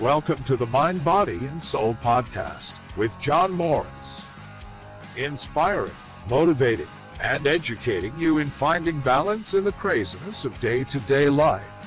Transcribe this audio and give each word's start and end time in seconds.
Welcome 0.00 0.42
to 0.44 0.56
the 0.56 0.64
Mind, 0.64 1.04
Body, 1.04 1.36
and 1.42 1.62
Soul 1.62 1.92
podcast 2.02 2.72
with 2.96 3.18
John 3.18 3.52
Morris. 3.52 4.24
Inspiring, 5.14 5.92
motivating, 6.30 6.86
and 7.22 7.46
educating 7.46 8.14
you 8.16 8.38
in 8.38 8.46
finding 8.46 8.98
balance 9.00 9.52
in 9.52 9.62
the 9.62 9.72
craziness 9.72 10.46
of 10.46 10.58
day 10.58 10.84
to 10.84 10.98
day 11.00 11.28
life. 11.28 11.86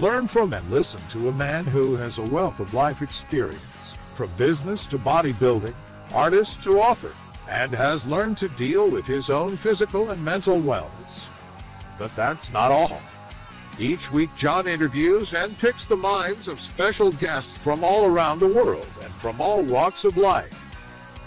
Learn 0.00 0.26
from 0.26 0.54
and 0.54 0.68
listen 0.72 1.00
to 1.10 1.28
a 1.28 1.34
man 1.34 1.64
who 1.64 1.94
has 1.94 2.18
a 2.18 2.30
wealth 2.30 2.58
of 2.58 2.74
life 2.74 3.00
experience, 3.00 3.96
from 4.16 4.28
business 4.36 4.84
to 4.88 4.98
bodybuilding, 4.98 5.74
artist 6.12 6.60
to 6.62 6.80
author, 6.80 7.12
and 7.48 7.70
has 7.70 8.08
learned 8.08 8.38
to 8.38 8.48
deal 8.48 8.90
with 8.90 9.06
his 9.06 9.30
own 9.30 9.56
physical 9.56 10.10
and 10.10 10.24
mental 10.24 10.60
wellness. 10.60 11.28
But 11.96 12.12
that's 12.16 12.52
not 12.52 12.72
all. 12.72 13.00
Each 13.78 14.10
week, 14.10 14.30
John 14.36 14.66
interviews 14.66 15.34
and 15.34 15.58
picks 15.58 15.84
the 15.84 15.96
minds 15.96 16.48
of 16.48 16.60
special 16.60 17.12
guests 17.12 17.54
from 17.58 17.84
all 17.84 18.06
around 18.06 18.38
the 18.38 18.46
world 18.46 18.88
and 19.02 19.12
from 19.12 19.38
all 19.38 19.62
walks 19.62 20.06
of 20.06 20.16
life. 20.16 20.54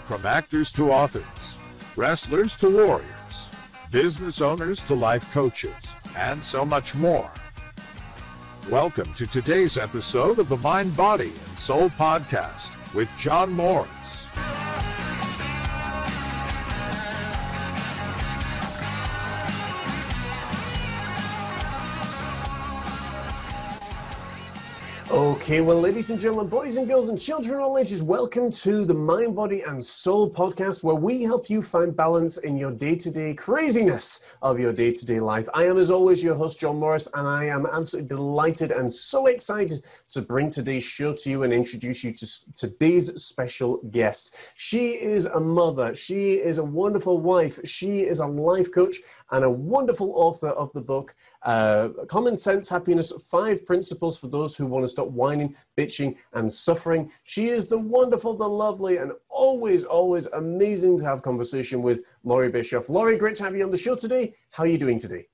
From 0.08 0.26
actors 0.26 0.72
to 0.72 0.90
authors, 0.90 1.56
wrestlers 1.94 2.56
to 2.56 2.68
warriors, 2.68 3.50
business 3.92 4.40
owners 4.40 4.82
to 4.84 4.96
life 4.96 5.32
coaches, 5.32 5.72
and 6.16 6.44
so 6.44 6.64
much 6.64 6.96
more. 6.96 7.30
Welcome 8.68 9.14
to 9.14 9.28
today's 9.28 9.78
episode 9.78 10.40
of 10.40 10.48
the 10.48 10.56
Mind, 10.56 10.96
Body, 10.96 11.30
and 11.46 11.56
Soul 11.56 11.88
podcast 11.90 12.72
with 12.96 13.16
John 13.16 13.52
Morris. 13.52 13.99
Okay, 25.40 25.62
well, 25.62 25.80
ladies 25.80 26.10
and 26.10 26.20
gentlemen, 26.20 26.48
boys 26.48 26.76
and 26.76 26.86
girls, 26.86 27.08
and 27.08 27.18
children 27.18 27.60
all 27.60 27.78
ages, 27.78 28.02
welcome 28.02 28.52
to 28.52 28.84
the 28.84 28.92
Mind, 28.92 29.34
Body, 29.34 29.62
and 29.62 29.82
Soul 29.82 30.30
podcast, 30.30 30.84
where 30.84 30.94
we 30.94 31.22
help 31.22 31.48
you 31.48 31.62
find 31.62 31.96
balance 31.96 32.36
in 32.36 32.58
your 32.58 32.70
day 32.70 32.94
to 32.96 33.10
day 33.10 33.32
craziness 33.32 34.36
of 34.42 34.60
your 34.60 34.74
day 34.74 34.92
to 34.92 35.06
day 35.06 35.18
life. 35.18 35.48
I 35.54 35.64
am, 35.64 35.78
as 35.78 35.90
always, 35.90 36.22
your 36.22 36.34
host, 36.34 36.60
John 36.60 36.78
Morris, 36.78 37.08
and 37.14 37.26
I 37.26 37.46
am 37.46 37.64
absolutely 37.64 38.08
delighted 38.08 38.70
and 38.70 38.92
so 38.92 39.26
excited 39.28 39.82
to 40.10 40.20
bring 40.20 40.50
today's 40.50 40.84
show 40.84 41.14
to 41.14 41.30
you 41.30 41.42
and 41.42 41.54
introduce 41.54 42.04
you 42.04 42.12
to 42.12 42.52
today's 42.52 43.10
special 43.20 43.78
guest. 43.90 44.36
She 44.56 44.90
is 44.90 45.24
a 45.24 45.40
mother, 45.40 45.94
she 45.96 46.34
is 46.34 46.58
a 46.58 46.64
wonderful 46.64 47.18
wife, 47.18 47.58
she 47.64 48.02
is 48.02 48.20
a 48.20 48.26
life 48.26 48.70
coach, 48.70 48.98
and 49.30 49.44
a 49.44 49.50
wonderful 49.50 50.12
author 50.16 50.48
of 50.50 50.72
the 50.72 50.80
book, 50.80 51.14
uh, 51.42 51.90
Common 52.08 52.36
Sense 52.36 52.68
Happiness 52.68 53.12
Five 53.28 53.64
Principles 53.64 54.18
for 54.18 54.28
Those 54.28 54.56
Who 54.56 54.66
Want 54.66 54.84
to 54.84 54.88
Stop 54.88 55.08
Whining, 55.08 55.54
Bitching, 55.76 56.16
and 56.34 56.52
Suffering. 56.52 57.10
She 57.24 57.48
is 57.48 57.66
the 57.66 57.78
wonderful, 57.78 58.34
the 58.34 58.48
lovely, 58.48 58.98
and 58.98 59.12
always, 59.28 59.84
always 59.84 60.26
amazing 60.26 60.98
to 61.00 61.06
have 61.06 61.22
conversation 61.22 61.82
with 61.82 62.02
Laurie 62.24 62.50
Bischoff. 62.50 62.88
Laurie, 62.88 63.16
great 63.16 63.36
to 63.36 63.44
have 63.44 63.56
you 63.56 63.64
on 63.64 63.70
the 63.70 63.76
show 63.76 63.94
today. 63.94 64.34
How 64.50 64.64
are 64.64 64.68
you 64.68 64.78
doing 64.78 64.98
today? 64.98 65.26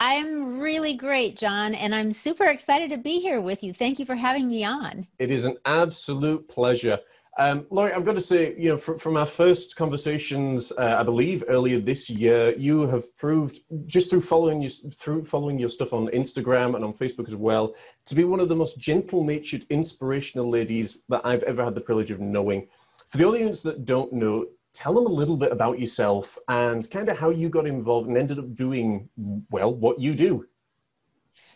I'm 0.00 0.58
really 0.58 0.94
great, 0.94 1.36
John, 1.36 1.74
and 1.74 1.94
I'm 1.94 2.12
super 2.12 2.46
excited 2.46 2.90
to 2.90 2.96
be 2.96 3.20
here 3.20 3.40
with 3.40 3.62
you. 3.62 3.72
Thank 3.72 3.98
you 3.98 4.06
for 4.06 4.14
having 4.14 4.48
me 4.48 4.64
on. 4.64 5.06
It 5.18 5.30
is 5.30 5.46
an 5.46 5.58
absolute 5.66 6.48
pleasure. 6.48 6.98
Um, 7.40 7.66
Laurie, 7.70 7.94
I've 7.94 8.04
got 8.04 8.16
to 8.16 8.20
say, 8.20 8.54
you 8.58 8.68
know, 8.68 8.76
from, 8.76 8.98
from 8.98 9.16
our 9.16 9.24
first 9.24 9.74
conversations, 9.74 10.72
uh, 10.76 10.96
I 10.98 11.02
believe 11.02 11.42
earlier 11.48 11.80
this 11.80 12.10
year, 12.10 12.54
you 12.58 12.86
have 12.88 13.16
proved 13.16 13.60
just 13.86 14.10
through 14.10 14.20
following 14.20 14.60
you 14.60 14.68
through 14.68 15.24
following 15.24 15.58
your 15.58 15.70
stuff 15.70 15.94
on 15.94 16.08
Instagram 16.08 16.76
and 16.76 16.84
on 16.84 16.92
Facebook 16.92 17.28
as 17.28 17.34
well, 17.34 17.74
to 18.04 18.14
be 18.14 18.24
one 18.24 18.40
of 18.40 18.50
the 18.50 18.54
most 18.54 18.78
gentle-natured, 18.78 19.64
inspirational 19.70 20.50
ladies 20.50 21.04
that 21.08 21.22
I've 21.24 21.42
ever 21.44 21.64
had 21.64 21.74
the 21.74 21.80
privilege 21.80 22.10
of 22.10 22.20
knowing. 22.20 22.68
For 23.08 23.16
the 23.16 23.24
audience 23.24 23.62
that 23.62 23.86
don't 23.86 24.12
know, 24.12 24.44
tell 24.74 24.92
them 24.92 25.06
a 25.06 25.08
little 25.08 25.38
bit 25.38 25.50
about 25.50 25.80
yourself 25.80 26.36
and 26.48 26.90
kind 26.90 27.08
of 27.08 27.18
how 27.18 27.30
you 27.30 27.48
got 27.48 27.66
involved 27.66 28.08
and 28.08 28.18
ended 28.18 28.38
up 28.38 28.54
doing 28.54 29.08
well 29.50 29.74
what 29.74 29.98
you 29.98 30.14
do. 30.14 30.44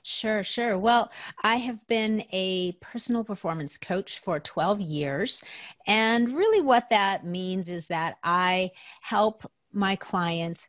Sure, 0.06 0.44
sure. 0.44 0.78
Well, 0.78 1.10
I 1.42 1.56
have 1.56 1.86
been 1.86 2.24
a 2.30 2.72
personal 2.82 3.24
performance 3.24 3.78
coach 3.78 4.18
for 4.18 4.38
12 4.38 4.80
years. 4.80 5.42
And 5.86 6.28
really, 6.28 6.60
what 6.60 6.90
that 6.90 7.24
means 7.24 7.70
is 7.70 7.86
that 7.86 8.16
I 8.22 8.72
help 9.00 9.50
my 9.72 9.96
clients 9.96 10.68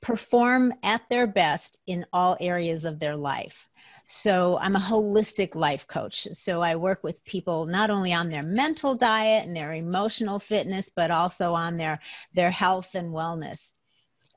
perform 0.00 0.72
at 0.84 1.02
their 1.08 1.26
best 1.26 1.80
in 1.88 2.06
all 2.12 2.36
areas 2.40 2.84
of 2.84 3.00
their 3.00 3.16
life. 3.16 3.68
So, 4.04 4.56
I'm 4.60 4.76
a 4.76 4.80
holistic 4.80 5.56
life 5.56 5.88
coach. 5.88 6.28
So, 6.32 6.62
I 6.62 6.76
work 6.76 7.02
with 7.02 7.24
people 7.24 7.66
not 7.66 7.90
only 7.90 8.12
on 8.12 8.30
their 8.30 8.44
mental 8.44 8.94
diet 8.94 9.46
and 9.46 9.56
their 9.56 9.72
emotional 9.72 10.38
fitness, 10.38 10.90
but 10.94 11.10
also 11.10 11.54
on 11.54 11.76
their, 11.76 11.98
their 12.34 12.52
health 12.52 12.94
and 12.94 13.12
wellness 13.12 13.75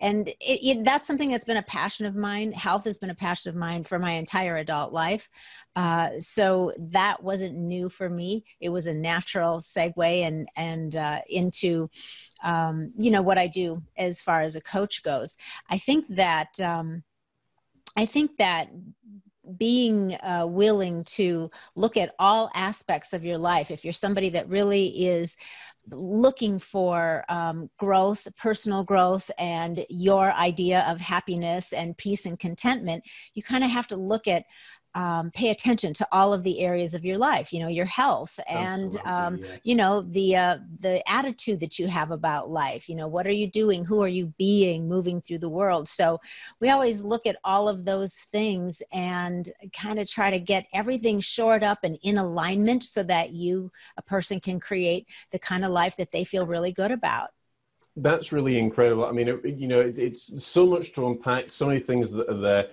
and 0.01 0.27
it, 0.27 0.35
it, 0.39 0.85
that's 0.85 1.05
something 1.07 1.29
that's 1.29 1.45
been 1.45 1.57
a 1.57 1.63
passion 1.63 2.05
of 2.05 2.15
mine. 2.15 2.51
Health 2.51 2.85
has 2.85 2.97
been 2.97 3.09
a 3.09 3.15
passion 3.15 3.49
of 3.49 3.55
mine 3.55 3.83
for 3.83 3.99
my 3.99 4.11
entire 4.11 4.57
adult 4.57 4.93
life. 4.93 5.29
Uh, 5.75 6.09
so 6.17 6.71
that 6.77 7.21
wasn't 7.21 7.55
new 7.55 7.89
for 7.89 8.09
me. 8.09 8.43
It 8.61 8.69
was 8.69 8.87
a 8.87 8.93
natural 8.93 9.59
segue 9.59 10.23
and 10.23 10.47
and 10.55 10.95
uh, 10.95 11.21
into 11.29 11.89
um, 12.43 12.93
you 12.97 13.11
know 13.11 13.21
what 13.21 13.37
i 13.37 13.47
do 13.47 13.81
as 13.97 14.21
far 14.21 14.41
as 14.41 14.55
a 14.55 14.61
coach 14.61 15.03
goes. 15.03 15.35
I 15.69 15.77
think 15.77 16.05
that 16.09 16.59
um, 16.59 17.03
i 17.97 18.05
think 18.05 18.37
that 18.37 18.69
being 19.57 20.15
uh, 20.15 20.45
willing 20.47 21.03
to 21.03 21.49
look 21.75 21.97
at 21.97 22.13
all 22.19 22.51
aspects 22.53 23.13
of 23.13 23.23
your 23.23 23.37
life. 23.37 23.71
If 23.71 23.83
you're 23.83 23.93
somebody 23.93 24.29
that 24.29 24.49
really 24.49 24.87
is 25.07 25.35
looking 25.91 26.59
for 26.59 27.25
um, 27.29 27.69
growth, 27.77 28.27
personal 28.37 28.83
growth, 28.83 29.31
and 29.39 29.85
your 29.89 30.31
idea 30.33 30.85
of 30.87 30.99
happiness 30.99 31.73
and 31.73 31.97
peace 31.97 32.25
and 32.25 32.37
contentment, 32.37 33.03
you 33.33 33.43
kind 33.43 33.63
of 33.63 33.71
have 33.71 33.87
to 33.87 33.95
look 33.95 34.27
at 34.27 34.43
um, 34.95 35.31
pay 35.31 35.49
attention 35.49 35.93
to 35.93 36.07
all 36.11 36.33
of 36.33 36.43
the 36.43 36.59
areas 36.61 36.93
of 36.93 37.05
your 37.05 37.17
life 37.17 37.53
you 37.53 37.59
know 37.59 37.67
your 37.67 37.85
health 37.85 38.39
and 38.47 38.97
um, 39.05 39.37
yes. 39.37 39.59
you 39.63 39.75
know 39.75 40.01
the 40.01 40.35
uh, 40.35 40.57
the 40.79 41.07
attitude 41.09 41.59
that 41.59 41.77
you 41.77 41.87
have 41.87 42.11
about 42.11 42.49
life 42.49 42.89
you 42.89 42.95
know 42.95 43.07
what 43.07 43.27
are 43.27 43.31
you 43.31 43.49
doing? 43.49 43.83
Who 43.83 44.01
are 44.01 44.07
you 44.07 44.33
being 44.37 44.87
moving 44.87 45.21
through 45.21 45.39
the 45.39 45.49
world? 45.49 45.87
So 45.87 46.19
we 46.59 46.69
always 46.69 47.01
look 47.01 47.25
at 47.25 47.37
all 47.43 47.67
of 47.67 47.85
those 47.85 48.15
things 48.31 48.81
and 48.91 49.49
kind 49.73 49.99
of 49.99 50.09
try 50.09 50.31
to 50.31 50.39
get 50.39 50.67
everything 50.73 51.19
shored 51.19 51.63
up 51.63 51.79
and 51.83 51.97
in 52.03 52.17
alignment 52.17 52.83
so 52.83 53.03
that 53.03 53.31
you 53.31 53.71
a 53.97 54.01
person 54.01 54.39
can 54.39 54.59
create 54.59 55.07
the 55.31 55.39
kind 55.39 55.65
of 55.65 55.71
life 55.71 55.95
that 55.97 56.11
they 56.11 56.23
feel 56.23 56.45
really 56.45 56.71
good 56.71 56.91
about. 56.91 57.29
That's 57.95 58.31
really 58.31 58.57
incredible. 58.57 59.05
I 59.05 59.11
mean 59.11 59.27
it, 59.27 59.45
you 59.57 59.67
know 59.67 59.79
it, 59.79 59.99
it's 59.99 60.43
so 60.43 60.65
much 60.65 60.93
to 60.93 61.07
unpack 61.07 61.51
so 61.51 61.67
many 61.67 61.79
things 61.79 62.09
that 62.11 62.29
are 62.29 62.37
there 62.37 62.69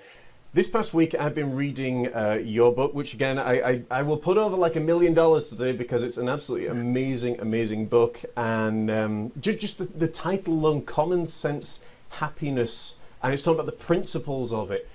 this 0.52 0.68
past 0.68 0.94
week, 0.94 1.14
I've 1.14 1.34
been 1.34 1.54
reading 1.54 2.14
uh, 2.14 2.40
your 2.42 2.72
book, 2.72 2.94
which 2.94 3.14
again, 3.14 3.38
I, 3.38 3.52
I, 3.60 3.82
I, 3.90 4.02
will 4.02 4.16
put 4.16 4.38
over 4.38 4.56
like 4.56 4.76
a 4.76 4.80
million 4.80 5.12
dollars 5.12 5.50
today 5.50 5.72
because 5.72 6.02
it's 6.02 6.16
an 6.16 6.28
absolutely 6.28 6.68
amazing, 6.68 7.40
amazing 7.40 7.86
book. 7.86 8.22
And 8.36 8.90
um, 8.90 9.32
just, 9.40 9.58
just 9.58 9.78
the, 9.78 9.84
the 9.84 10.08
title 10.08 10.54
alone, 10.54 10.82
Common 10.82 11.26
Sense 11.26 11.80
Happiness, 12.08 12.96
and 13.22 13.32
it's 13.32 13.42
talking 13.42 13.60
about 13.60 13.66
the 13.66 13.84
principles 13.84 14.52
of 14.52 14.70
it. 14.70 14.88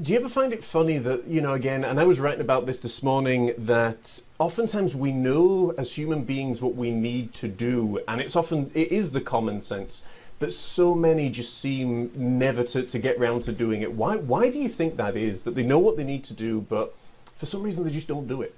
Do 0.00 0.12
you 0.12 0.18
ever 0.18 0.28
find 0.28 0.52
it 0.52 0.64
funny 0.64 0.98
that, 0.98 1.26
you 1.26 1.42
know, 1.42 1.52
again, 1.52 1.84
and 1.84 2.00
I 2.00 2.04
was 2.04 2.18
writing 2.18 2.40
about 2.40 2.64
this 2.64 2.78
this 2.78 3.02
morning, 3.02 3.52
that 3.58 4.20
oftentimes 4.38 4.94
we 4.94 5.12
know 5.12 5.74
as 5.76 5.92
human 5.92 6.24
beings 6.24 6.62
what 6.62 6.76
we 6.76 6.90
need 6.90 7.34
to 7.34 7.48
do, 7.48 8.00
and 8.08 8.20
it's 8.20 8.36
often, 8.36 8.70
it 8.72 8.90
is 8.90 9.10
the 9.10 9.20
common 9.20 9.60
sense 9.60 10.02
but 10.42 10.52
so 10.52 10.92
many 10.92 11.30
just 11.30 11.58
seem 11.58 12.10
never 12.16 12.64
to, 12.64 12.82
to 12.82 12.98
get 12.98 13.16
round 13.16 13.44
to 13.44 13.52
doing 13.52 13.82
it. 13.82 13.92
Why, 13.92 14.16
why 14.16 14.50
do 14.50 14.58
you 14.58 14.68
think 14.68 14.96
that 14.96 15.16
is? 15.16 15.42
That 15.42 15.54
they 15.54 15.62
know 15.62 15.78
what 15.78 15.96
they 15.96 16.02
need 16.02 16.24
to 16.24 16.34
do, 16.34 16.62
but 16.62 16.96
for 17.36 17.46
some 17.46 17.62
reason 17.62 17.84
they 17.84 17.92
just 17.92 18.08
don't 18.08 18.26
do 18.26 18.42
it? 18.42 18.52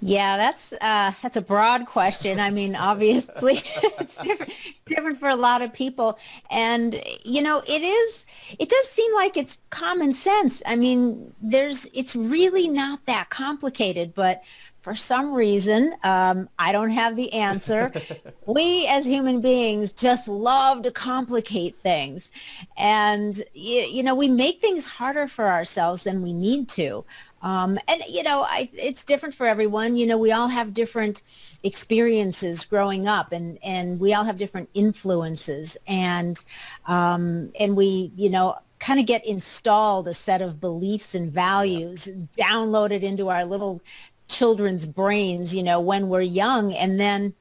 Yeah, 0.00 0.36
that's 0.36 0.72
uh, 0.74 1.12
that's 1.22 1.36
a 1.36 1.40
broad 1.40 1.86
question. 1.86 2.38
I 2.38 2.50
mean, 2.50 2.76
obviously, 2.76 3.62
it's 3.82 4.16
different 4.22 4.52
different 4.86 5.18
for 5.18 5.28
a 5.28 5.36
lot 5.36 5.62
of 5.62 5.72
people, 5.72 6.18
and 6.50 7.00
you 7.24 7.42
know, 7.42 7.62
it 7.66 7.82
is. 7.82 8.26
It 8.58 8.68
does 8.68 8.88
seem 8.90 9.12
like 9.14 9.36
it's 9.36 9.58
common 9.70 10.12
sense. 10.12 10.62
I 10.66 10.76
mean, 10.76 11.32
there's. 11.40 11.88
It's 11.94 12.14
really 12.14 12.68
not 12.68 13.06
that 13.06 13.30
complicated, 13.30 14.14
but 14.14 14.42
for 14.86 14.94
some 14.94 15.34
reason, 15.34 15.96
um, 16.04 16.48
I 16.60 16.70
don't 16.70 16.90
have 16.90 17.16
the 17.16 17.32
answer. 17.32 17.92
we 18.46 18.86
as 18.86 19.04
human 19.04 19.40
beings 19.40 19.90
just 19.90 20.28
love 20.28 20.82
to 20.82 20.92
complicate 20.92 21.74
things. 21.82 22.30
And, 22.76 23.36
you, 23.52 23.80
you, 23.80 24.04
know, 24.04 24.14
we 24.14 24.28
make 24.28 24.60
things 24.60 24.84
harder 24.84 25.26
for 25.26 25.48
ourselves 25.48 26.04
than 26.04 26.22
we 26.22 26.32
need 26.32 26.68
to. 26.68 27.04
Um, 27.42 27.78
and, 27.86 28.02
you 28.08 28.22
know, 28.22 28.44
I, 28.48 28.70
it's 28.72 29.04
different 29.04 29.34
for 29.34 29.46
everyone. 29.46 29.96
You 29.96 30.06
know, 30.06 30.18
we 30.18 30.32
all 30.32 30.48
have 30.48 30.74
different 30.74 31.22
experiences 31.62 32.64
growing 32.64 33.06
up 33.06 33.32
and, 33.32 33.58
and 33.62 34.00
we 34.00 34.14
all 34.14 34.24
have 34.24 34.36
different 34.36 34.68
influences. 34.74 35.76
And, 35.86 36.42
um, 36.86 37.52
and 37.60 37.76
we, 37.76 38.12
you 38.16 38.30
know, 38.30 38.58
kind 38.78 39.00
of 39.00 39.06
get 39.06 39.24
installed 39.26 40.08
a 40.08 40.14
set 40.14 40.42
of 40.42 40.60
beliefs 40.60 41.14
and 41.14 41.32
values 41.32 42.08
downloaded 42.38 43.02
into 43.02 43.28
our 43.28 43.44
little 43.44 43.80
children's 44.28 44.86
brains, 44.86 45.54
you 45.54 45.62
know, 45.62 45.80
when 45.80 46.08
we're 46.08 46.20
young. 46.20 46.74
And 46.74 47.00
then 47.00 47.34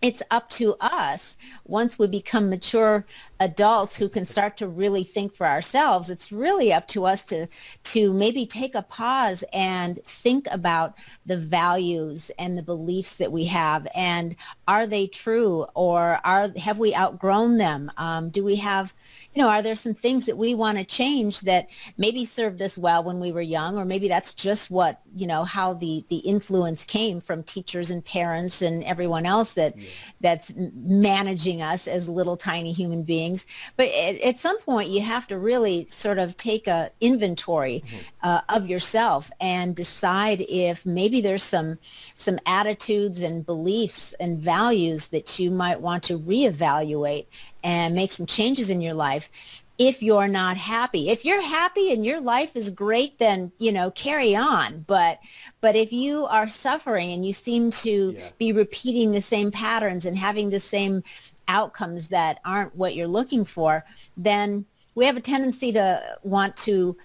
it's 0.00 0.22
up 0.30 0.48
to 0.48 0.76
us 0.80 1.36
once 1.64 1.98
we 1.98 2.06
become 2.06 2.48
mature 2.48 3.04
adults 3.40 3.98
who 3.98 4.08
can 4.08 4.24
start 4.24 4.56
to 4.56 4.68
really 4.68 5.04
think 5.04 5.34
for 5.34 5.46
ourselves 5.46 6.10
it's 6.10 6.30
really 6.30 6.72
up 6.72 6.86
to 6.86 7.04
us 7.04 7.24
to 7.24 7.46
to 7.82 8.12
maybe 8.12 8.46
take 8.46 8.74
a 8.74 8.82
pause 8.82 9.42
and 9.52 9.98
think 10.04 10.46
about 10.50 10.94
the 11.26 11.36
values 11.36 12.30
and 12.38 12.56
the 12.56 12.62
beliefs 12.62 13.14
that 13.14 13.32
we 13.32 13.44
have 13.44 13.86
and 13.94 14.36
are 14.68 14.86
they 14.86 15.06
true 15.06 15.66
or 15.74 16.20
are 16.24 16.50
have 16.58 16.78
we 16.78 16.94
outgrown 16.94 17.56
them? 17.56 17.90
Um, 17.96 18.28
do 18.28 18.44
we 18.44 18.56
have 18.56 18.94
you 19.34 19.42
know, 19.42 19.50
are 19.50 19.62
there 19.62 19.74
some 19.74 19.94
things 19.94 20.26
that 20.26 20.38
we 20.38 20.54
want 20.54 20.78
to 20.78 20.84
change 20.84 21.42
that 21.42 21.68
maybe 21.96 22.24
served 22.24 22.62
us 22.62 22.78
well 22.78 23.04
when 23.04 23.20
we 23.20 23.30
were 23.30 23.42
young, 23.42 23.76
or 23.76 23.84
maybe 23.84 24.08
that's 24.08 24.32
just 24.32 24.70
what, 24.70 25.00
you 25.14 25.26
know, 25.26 25.44
how 25.44 25.74
the, 25.74 26.04
the 26.08 26.16
influence 26.18 26.84
came 26.84 27.20
from 27.20 27.42
teachers 27.42 27.90
and 27.90 28.04
parents 28.04 28.62
and 28.62 28.82
everyone 28.84 29.26
else 29.26 29.52
that 29.52 29.78
yeah. 29.78 29.88
that's 30.20 30.52
managing 30.56 31.60
us 31.60 31.86
as 31.86 32.08
little 32.08 32.36
tiny 32.36 32.72
human 32.72 33.02
beings. 33.02 33.46
But 33.76 33.88
at, 33.88 34.20
at, 34.22 34.38
some 34.38 34.58
point 34.60 34.88
you 34.88 35.02
have 35.02 35.26
to 35.28 35.38
really 35.38 35.86
sort 35.90 36.18
of 36.18 36.36
take 36.36 36.66
a 36.66 36.90
inventory 37.00 37.84
mm-hmm. 37.86 37.96
uh, 38.22 38.40
of 38.48 38.68
yourself 38.68 39.30
and 39.40 39.76
decide 39.76 40.40
if 40.48 40.86
maybe 40.86 41.20
there's 41.20 41.44
some, 41.44 41.78
some 42.16 42.38
attitudes 42.46 43.20
and 43.20 43.44
beliefs 43.44 44.14
and 44.18 44.38
values 44.38 45.08
that 45.08 45.38
you 45.38 45.50
might 45.50 45.80
want 45.80 46.02
to 46.04 46.18
reevaluate 46.18 47.26
and 47.62 47.94
make 47.94 48.12
some 48.12 48.26
changes 48.26 48.70
in 48.70 48.80
your 48.80 48.94
life 48.94 49.30
if 49.78 50.02
you're 50.02 50.28
not 50.28 50.56
happy. 50.56 51.08
If 51.08 51.24
you're 51.24 51.40
happy 51.40 51.92
and 51.92 52.04
your 52.04 52.20
life 52.20 52.56
is 52.56 52.68
great, 52.68 53.18
then, 53.20 53.52
you 53.58 53.70
know, 53.70 53.92
carry 53.92 54.34
on. 54.34 54.84
But, 54.88 55.20
but 55.60 55.76
if 55.76 55.92
you 55.92 56.26
are 56.26 56.48
suffering 56.48 57.12
and 57.12 57.24
you 57.24 57.32
seem 57.32 57.70
to 57.70 58.16
yeah. 58.18 58.28
be 58.38 58.52
repeating 58.52 59.12
the 59.12 59.20
same 59.20 59.52
patterns 59.52 60.04
and 60.04 60.18
having 60.18 60.50
the 60.50 60.58
same 60.58 61.04
outcomes 61.46 62.08
that 62.08 62.40
aren't 62.44 62.74
what 62.74 62.96
you're 62.96 63.06
looking 63.06 63.44
for, 63.44 63.84
then 64.16 64.66
we 64.96 65.06
have 65.06 65.16
a 65.16 65.20
tendency 65.20 65.70
to 65.72 66.18
want 66.24 66.56
to 66.56 66.96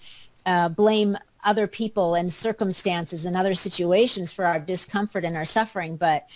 uh, 0.46 0.68
blame 0.68 1.16
other 1.44 1.68
people 1.68 2.16
and 2.16 2.32
circumstances 2.32 3.24
and 3.24 3.36
other 3.36 3.54
situations 3.54 4.32
for 4.32 4.46
our 4.46 4.58
discomfort 4.58 5.24
and 5.24 5.36
our 5.36 5.44
suffering. 5.44 5.96
But 5.96 6.28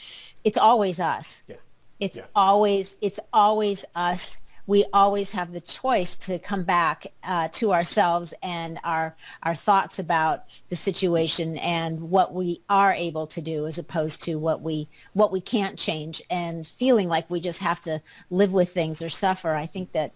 it's 0.45 0.59
always 0.59 1.01
us. 1.01 1.43
Yeah. 1.49 1.57
It's 2.01 2.17
yeah. 2.17 2.25
always 2.35 2.97
it's 3.01 3.21
always 3.33 3.85
us. 3.95 4.41
We 4.67 4.85
always 4.93 5.33
have 5.33 5.53
the 5.53 5.63
choice 5.63 6.15
to 6.19 6.39
come 6.39 6.63
back 6.63 7.07
uh, 7.25 7.49
to 7.53 7.73
ourselves 7.73 8.35
and 8.43 8.79
our 8.85 9.17
our 9.43 9.55
thoughts 9.55 9.99
about 9.99 10.45
the 10.69 10.77
situation 10.77 11.57
and 11.59 12.11
what 12.11 12.35
we 12.35 12.61
are 12.69 12.93
able 12.93 13.27
to 13.29 13.41
do, 13.41 13.67
as 13.67 13.79
opposed 13.79 14.23
to 14.25 14.37
what 14.37 14.61
we 14.61 14.89
what 15.15 15.33
we 15.33 15.41
can't 15.41 15.79
change 15.79 16.23
and 16.31 16.69
feeling 16.69 17.09
like 17.09 17.31
we 17.31 17.41
just 17.41 17.61
have 17.61 17.81
to 17.83 18.03
live 18.31 18.53
with 18.53 18.71
things 18.71 19.01
or 19.01 19.09
suffer. 19.09 19.55
I 19.55 19.67
think 19.67 19.93
that 19.93 20.13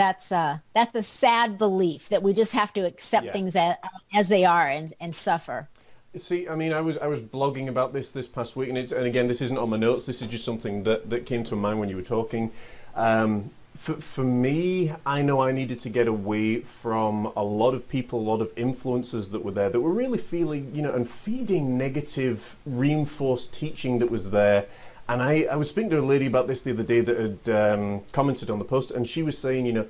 that's 0.00 0.32
uh, 0.32 0.58
that's 0.74 0.94
a 0.94 1.02
sad 1.02 1.58
belief 1.58 2.08
that 2.08 2.22
we 2.22 2.32
just 2.32 2.54
have 2.54 2.72
to 2.72 2.80
accept 2.80 3.26
yeah. 3.26 3.32
things 3.32 3.54
as, 3.54 3.76
as 4.14 4.28
they 4.28 4.46
are 4.46 4.66
and, 4.66 4.94
and 4.98 5.14
suffer. 5.14 5.68
See, 6.16 6.48
I 6.48 6.56
mean, 6.56 6.72
I 6.72 6.80
was 6.80 6.98
I 6.98 7.06
was 7.06 7.20
blogging 7.20 7.68
about 7.68 7.92
this 7.92 8.10
this 8.10 8.26
past 8.26 8.56
week, 8.56 8.68
and 8.68 8.76
it's 8.76 8.90
and 8.90 9.06
again, 9.06 9.28
this 9.28 9.40
isn't 9.42 9.56
on 9.56 9.70
my 9.70 9.76
notes. 9.76 10.06
This 10.06 10.20
is 10.20 10.26
just 10.26 10.44
something 10.44 10.82
that 10.82 11.08
that 11.08 11.24
came 11.24 11.44
to 11.44 11.54
mind 11.54 11.78
when 11.78 11.88
you 11.88 11.94
were 11.94 12.02
talking. 12.02 12.50
Um, 12.96 13.50
for, 13.76 13.94
for 13.94 14.24
me, 14.24 14.92
I 15.06 15.22
know 15.22 15.40
I 15.40 15.52
needed 15.52 15.78
to 15.80 15.88
get 15.88 16.08
away 16.08 16.60
from 16.60 17.26
a 17.36 17.44
lot 17.44 17.74
of 17.74 17.88
people, 17.88 18.18
a 18.18 18.28
lot 18.28 18.42
of 18.42 18.52
influences 18.56 19.30
that 19.30 19.44
were 19.44 19.52
there 19.52 19.70
that 19.70 19.80
were 19.80 19.92
really 19.92 20.18
feeling, 20.18 20.74
you 20.74 20.82
know, 20.82 20.92
and 20.92 21.08
feeding 21.08 21.78
negative, 21.78 22.56
reinforced 22.66 23.54
teaching 23.54 24.00
that 24.00 24.10
was 24.10 24.30
there. 24.30 24.66
And 25.08 25.22
I, 25.22 25.42
I 25.44 25.54
was 25.54 25.70
speaking 25.70 25.90
to 25.90 26.00
a 26.00 26.02
lady 26.02 26.26
about 26.26 26.48
this 26.48 26.60
the 26.60 26.72
other 26.72 26.82
day 26.82 27.00
that 27.00 27.16
had 27.16 27.54
um, 27.56 28.02
commented 28.10 28.50
on 28.50 28.58
the 28.58 28.64
post, 28.64 28.90
and 28.90 29.08
she 29.08 29.22
was 29.22 29.38
saying, 29.38 29.64
you 29.64 29.72
know, 29.72 29.86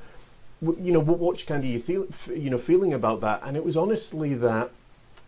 you 0.61 0.93
know, 0.93 1.01
what, 1.01 1.19
what 1.19 1.43
kind 1.47 1.65
of 1.65 1.71
you 1.71 1.81
feel, 1.81 2.07
you 2.29 2.51
know, 2.51 2.59
feeling 2.59 2.93
about 2.93 3.23
that? 3.23 3.41
And 3.43 3.57
it 3.57 3.65
was 3.65 3.79
honestly 3.79 4.35
that 4.35 4.71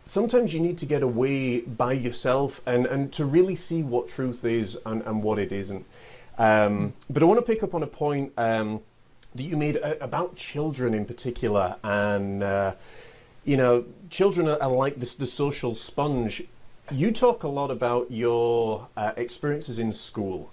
sometimes 0.05 0.53
you 0.53 0.61
need 0.61 0.79
to 0.79 0.87
get 0.87 1.03
away 1.03 1.61
by 1.61 1.93
yourself 1.93 2.61
and, 2.67 2.87
and 2.87 3.13
to 3.13 3.25
really 3.25 3.55
see 3.55 3.83
what 3.83 4.09
truth 4.09 4.45
is 4.45 4.79
and, 4.85 5.03
and 5.03 5.23
what 5.23 5.39
it 5.39 5.53
isn't. 5.53 5.85
Um, 6.39 6.95
but 7.11 7.23
I 7.23 7.27
want 7.27 7.39
to 7.39 7.47
pick 7.47 7.63
up 7.63 7.75
on 7.75 7.83
a 7.83 7.87
point 7.87 8.33
um, 8.37 8.81
that 9.35 9.43
you 9.43 9.57
made 9.57 9.77
about 9.77 10.37
children 10.37 10.95
in 10.95 11.05
particular. 11.05 11.77
And, 11.85 12.43
uh, 12.43 12.75
you 13.45 13.57
know, 13.57 13.85
children 14.11 14.49
are, 14.49 14.71
like 14.71 14.97
this, 14.97 15.15
the 15.15 15.27
social 15.27 15.75
sponge. 15.75 16.43
You 16.91 17.13
talk 17.13 17.43
a 17.43 17.49
lot 17.49 17.71
about 17.71 18.11
your 18.11 18.89
uh, 18.97 19.13
experiences 19.17 19.79
in 19.79 19.93
school. 19.93 20.51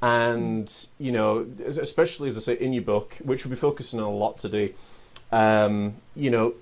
And, 0.00 0.72
you 0.98 1.12
know, 1.12 1.46
especially 1.64 2.28
as 2.28 2.36
I 2.36 2.40
say 2.40 2.54
in 2.54 2.72
your 2.72 2.82
book, 2.82 3.16
which 3.24 3.44
we'll 3.44 3.50
be 3.50 3.56
focusing 3.56 4.00
on 4.00 4.06
a 4.06 4.10
lot 4.10 4.38
today, 4.38 4.74
um, 5.30 5.94
you 6.16 6.30
know, 6.30 6.54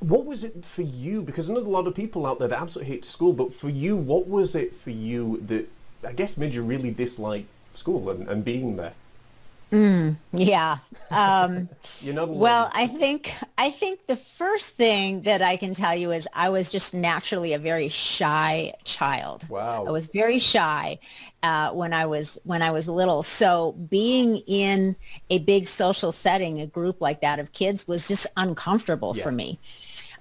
what 0.00 0.24
was 0.24 0.44
it 0.44 0.64
for 0.64 0.82
you? 0.82 1.22
Because 1.22 1.50
I 1.50 1.54
know 1.54 1.60
a 1.60 1.62
lot 1.62 1.86
of 1.86 1.94
people 1.94 2.26
out 2.26 2.38
there 2.38 2.48
that 2.48 2.60
absolutely 2.60 2.94
hate 2.94 3.04
school, 3.04 3.32
but 3.32 3.52
for 3.52 3.68
you, 3.68 3.96
what 3.96 4.28
was 4.28 4.54
it 4.54 4.74
for 4.74 4.90
you 4.90 5.42
that 5.46 5.68
I 6.06 6.12
guess 6.12 6.36
made 6.36 6.54
you 6.54 6.62
really 6.62 6.90
dislike 6.90 7.46
school 7.74 8.10
and, 8.10 8.28
and 8.28 8.44
being 8.44 8.76
there? 8.76 8.94
Mm, 9.72 10.16
yeah. 10.32 10.78
Um, 11.10 11.68
You're 12.00 12.14
not 12.14 12.28
alone. 12.28 12.38
Well, 12.38 12.70
I 12.72 12.86
think 12.86 13.34
I 13.58 13.68
think 13.68 14.06
the 14.06 14.16
first 14.16 14.76
thing 14.76 15.22
that 15.22 15.42
I 15.42 15.58
can 15.58 15.74
tell 15.74 15.94
you 15.94 16.10
is 16.10 16.26
I 16.32 16.48
was 16.48 16.70
just 16.70 16.94
naturally 16.94 17.52
a 17.52 17.58
very 17.58 17.88
shy 17.88 18.72
child. 18.84 19.46
Wow. 19.48 19.84
I 19.86 19.90
was 19.90 20.06
very 20.06 20.38
shy 20.38 20.98
uh, 21.42 21.70
when 21.72 21.92
I 21.92 22.06
was 22.06 22.38
when 22.44 22.62
I 22.62 22.70
was 22.70 22.88
little. 22.88 23.22
So 23.22 23.72
being 23.72 24.38
in 24.46 24.96
a 25.28 25.38
big 25.40 25.66
social 25.66 26.12
setting, 26.12 26.62
a 26.62 26.66
group 26.66 27.02
like 27.02 27.20
that 27.20 27.38
of 27.38 27.52
kids, 27.52 27.86
was 27.86 28.08
just 28.08 28.26
uncomfortable 28.38 29.14
yeah. 29.14 29.22
for 29.22 29.32
me. 29.32 29.58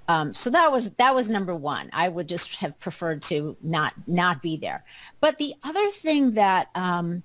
Um, 0.08 0.34
so 0.34 0.50
that 0.52 0.72
was 0.72 0.90
that 0.92 1.14
was 1.14 1.30
number 1.30 1.56
one. 1.56 1.90
I 1.92 2.08
would 2.08 2.30
just 2.30 2.56
have 2.56 2.80
preferred 2.80 3.22
to 3.24 3.58
not 3.62 3.94
not 4.08 4.42
be 4.42 4.56
there. 4.56 4.84
But 5.20 5.38
the 5.38 5.54
other 5.64 5.90
thing 5.92 6.32
that 6.32 6.70
um, 6.76 7.24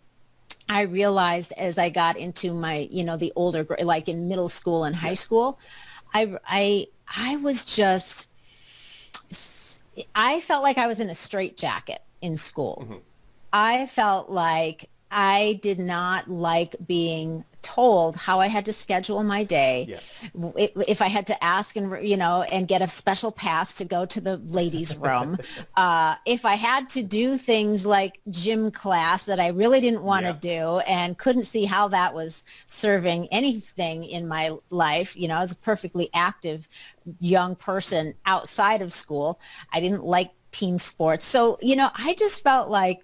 I 0.69 0.83
realized 0.83 1.53
as 1.57 1.79
I 1.79 1.91
got 1.91 2.17
into 2.17 2.53
my 2.53 2.89
you 2.91 3.05
know 3.05 3.17
the 3.17 3.33
older 3.37 3.65
like 3.83 4.09
in 4.09 4.29
middle 4.29 4.49
school 4.49 4.85
and 4.85 4.97
high 4.97 5.15
school, 5.15 5.61
I 6.13 6.37
I 6.47 6.89
I 7.17 7.37
was 7.37 7.65
just 7.65 8.27
I 10.15 10.41
felt 10.41 10.63
like 10.63 10.79
I 10.79 10.87
was 10.87 10.99
in 11.01 11.09
a 11.09 11.15
straitjacket 11.15 12.01
in 12.21 12.37
school. 12.37 12.83
Mm-hmm. 12.83 12.97
I 13.53 13.87
felt 13.87 14.31
like 14.31 14.89
I 15.13 15.61
did 15.63 15.79
not 15.79 16.29
like 16.29 16.75
being 16.87 17.45
told 17.63 18.17
how 18.17 18.41
I 18.41 18.49
had 18.49 18.67
to 18.67 18.73
schedule 18.73 19.23
my 19.23 19.45
day. 19.45 19.99
If 20.35 21.01
I 21.01 21.07
had 21.07 21.27
to 21.29 21.45
ask 21.45 21.77
and 21.77 22.07
you 22.07 22.17
know 22.17 22.43
and 22.43 22.69
get 22.69 22.83
a 22.83 22.89
special 22.89 23.33
pass 23.33 23.75
to 23.75 23.85
go 23.85 24.05
to 24.05 24.21
the 24.21 24.37
ladies' 24.37 24.97
room, 25.09 25.39
uh, 25.77 26.17
if 26.27 26.45
I 26.45 26.55
had 26.55 26.89
to 26.91 27.03
do 27.03 27.39
things 27.39 27.87
like 27.87 28.21
gym 28.31 28.71
class 28.71 29.25
that 29.25 29.41
I 29.41 29.49
really 29.49 29.81
didn't 29.81 30.03
want 30.03 30.25
to 30.25 30.39
yeah. 30.43 30.59
do 30.59 30.79
and 30.81 31.17
couldn't 31.17 31.45
see 31.45 31.65
how 31.65 31.89
that 31.89 32.15
was 32.15 32.45
serving 32.67 33.29
anything 33.29 34.05
in 34.05 34.29
my 34.29 34.51
life, 34.71 35.17
you 35.17 35.29
know, 35.29 35.37
I 35.37 35.41
was 35.41 35.53
a 35.53 35.57
perfectly 35.57 36.11
active 36.13 36.69
young 37.21 37.57
person 37.57 38.15
outside 38.27 38.83
of 38.83 38.93
school. 38.93 39.41
I 39.73 39.81
didn't 39.81 40.05
like 40.05 40.33
team 40.51 40.79
sports, 40.79 41.27
so 41.27 41.59
you 41.63 41.77
know, 41.77 41.91
I 41.95 42.15
just 42.15 42.43
felt 42.43 42.69
like. 42.69 43.01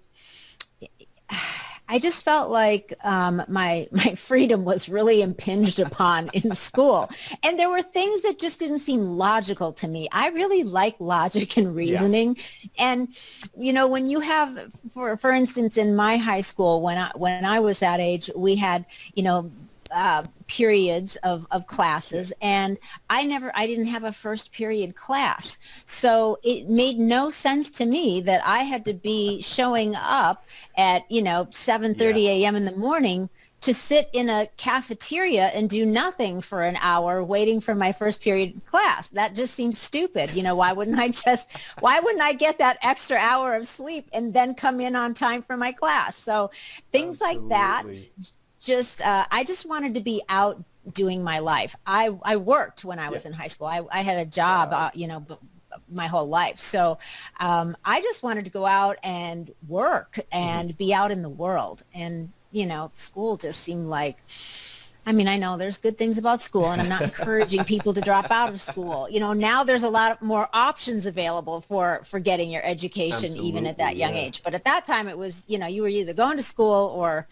I 1.91 1.97
just 1.97 2.23
felt 2.23 2.51
like 2.51 2.93
um, 3.03 3.43
my 3.47 3.87
my 3.91 4.15
freedom 4.15 4.63
was 4.63 4.87
really 4.87 5.21
impinged 5.21 5.79
upon 5.79 6.29
in 6.33 6.53
school, 6.53 7.09
and 7.43 7.59
there 7.59 7.69
were 7.69 7.81
things 7.81 8.21
that 8.21 8.39
just 8.39 8.59
didn't 8.59 8.79
seem 8.79 9.03
logical 9.03 9.73
to 9.73 9.87
me. 9.87 10.07
I 10.11 10.29
really 10.29 10.63
like 10.63 10.95
logic 10.99 11.57
and 11.57 11.75
reasoning, 11.75 12.37
yeah. 12.37 12.69
and 12.77 13.17
you 13.57 13.73
know 13.73 13.87
when 13.87 14.07
you 14.07 14.19
have, 14.19 14.71
for 14.91 15.17
for 15.17 15.31
instance, 15.31 15.77
in 15.77 15.95
my 15.95 16.17
high 16.17 16.41
school 16.41 16.81
when 16.81 16.97
I 16.97 17.11
when 17.15 17.43
I 17.43 17.59
was 17.59 17.79
that 17.79 17.99
age, 17.99 18.29
we 18.35 18.55
had 18.55 18.85
you 19.15 19.23
know 19.23 19.51
uh, 19.91 20.23
periods 20.47 21.15
of, 21.17 21.45
of 21.51 21.67
classes 21.67 22.33
and 22.41 22.79
I 23.09 23.23
never 23.23 23.51
I 23.55 23.67
didn't 23.67 23.85
have 23.85 24.03
a 24.03 24.11
first 24.11 24.51
period 24.51 24.95
class. 24.95 25.59
So 25.85 26.39
it 26.43 26.69
made 26.69 26.97
no 26.97 27.29
sense 27.29 27.69
to 27.71 27.85
me 27.85 28.21
that 28.21 28.41
I 28.45 28.59
had 28.59 28.85
to 28.85 28.93
be 28.93 29.41
showing 29.41 29.95
up 29.95 30.45
at, 30.77 31.09
you 31.11 31.21
know, 31.21 31.45
7:30 31.45 32.23
yeah. 32.23 32.29
a.m. 32.29 32.55
in 32.55 32.65
the 32.65 32.75
morning 32.75 33.29
to 33.61 33.73
sit 33.73 34.09
in 34.13 34.29
a 34.29 34.47
cafeteria 34.57 35.47
and 35.47 35.69
do 35.69 35.85
nothing 35.85 36.39
for 36.39 36.63
an 36.63 36.77
hour 36.81 37.23
waiting 37.23 37.59
for 37.59 37.75
my 37.75 37.91
first 37.91 38.21
period 38.21 38.61
class. 38.65 39.09
That 39.09 39.35
just 39.35 39.53
seems 39.53 39.77
stupid. 39.77 40.31
You 40.31 40.43
know, 40.43 40.55
why 40.55 40.71
wouldn't 40.71 40.97
I 40.97 41.09
just, 41.09 41.49
why 41.81 41.99
wouldn't 41.99 42.23
I 42.23 42.33
get 42.33 42.57
that 42.59 42.77
extra 42.81 43.17
hour 43.17 43.55
of 43.55 43.67
sleep 43.67 44.07
and 44.13 44.33
then 44.33 44.55
come 44.55 44.79
in 44.79 44.95
on 44.95 45.13
time 45.13 45.41
for 45.41 45.57
my 45.57 45.71
class? 45.73 46.15
So 46.15 46.51
things 46.91 47.21
Absolutely. 47.21 47.49
like 47.49 47.49
that 47.49 47.85
just 48.59 49.01
uh, 49.01 49.25
I 49.31 49.43
just 49.43 49.65
wanted 49.65 49.93
to 49.95 50.01
be 50.01 50.21
out 50.29 50.63
doing 50.93 51.23
my 51.23 51.39
life. 51.39 51.75
I, 51.85 52.17
I 52.23 52.37
worked 52.37 52.83
when 52.83 52.99
I 52.99 53.09
was 53.09 53.23
yeah. 53.23 53.29
in 53.29 53.33
high 53.33 53.47
school. 53.47 53.67
I, 53.67 53.81
I 53.91 54.01
had 54.01 54.17
a 54.17 54.25
job, 54.25 54.73
uh, 54.73 54.91
you 54.93 55.07
know, 55.07 55.25
my 55.91 56.07
whole 56.07 56.27
life. 56.27 56.59
So 56.59 56.97
um, 57.39 57.77
I 57.85 58.01
just 58.01 58.23
wanted 58.23 58.45
to 58.45 58.51
go 58.51 58.65
out 58.65 58.97
and 59.03 59.51
work 59.67 60.13
mm-hmm. 60.13 60.37
and 60.37 60.69
mm-hmm. 60.69 60.77
be 60.77 60.93
out 60.93 61.11
in 61.11 61.21
the 61.21 61.29
world. 61.29 61.83
And, 61.93 62.31
you 62.51 62.65
know, 62.65 62.91
school 62.95 63.37
just 63.37 63.61
seemed 63.61 63.87
like, 63.87 64.17
I 65.05 65.11
mean, 65.11 65.27
I 65.27 65.37
know 65.37 65.57
there's 65.57 65.77
good 65.77 65.97
things 65.97 66.17
about 66.17 66.41
school 66.41 66.71
and 66.71 66.81
I'm 66.81 66.89
not 66.89 67.01
encouraging 67.01 67.63
people 67.63 67.93
to 67.93 68.01
drop 68.01 68.29
out 68.31 68.49
of 68.49 68.61
school. 68.61 69.07
You 69.09 69.19
know, 69.19 69.33
now 69.33 69.63
there's 69.63 69.83
a 69.83 69.89
lot 69.89 70.21
more 70.21 70.49
options 70.53 71.05
available 71.05 71.61
for, 71.61 72.01
for 72.05 72.19
getting 72.19 72.49
your 72.49 72.63
education 72.63 73.25
Absolutely, 73.25 73.47
even 73.47 73.67
at 73.67 73.77
that 73.77 73.95
young 73.95 74.15
yeah. 74.15 74.21
age. 74.21 74.41
But 74.43 74.53
at 74.53 74.65
that 74.65 74.85
time 74.85 75.07
it 75.07 75.17
was, 75.17 75.45
you 75.47 75.57
know, 75.57 75.67
you 75.67 75.81
were 75.81 75.87
either 75.87 76.13
going 76.13 76.37
to 76.37 76.43
school 76.43 76.91
or, 76.95 77.27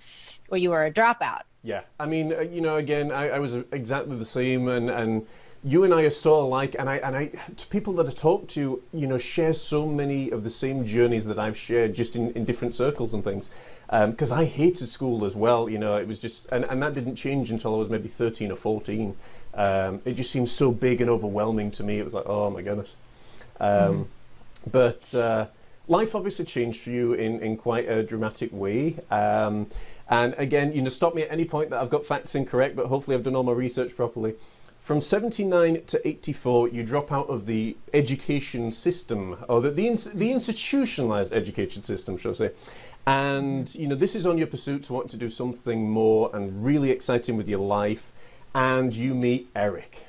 or 0.50 0.58
you 0.58 0.70
were 0.70 0.86
a 0.86 0.92
dropout. 0.92 1.42
Yeah. 1.64 1.82
I 2.00 2.06
mean, 2.06 2.34
uh, 2.34 2.42
you 2.42 2.62
know, 2.62 2.78
again, 2.78 3.12
I, 3.12 3.30
I 3.30 3.40
was 3.40 3.56
exactly 3.56 4.16
the 4.16 4.26
same 4.26 4.68
and, 4.68 4.90
and, 4.90 5.28
you 5.64 5.84
and 5.84 5.94
I 5.94 6.04
are 6.04 6.10
so 6.10 6.42
alike, 6.42 6.76
and 6.78 6.90
I 6.90 6.98
and 6.98 7.16
I 7.16 7.26
to 7.56 7.68
people 7.68 7.94
that 7.94 8.08
I 8.08 8.12
talk 8.12 8.48
to, 8.50 8.82
you 8.94 9.08
know, 9.08 9.18
share 9.18 9.54
so 9.54 9.86
many 9.86 10.30
of 10.30 10.44
the 10.44 10.50
same 10.50 10.86
journeys 10.86 11.26
that 11.26 11.40
I've 11.40 11.58
shared, 11.58 11.94
just 11.94 12.16
in, 12.16 12.32
in 12.34 12.46
different 12.46 12.76
circles 12.76 13.14
and 13.14 13.24
things. 13.24 13.50
Because 13.88 14.32
um, 14.32 14.40
I 14.40 14.46
hated 14.46 14.88
school 14.88 15.26
as 15.26 15.36
well, 15.36 15.70
you 15.70 15.78
know, 15.78 15.96
it 15.96 16.08
was 16.08 16.20
just, 16.20 16.48
and, 16.52 16.66
and 16.66 16.82
that 16.84 16.94
didn't 16.94 17.16
change 17.16 17.52
until 17.52 17.74
I 17.74 17.78
was 17.78 17.90
maybe 17.90 18.10
13 18.10 18.52
or 18.52 18.58
14. 18.58 19.16
Um, 19.54 20.02
it 20.04 20.14
just 20.14 20.30
seemed 20.30 20.50
so 20.50 20.72
big 20.72 21.00
and 21.00 21.10
overwhelming 21.10 21.72
to 21.72 21.84
me. 21.84 21.98
It 21.98 22.04
was 22.04 22.14
like, 22.14 22.26
oh 22.28 22.50
my 22.50 22.62
goodness. 22.62 22.98
Um, 23.62 23.70
mm-hmm. 23.70 24.04
But 24.72 25.16
uh, 25.16 25.48
life 25.88 26.16
obviously 26.16 26.44
changed 26.44 26.82
for 26.82 26.90
you 26.90 27.14
in, 27.14 27.40
in 27.40 27.56
quite 27.56 27.88
a 27.88 28.04
dramatic 28.04 28.52
way. 28.52 28.98
And 30.10 30.36
again, 30.38 30.74
you 30.74 30.82
know, 30.82 30.90
stop 30.90 31.16
me 31.16 31.24
at 31.24 31.32
any 31.32 31.46
point 31.46 31.70
that 31.70 31.82
I've 31.82 31.90
got 31.90 32.06
facts 32.06 32.36
incorrect, 32.36 32.76
but 32.76 32.88
hopefully 32.88 33.16
I've 33.16 33.24
done 33.24 33.36
all 33.36 33.44
my 33.44 33.52
research 33.52 33.96
properly. 33.96 34.36
From 34.80 35.02
79 35.02 35.84
to 35.88 36.08
84, 36.08 36.70
you 36.70 36.84
drop 36.84 37.12
out 37.12 37.28
of 37.28 37.46
the 37.46 37.76
education 37.94 38.72
system, 38.72 39.38
or 39.50 39.60
the, 39.60 39.70
the, 39.70 39.90
the 40.14 40.32
institutionalized 40.32 41.34
education 41.34 41.84
system, 41.84 42.18
shall 42.18 42.32
I 42.32 42.36
say. 42.36 42.52
And, 43.06 43.74
you 43.76 43.88
know, 43.88 43.96
this 43.96 44.16
is 44.16 44.26
on 44.26 44.38
your 44.38 44.48
pursuit 44.48 44.84
to 44.86 44.94
want 44.94 45.12
to 45.12 45.18
do 45.18 45.28
something 45.28 45.90
more 45.90 46.30
and 46.34 46.64
really 46.64 46.90
exciting 46.90 47.36
with 47.36 47.50
your 47.50 47.60
life. 47.60 48.14
And 48.56 48.96
you 48.96 49.14
meet 49.14 49.50
Eric. 49.56 50.08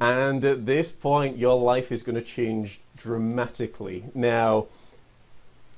And 0.00 0.44
at 0.44 0.66
this 0.66 0.90
point, 0.90 1.38
your 1.38 1.58
life 1.58 1.92
is 1.92 2.02
going 2.02 2.16
to 2.16 2.22
change 2.22 2.80
dramatically. 2.96 4.04
Now, 4.14 4.66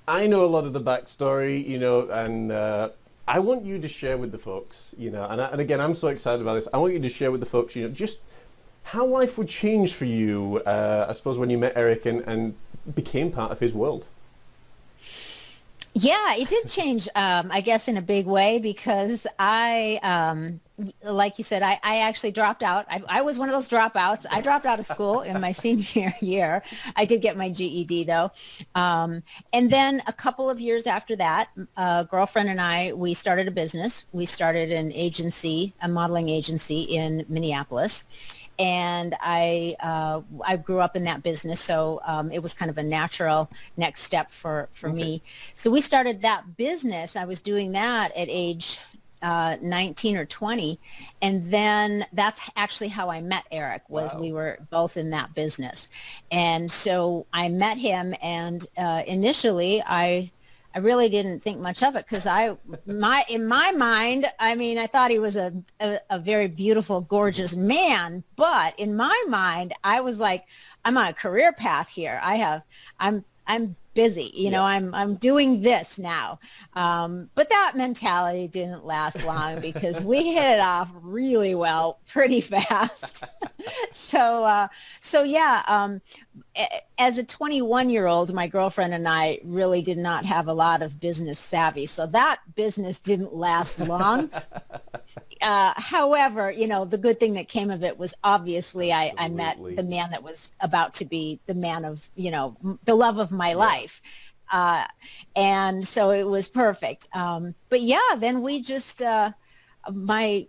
I 0.08 0.26
know 0.26 0.44
a 0.44 0.46
lot 0.46 0.64
of 0.64 0.72
the 0.72 0.80
backstory, 0.80 1.66
you 1.66 1.78
know, 1.78 2.08
and 2.08 2.50
uh, 2.50 2.90
I 3.28 3.38
want 3.38 3.64
you 3.64 3.78
to 3.78 3.88
share 3.88 4.16
with 4.16 4.32
the 4.32 4.38
folks, 4.38 4.94
you 4.98 5.10
know, 5.10 5.24
and, 5.24 5.40
and 5.40 5.60
again, 5.60 5.80
I'm 5.80 5.94
so 5.94 6.08
excited 6.08 6.40
about 6.40 6.54
this. 6.54 6.68
I 6.72 6.78
want 6.78 6.92
you 6.92 7.00
to 7.00 7.08
share 7.08 7.30
with 7.30 7.40
the 7.40 7.46
folks, 7.46 7.76
you 7.76 7.82
know, 7.82 7.88
just 7.88 8.20
how 8.82 9.06
life 9.06 9.38
would 9.38 9.48
change 9.48 9.94
for 9.94 10.04
you, 10.04 10.62
uh, 10.66 11.06
I 11.08 11.12
suppose, 11.12 11.38
when 11.38 11.50
you 11.50 11.58
met 11.58 11.74
Eric 11.76 12.06
and, 12.06 12.20
and 12.22 12.54
became 12.94 13.30
part 13.30 13.52
of 13.52 13.60
his 13.60 13.72
world. 13.72 14.06
Yeah, 15.92 16.34
it 16.34 16.48
did 16.48 16.68
change, 16.68 17.08
um, 17.14 17.50
I 17.52 17.60
guess, 17.60 17.88
in 17.88 17.96
a 17.96 18.02
big 18.02 18.26
way 18.26 18.58
because 18.58 19.26
I, 19.38 19.98
um, 20.02 20.60
like 21.02 21.38
you 21.38 21.44
said, 21.44 21.62
I, 21.62 21.78
I 21.82 22.00
actually 22.00 22.30
dropped 22.30 22.62
out. 22.62 22.86
I, 22.88 23.02
I, 23.08 23.22
was 23.22 23.38
one 23.38 23.48
of 23.48 23.54
those 23.54 23.68
dropouts. 23.68 24.26
I 24.30 24.40
dropped 24.40 24.66
out 24.66 24.78
of 24.78 24.86
school 24.86 25.20
in 25.20 25.40
my 25.40 25.52
senior 25.64 26.14
year. 26.20 26.62
I 26.96 27.04
did 27.04 27.20
get 27.20 27.36
my 27.36 27.48
GED 27.48 28.04
though. 28.04 28.30
Um, 28.74 29.22
and 29.52 29.70
then 29.70 30.02
a 30.06 30.12
couple 30.12 30.48
of 30.48 30.60
years 30.60 30.86
after 30.86 31.16
that, 31.16 31.50
a 31.76 32.06
girlfriend 32.10 32.48
and 32.48 32.60
I, 32.60 32.92
we 32.92 33.14
started 33.14 33.48
a 33.48 33.50
business. 33.50 34.06
We 34.12 34.24
started 34.24 34.72
an 34.72 34.92
agency, 34.92 35.74
a 35.82 35.88
modeling 35.88 36.28
agency 36.28 36.82
in 36.82 37.24
Minneapolis 37.28 38.04
and 38.60 39.16
I 39.22 39.74
uh, 39.80 40.20
I 40.46 40.56
grew 40.58 40.80
up 40.80 40.94
in 40.94 41.04
that 41.04 41.22
business, 41.22 41.60
so 41.60 42.02
um, 42.04 42.30
it 42.30 42.42
was 42.42 42.52
kind 42.52 42.70
of 42.70 42.76
a 42.76 42.82
natural 42.82 43.50
next 43.78 44.02
step 44.02 44.30
for 44.30 44.68
for 44.74 44.90
okay. 44.90 44.96
me. 44.96 45.22
So 45.54 45.70
we 45.70 45.80
started 45.80 46.20
that 46.22 46.58
business. 46.58 47.16
I 47.16 47.24
was 47.24 47.40
doing 47.40 47.72
that 47.72 48.14
at 48.14 48.28
age 48.28 48.78
uh, 49.22 49.56
19 49.60 50.16
or 50.16 50.24
20 50.24 50.78
and 51.20 51.44
then 51.46 52.06
that's 52.12 52.50
actually 52.56 52.88
how 52.88 53.10
i 53.10 53.20
met 53.20 53.44
eric 53.50 53.82
was 53.88 54.14
wow. 54.14 54.20
we 54.20 54.32
were 54.32 54.58
both 54.70 54.96
in 54.96 55.10
that 55.10 55.34
business 55.34 55.88
and 56.30 56.70
so 56.70 57.26
i 57.32 57.48
met 57.48 57.78
him 57.78 58.14
and 58.22 58.66
uh, 58.78 59.02
initially 59.06 59.82
i 59.86 60.30
i 60.74 60.78
really 60.78 61.08
didn't 61.08 61.40
think 61.40 61.60
much 61.60 61.82
of 61.82 61.96
it 61.96 62.06
because 62.06 62.26
i 62.26 62.56
my 62.86 63.24
in 63.28 63.46
my 63.46 63.70
mind 63.72 64.26
i 64.38 64.54
mean 64.54 64.78
i 64.78 64.86
thought 64.86 65.10
he 65.10 65.18
was 65.18 65.36
a, 65.36 65.52
a, 65.80 65.98
a 66.10 66.18
very 66.18 66.48
beautiful 66.48 67.00
gorgeous 67.02 67.54
man 67.54 68.24
but 68.36 68.78
in 68.78 68.96
my 68.96 69.24
mind 69.28 69.74
i 69.84 70.00
was 70.00 70.18
like 70.18 70.46
i'm 70.84 70.96
on 70.96 71.08
a 71.08 71.12
career 71.12 71.52
path 71.52 71.88
here 71.88 72.20
i 72.22 72.36
have 72.36 72.64
i'm 72.98 73.24
i'm 73.46 73.76
busy. 73.94 74.30
You 74.34 74.50
know, 74.50 74.62
I'm 74.62 74.94
I'm 74.94 75.16
doing 75.16 75.62
this 75.62 75.98
now. 75.98 76.38
Um, 76.74 77.30
but 77.34 77.48
that 77.48 77.72
mentality 77.76 78.48
didn't 78.48 78.84
last 78.84 79.24
long 79.26 79.60
because 79.60 80.02
we 80.02 80.32
hit 80.32 80.54
it 80.54 80.60
off 80.60 80.90
really 81.00 81.54
well, 81.54 82.00
pretty 82.08 82.40
fast. 82.40 83.24
so 83.92 84.44
uh, 84.44 84.68
so 85.00 85.22
yeah. 85.22 85.62
Um, 85.66 86.00
as 86.98 87.18
a 87.18 87.24
21 87.24 87.90
year 87.90 88.06
old, 88.06 88.32
my 88.32 88.46
girlfriend 88.46 88.92
and 88.92 89.08
I 89.08 89.40
really 89.44 89.82
did 89.82 89.98
not 89.98 90.24
have 90.26 90.48
a 90.48 90.52
lot 90.52 90.82
of 90.82 91.00
business 91.00 91.38
savvy. 91.38 91.86
So 91.86 92.06
that 92.08 92.40
business 92.54 92.98
didn't 92.98 93.34
last 93.34 93.80
long. 93.80 94.30
uh, 95.42 95.72
however, 95.76 96.50
you 96.50 96.66
know, 96.66 96.84
the 96.84 96.98
good 96.98 97.18
thing 97.18 97.34
that 97.34 97.48
came 97.48 97.70
of 97.70 97.82
it 97.82 97.98
was 97.98 98.14
obviously 98.22 98.92
I, 98.92 99.12
I, 99.16 99.28
met 99.28 99.58
the 99.76 99.82
man 99.82 100.10
that 100.10 100.22
was 100.22 100.50
about 100.60 100.92
to 100.94 101.04
be 101.04 101.40
the 101.46 101.54
man 101.54 101.84
of, 101.84 102.08
you 102.14 102.30
know, 102.30 102.56
the 102.84 102.94
love 102.94 103.18
of 103.18 103.32
my 103.32 103.50
yeah. 103.50 103.56
life. 103.56 104.02
Uh, 104.52 104.84
and 105.36 105.86
so 105.86 106.10
it 106.10 106.26
was 106.26 106.48
perfect. 106.48 107.08
Um, 107.14 107.54
but 107.68 107.80
yeah, 107.80 108.16
then 108.16 108.42
we 108.42 108.60
just, 108.60 109.00
uh, 109.00 109.30
my, 109.90 110.46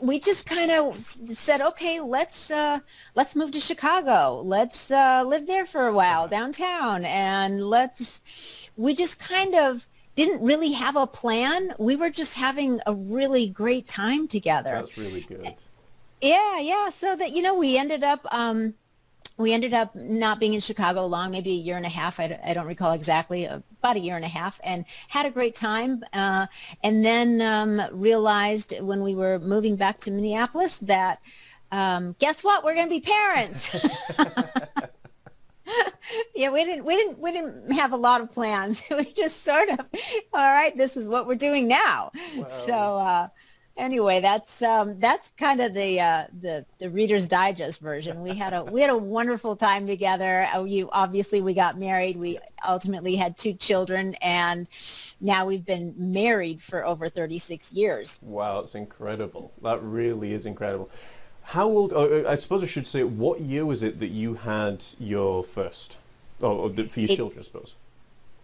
we 0.00 0.18
just 0.18 0.46
kind 0.46 0.70
of 0.70 0.96
said, 0.96 1.60
okay, 1.60 2.00
let's, 2.00 2.50
uh, 2.50 2.80
let's 3.14 3.34
move 3.36 3.50
to 3.52 3.60
Chicago. 3.60 4.42
Let's 4.44 4.90
uh, 4.90 5.24
live 5.26 5.46
there 5.46 5.66
for 5.66 5.86
a 5.86 5.92
while 5.92 6.28
downtown. 6.28 7.04
And 7.04 7.64
let's, 7.64 8.68
we 8.76 8.94
just 8.94 9.18
kind 9.18 9.54
of, 9.54 9.86
didn't 10.14 10.42
really 10.42 10.72
have 10.72 10.94
a 10.94 11.06
plan. 11.06 11.72
We 11.78 11.96
were 11.96 12.10
just 12.10 12.34
having 12.34 12.80
a 12.86 12.94
really 12.94 13.48
great 13.48 13.88
time 13.88 14.28
together. 14.28 14.72
That's 14.72 14.98
really 14.98 15.22
good. 15.22 15.54
Yeah, 16.20 16.60
yeah. 16.60 16.90
So 16.90 17.16
that 17.16 17.34
you 17.34 17.42
know, 17.42 17.54
we 17.54 17.78
ended 17.78 18.04
up 18.04 18.26
um, 18.30 18.74
we 19.36 19.52
ended 19.52 19.74
up 19.74 19.94
not 19.94 20.40
being 20.40 20.54
in 20.54 20.60
Chicago 20.60 21.06
long, 21.06 21.30
maybe 21.30 21.50
a 21.50 21.54
year 21.54 21.76
and 21.76 21.86
a 21.86 21.90
half. 21.90 22.20
I, 22.20 22.38
I 22.44 22.54
don't 22.54 22.66
recall 22.66 22.92
exactly, 22.92 23.44
about 23.44 23.96
a 23.96 24.00
year 24.00 24.16
and 24.16 24.24
a 24.24 24.28
half, 24.28 24.60
and 24.62 24.84
had 25.08 25.26
a 25.26 25.30
great 25.30 25.54
time. 25.54 26.04
Uh, 26.12 26.46
and 26.82 27.04
then 27.04 27.40
um, 27.40 27.82
realized 27.92 28.74
when 28.80 29.02
we 29.02 29.14
were 29.14 29.38
moving 29.38 29.76
back 29.76 30.00
to 30.00 30.10
Minneapolis 30.10 30.78
that 30.78 31.20
um, 31.72 32.14
guess 32.18 32.44
what? 32.44 32.64
We're 32.64 32.74
going 32.74 32.86
to 32.86 32.90
be 32.90 33.00
parents. 33.00 33.74
yeah, 36.34 36.50
we 36.50 36.64
didn't 36.64 36.84
we 36.84 36.96
didn't 36.96 37.18
we 37.18 37.32
didn't 37.32 37.72
have 37.72 37.92
a 37.92 37.96
lot 37.96 38.20
of 38.20 38.30
plans. 38.30 38.84
we 38.90 39.04
just 39.12 39.42
sort 39.42 39.70
of, 39.70 39.80
all 40.32 40.52
right, 40.52 40.76
this 40.76 40.96
is 40.96 41.08
what 41.08 41.26
we're 41.26 41.34
doing 41.34 41.66
now. 41.66 42.10
Wow. 42.36 42.46
So 42.46 42.74
uh, 42.74 43.28
anyway, 43.76 44.20
that's 44.20 44.62
um, 44.62 44.98
that's 44.98 45.32
kind 45.36 45.60
of 45.60 45.74
the 45.74 46.00
uh, 46.00 46.24
the 46.40 46.64
the 46.78 46.90
Reader's 46.90 47.26
Digest 47.26 47.80
version. 47.80 48.20
We 48.20 48.34
had 48.34 48.52
a 48.52 48.64
we 48.64 48.80
had 48.80 48.90
a 48.90 48.96
wonderful 48.96 49.56
time 49.56 49.86
together. 49.86 50.48
Uh, 50.54 50.64
you 50.64 50.88
obviously 50.92 51.40
we 51.40 51.54
got 51.54 51.78
married. 51.78 52.16
We 52.16 52.38
ultimately 52.66 53.16
had 53.16 53.36
two 53.38 53.54
children, 53.54 54.14
and 54.16 54.68
now 55.20 55.46
we've 55.46 55.64
been 55.64 55.94
married 55.96 56.62
for 56.62 56.84
over 56.84 57.08
36 57.08 57.72
years. 57.72 58.18
Wow, 58.22 58.60
it's 58.60 58.74
incredible. 58.74 59.52
That 59.62 59.82
really 59.82 60.32
is 60.32 60.46
incredible. 60.46 60.90
How 61.42 61.66
old? 61.66 61.92
Oh, 61.94 62.24
I 62.28 62.36
suppose 62.36 62.62
I 62.62 62.66
should 62.66 62.86
say, 62.86 63.02
what 63.02 63.40
year 63.40 63.66
was 63.66 63.82
it 63.82 63.98
that 63.98 64.10
you 64.10 64.34
had 64.34 64.84
your 64.98 65.42
first, 65.42 65.98
oh, 66.40 66.68
for 66.68 67.00
your 67.00 67.10
it, 67.10 67.16
children, 67.16 67.40
I 67.40 67.42
suppose? 67.42 67.76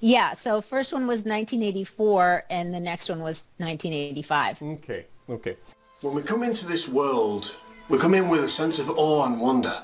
Yeah, 0.01 0.35
so 0.35 0.61
first 0.61 0.93
one 0.93 1.09
was 1.09 1.25
1984, 1.25 2.45
and 2.51 2.73
the 2.73 2.79
next 2.79 3.09
one 3.09 3.21
was 3.21 3.47
1985. 3.57 4.63
Okay, 4.63 5.07
okay. 5.29 5.57
When 6.03 6.15
we 6.15 6.23
come 6.23 6.45
into 6.45 6.67
this 6.67 6.87
world, 6.87 7.57
we 7.89 7.99
come 7.99 8.15
in 8.15 8.29
with 8.29 8.45
a 8.45 8.49
sense 8.49 8.79
of 8.79 8.91
awe 8.91 9.27
and 9.27 9.41
wonder, 9.41 9.83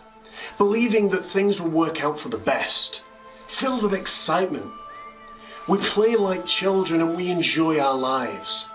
believing 0.57 1.09
that 1.11 1.27
things 1.27 1.61
will 1.61 1.71
work 1.71 2.05
out 2.05 2.21
for 2.21 2.29
the 2.29 2.39
best, 2.39 3.03
filled 3.49 3.83
with 3.83 3.93
excitement. 3.93 4.71
We 5.67 5.79
play 5.79 6.15
like 6.15 6.47
children 6.47 7.01
and 7.01 7.17
we 7.17 7.31
enjoy 7.31 7.81
our 7.81 7.97
lives. 7.97 8.69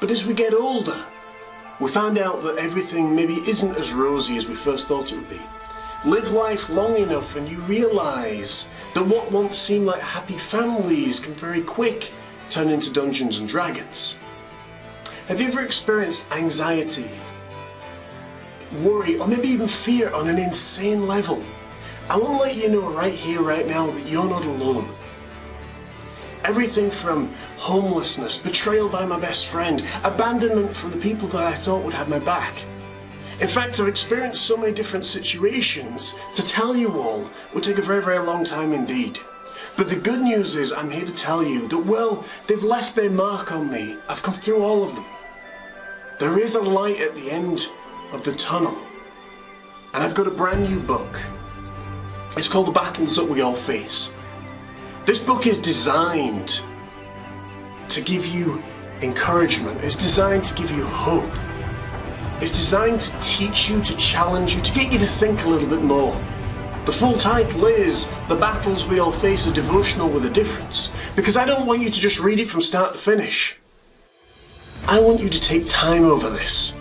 But 0.00 0.10
as 0.10 0.26
we 0.26 0.34
get 0.34 0.52
older, 0.52 1.02
we 1.80 1.88
find 1.88 2.18
out 2.18 2.42
that 2.42 2.58
everything 2.58 3.14
maybe 3.14 3.36
isn't 3.48 3.76
as 3.76 3.92
rosy 3.92 4.36
as 4.36 4.48
we 4.48 4.54
first 4.54 4.88
thought 4.88 5.12
it 5.12 5.16
would 5.16 5.28
be. 5.28 5.40
Live 6.04 6.30
life 6.32 6.68
long 6.70 6.96
enough 6.96 7.36
and 7.36 7.48
you 7.48 7.58
realize 7.62 8.66
that 8.94 9.06
what 9.06 9.30
once 9.30 9.58
seemed 9.58 9.86
like 9.86 10.00
happy 10.00 10.38
families 10.38 11.20
can 11.20 11.34
very 11.34 11.60
quick 11.60 12.10
turn 12.50 12.68
into 12.68 12.92
Dungeons 12.92 13.38
and 13.38 13.48
Dragons. 13.48 14.16
Have 15.28 15.40
you 15.40 15.48
ever 15.48 15.60
experienced 15.60 16.24
anxiety, 16.32 17.10
worry, 18.82 19.18
or 19.18 19.28
maybe 19.28 19.48
even 19.48 19.68
fear 19.68 20.12
on 20.14 20.28
an 20.28 20.38
insane 20.38 21.06
level? 21.06 21.42
I 22.08 22.16
want 22.16 22.32
to 22.32 22.38
let 22.38 22.56
you 22.56 22.70
know 22.70 22.88
right 22.90 23.12
here, 23.12 23.42
right 23.42 23.66
now, 23.66 23.90
that 23.90 24.06
you're 24.06 24.24
not 24.24 24.44
alone. 24.44 24.88
Everything 26.44 26.90
from 26.90 27.34
homelessness, 27.58 28.38
betrayal 28.38 28.88
by 28.88 29.04
my 29.04 29.18
best 29.18 29.46
friend, 29.46 29.84
abandonment 30.04 30.74
from 30.74 30.92
the 30.92 30.96
people 30.96 31.28
that 31.28 31.44
I 31.44 31.54
thought 31.54 31.84
would 31.84 31.94
have 31.94 32.08
my 32.08 32.20
back. 32.20 32.54
In 33.40 33.48
fact, 33.48 33.78
I've 33.78 33.88
experienced 33.88 34.46
so 34.46 34.56
many 34.56 34.72
different 34.72 35.06
situations, 35.06 36.14
to 36.34 36.42
tell 36.42 36.76
you 36.76 37.00
all 37.00 37.28
would 37.54 37.62
take 37.62 37.78
a 37.78 37.82
very, 37.82 38.02
very 38.02 38.18
long 38.18 38.44
time 38.44 38.72
indeed. 38.72 39.18
But 39.76 39.88
the 39.88 39.96
good 39.96 40.20
news 40.20 40.56
is 40.56 40.72
I'm 40.72 40.90
here 40.90 41.04
to 41.04 41.12
tell 41.12 41.42
you 41.42 41.68
that, 41.68 41.78
well, 41.78 42.24
they've 42.46 42.64
left 42.64 42.96
their 42.96 43.10
mark 43.10 43.52
on 43.52 43.70
me. 43.70 43.96
I've 44.08 44.22
come 44.22 44.34
through 44.34 44.62
all 44.62 44.82
of 44.82 44.94
them. 44.94 45.04
There 46.18 46.38
is 46.38 46.56
a 46.56 46.60
light 46.60 47.00
at 47.00 47.14
the 47.14 47.30
end 47.30 47.68
of 48.12 48.24
the 48.24 48.34
tunnel. 48.34 48.76
And 49.94 50.02
I've 50.02 50.14
got 50.14 50.26
a 50.26 50.32
brand 50.32 50.68
new 50.68 50.80
book. 50.80 51.20
It's 52.36 52.48
called 52.48 52.66
The 52.66 52.72
Battles 52.72 53.16
That 53.16 53.28
We 53.28 53.40
All 53.40 53.54
Face. 53.54 54.12
This 55.04 55.18
book 55.18 55.46
is 55.46 55.58
designed 55.58 56.60
to 57.90 58.00
give 58.00 58.26
you 58.26 58.62
encouragement. 59.02 59.82
It's 59.82 59.96
designed 59.96 60.44
to 60.46 60.54
give 60.54 60.70
you 60.70 60.84
hope. 60.84 61.30
It's 62.40 62.52
designed 62.52 63.00
to 63.00 63.20
teach 63.20 63.68
you, 63.68 63.82
to 63.82 63.96
challenge 63.96 64.54
you, 64.54 64.60
to 64.62 64.72
get 64.72 64.92
you 64.92 64.98
to 64.98 65.06
think 65.06 65.44
a 65.44 65.48
little 65.48 65.68
bit 65.68 65.82
more. 65.82 66.14
The 66.86 66.92
full 66.92 67.18
title 67.18 67.66
is 67.66 68.08
The 68.28 68.36
Battles 68.36 68.86
We 68.86 68.98
All 68.98 69.12
Face 69.12 69.46
a 69.46 69.52
Devotional 69.52 70.08
with 70.08 70.24
a 70.24 70.30
Difference. 70.30 70.90
Because 71.16 71.36
I 71.36 71.44
don't 71.44 71.66
want 71.66 71.82
you 71.82 71.90
to 71.90 72.00
just 72.00 72.18
read 72.18 72.40
it 72.40 72.48
from 72.48 72.62
start 72.62 72.94
to 72.94 72.98
finish. 72.98 73.56
I 74.86 75.00
want 75.00 75.20
you 75.20 75.28
to 75.28 75.40
take 75.40 75.68
time 75.68 76.04
over 76.04 76.30
this. 76.30 76.72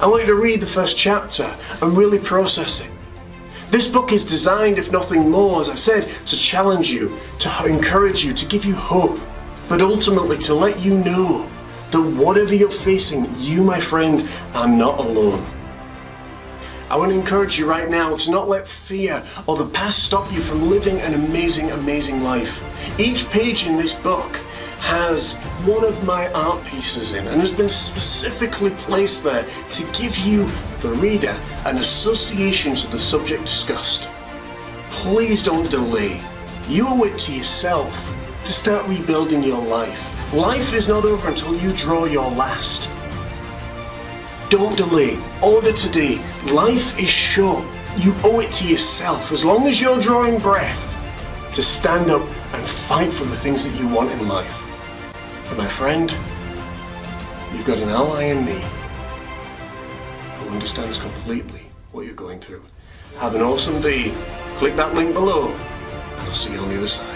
I 0.00 0.06
want 0.06 0.20
you 0.22 0.26
to 0.28 0.34
read 0.34 0.60
the 0.60 0.66
first 0.66 0.96
chapter 0.96 1.56
and 1.82 1.96
really 1.96 2.18
process 2.18 2.80
it. 2.80 2.90
This 3.70 3.88
book 3.88 4.12
is 4.12 4.22
designed, 4.22 4.78
if 4.78 4.92
nothing 4.92 5.30
more, 5.30 5.60
as 5.60 5.68
I 5.68 5.74
said, 5.74 6.08
to 6.26 6.36
challenge 6.36 6.90
you, 6.90 7.18
to 7.40 7.66
encourage 7.66 8.24
you, 8.24 8.32
to 8.34 8.46
give 8.46 8.64
you 8.64 8.74
hope, 8.74 9.18
but 9.68 9.80
ultimately 9.80 10.38
to 10.38 10.54
let 10.54 10.80
you 10.80 10.96
know 10.98 11.48
that 11.90 12.00
whatever 12.00 12.54
you're 12.54 12.70
facing, 12.70 13.32
you, 13.38 13.62
my 13.62 13.80
friend, 13.80 14.28
are 14.54 14.68
not 14.68 14.98
alone. 14.98 15.44
I 16.88 16.96
want 16.96 17.10
to 17.10 17.18
encourage 17.18 17.58
you 17.58 17.68
right 17.68 17.90
now 17.90 18.16
to 18.16 18.30
not 18.30 18.48
let 18.48 18.68
fear 18.68 19.24
or 19.46 19.56
the 19.56 19.66
past 19.66 20.04
stop 20.04 20.32
you 20.32 20.40
from 20.40 20.68
living 20.70 21.00
an 21.00 21.14
amazing, 21.14 21.72
amazing 21.72 22.22
life. 22.22 22.62
Each 22.98 23.28
page 23.28 23.66
in 23.66 23.76
this 23.76 23.94
book 23.94 24.36
has 24.78 25.34
one 25.64 25.84
of 25.84 26.04
my 26.04 26.30
art 26.32 26.64
pieces 26.64 27.12
in 27.12 27.26
and 27.26 27.40
has 27.40 27.50
been 27.50 27.70
specifically 27.70 28.70
placed 28.70 29.24
there 29.24 29.44
to 29.72 29.82
give 29.92 30.16
you, 30.18 30.46
the 30.80 30.90
reader, 30.90 31.40
an 31.64 31.78
association 31.78 32.76
to 32.76 32.86
the 32.88 32.98
subject 32.98 33.44
discussed. 33.46 34.08
Please 34.90 35.42
don't 35.42 35.68
delay. 35.68 36.20
You 36.68 36.86
owe 36.86 37.02
it 37.02 37.18
to 37.20 37.32
yourself 37.34 37.94
to 38.46 38.52
start 38.52 38.86
rebuilding 38.86 39.42
your 39.42 39.60
life. 39.60 40.32
Life 40.32 40.72
is 40.72 40.86
not 40.86 41.04
over 41.04 41.28
until 41.28 41.56
you 41.56 41.72
draw 41.72 42.04
your 42.04 42.30
last. 42.30 42.88
Don't 44.50 44.76
delay. 44.76 45.18
Order 45.42 45.72
today. 45.72 46.24
Life 46.52 46.96
is 46.96 47.08
short. 47.08 47.64
You 47.96 48.14
owe 48.22 48.38
it 48.38 48.52
to 48.52 48.66
yourself, 48.68 49.32
as 49.32 49.44
long 49.44 49.66
as 49.66 49.80
you're 49.80 50.00
drawing 50.00 50.38
breath, 50.38 50.80
to 51.54 51.62
stand 51.62 52.08
up 52.08 52.22
and 52.52 52.62
fight 52.62 53.12
for 53.12 53.24
the 53.24 53.36
things 53.36 53.64
that 53.64 53.74
you 53.74 53.88
want 53.88 54.12
in 54.12 54.28
life. 54.28 54.62
And 55.48 55.58
my 55.58 55.68
friend, 55.68 56.14
you've 57.52 57.66
got 57.66 57.78
an 57.78 57.88
ally 57.88 58.24
in 58.24 58.44
me 58.44 58.62
who 60.38 60.50
understands 60.50 60.98
completely 60.98 61.66
what 61.90 62.04
you're 62.04 62.14
going 62.14 62.38
through. 62.38 62.62
Have 63.18 63.34
an 63.34 63.42
awesome 63.42 63.80
day. 63.80 64.12
Click 64.58 64.76
that 64.76 64.94
link 64.94 65.14
below, 65.14 65.48
and 65.48 66.20
I'll 66.28 66.34
see 66.34 66.52
you 66.52 66.60
on 66.60 66.68
the 66.68 66.78
other 66.78 66.86
side. 66.86 67.15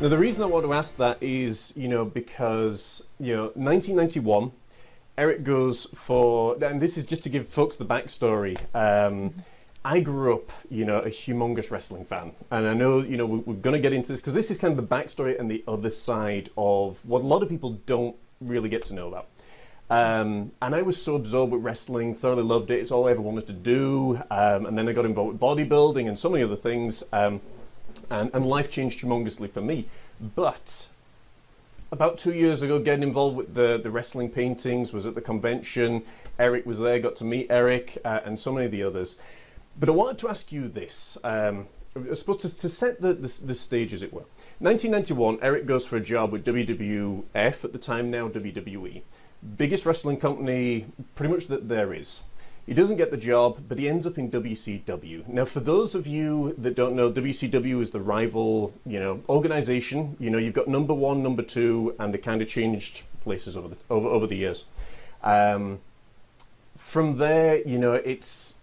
Now, 0.00 0.08
the 0.08 0.18
reason 0.18 0.42
I 0.42 0.46
want 0.46 0.66
to 0.66 0.72
ask 0.72 0.96
that 0.96 1.18
is, 1.22 1.72
you 1.76 1.86
know, 1.86 2.04
because, 2.04 3.06
you 3.20 3.34
know, 3.36 3.44
1991, 3.54 4.50
Eric 5.16 5.44
goes 5.44 5.86
for, 5.94 6.56
and 6.62 6.82
this 6.82 6.98
is 6.98 7.04
just 7.04 7.22
to 7.22 7.28
give 7.28 7.46
folks 7.46 7.76
the 7.76 7.84
backstory. 7.84 8.58
Um, 8.74 9.32
I 9.84 10.00
grew 10.00 10.34
up, 10.34 10.50
you 10.68 10.84
know, 10.84 10.98
a 10.98 11.08
humongous 11.08 11.70
wrestling 11.70 12.04
fan, 12.04 12.32
and 12.50 12.66
I 12.66 12.74
know, 12.74 12.98
you 12.98 13.16
know, 13.16 13.24
we, 13.24 13.52
are 13.52 13.56
going 13.56 13.74
to 13.74 13.78
get 13.78 13.92
into 13.92 14.10
this 14.10 14.20
because 14.20 14.34
this 14.34 14.50
is 14.50 14.58
kind 14.58 14.76
of 14.76 14.88
the 14.88 14.96
backstory 14.96 15.38
and 15.38 15.48
the 15.48 15.62
other 15.68 15.90
side 15.90 16.50
of 16.56 16.98
what 17.04 17.22
a 17.22 17.26
lot 17.26 17.44
of 17.44 17.48
people 17.48 17.78
don't 17.86 18.16
really 18.40 18.68
get 18.68 18.82
to 18.84 18.94
know 18.94 19.06
about. 19.06 19.28
Um, 19.90 20.50
and 20.60 20.74
I 20.74 20.82
was 20.82 21.00
so 21.00 21.14
absorbed 21.14 21.52
with 21.52 21.62
wrestling, 21.62 22.14
thoroughly 22.14 22.42
loved 22.42 22.72
it. 22.72 22.80
It's 22.80 22.90
all 22.90 23.06
I 23.06 23.12
ever 23.12 23.20
wanted 23.20 23.46
to 23.46 23.52
do. 23.52 24.20
Um, 24.30 24.66
and 24.66 24.76
then 24.76 24.88
I 24.88 24.92
got 24.92 25.04
involved 25.04 25.32
with 25.32 25.40
bodybuilding 25.40 26.08
and 26.08 26.18
so 26.18 26.30
many 26.30 26.42
other 26.42 26.56
things. 26.56 27.04
Um, 27.12 27.40
and, 28.10 28.30
and 28.32 28.46
life 28.46 28.70
changed 28.70 28.98
tremendously 28.98 29.48
for 29.48 29.60
me. 29.60 29.86
But 30.34 30.88
about 31.92 32.18
two 32.18 32.32
years 32.32 32.62
ago, 32.62 32.78
getting 32.78 33.02
involved 33.02 33.36
with 33.36 33.54
the, 33.54 33.78
the 33.82 33.90
wrestling 33.90 34.30
paintings, 34.30 34.92
was 34.92 35.06
at 35.06 35.14
the 35.14 35.20
convention. 35.20 36.02
Eric 36.38 36.66
was 36.66 36.78
there, 36.80 36.98
got 36.98 37.16
to 37.16 37.24
meet 37.24 37.46
Eric 37.50 37.98
uh, 38.04 38.20
and 38.24 38.38
so 38.38 38.52
many 38.52 38.66
of 38.66 38.72
the 38.72 38.82
others. 38.82 39.16
But 39.78 39.88
I 39.88 39.92
wanted 39.92 40.18
to 40.18 40.28
ask 40.28 40.52
you 40.52 40.68
this. 40.68 41.18
Um, 41.24 41.66
I 41.96 42.14
suppose 42.14 42.38
to, 42.38 42.56
to 42.56 42.68
set 42.68 43.00
the, 43.00 43.14
the, 43.14 43.40
the, 43.44 43.54
stage, 43.54 43.92
as 43.92 44.02
it 44.02 44.12
were. 44.12 44.24
1991, 44.58 45.38
Eric 45.42 45.66
goes 45.66 45.86
for 45.86 45.96
a 45.96 46.00
job 46.00 46.32
with 46.32 46.44
WWF, 46.44 47.64
at 47.64 47.72
the 47.72 47.78
time 47.78 48.10
now 48.10 48.28
WWE. 48.28 49.02
Biggest 49.56 49.86
wrestling 49.86 50.16
company 50.16 50.86
pretty 51.14 51.32
much 51.32 51.46
that 51.46 51.68
there 51.68 51.92
is. 51.92 52.22
He 52.66 52.72
doesn't 52.72 52.96
get 52.96 53.10
the 53.10 53.18
job, 53.18 53.62
but 53.68 53.78
he 53.78 53.88
ends 53.88 54.06
up 54.06 54.16
in 54.16 54.30
WCW. 54.30 55.28
Now, 55.28 55.44
for 55.44 55.60
those 55.60 55.94
of 55.94 56.06
you 56.06 56.54
that 56.56 56.74
don't 56.74 56.96
know, 56.96 57.12
WCW 57.12 57.80
is 57.80 57.90
the 57.90 58.00
rival, 58.00 58.72
you 58.86 58.98
know, 58.98 59.20
organization. 59.28 60.16
You 60.18 60.30
know, 60.30 60.38
you've 60.38 60.54
got 60.54 60.66
number 60.66 60.94
one, 60.94 61.22
number 61.22 61.42
two, 61.42 61.94
and 61.98 62.14
they 62.14 62.18
kind 62.18 62.40
of 62.40 62.48
changed 62.48 63.04
places 63.22 63.56
over 63.56 63.68
the 63.68 63.76
over, 63.90 64.08
over 64.08 64.26
the 64.26 64.36
years. 64.36 64.64
Um, 65.22 65.80
from 66.76 67.18
there, 67.18 67.66
you 67.68 67.78
know, 67.78 67.92
it's 67.92 68.56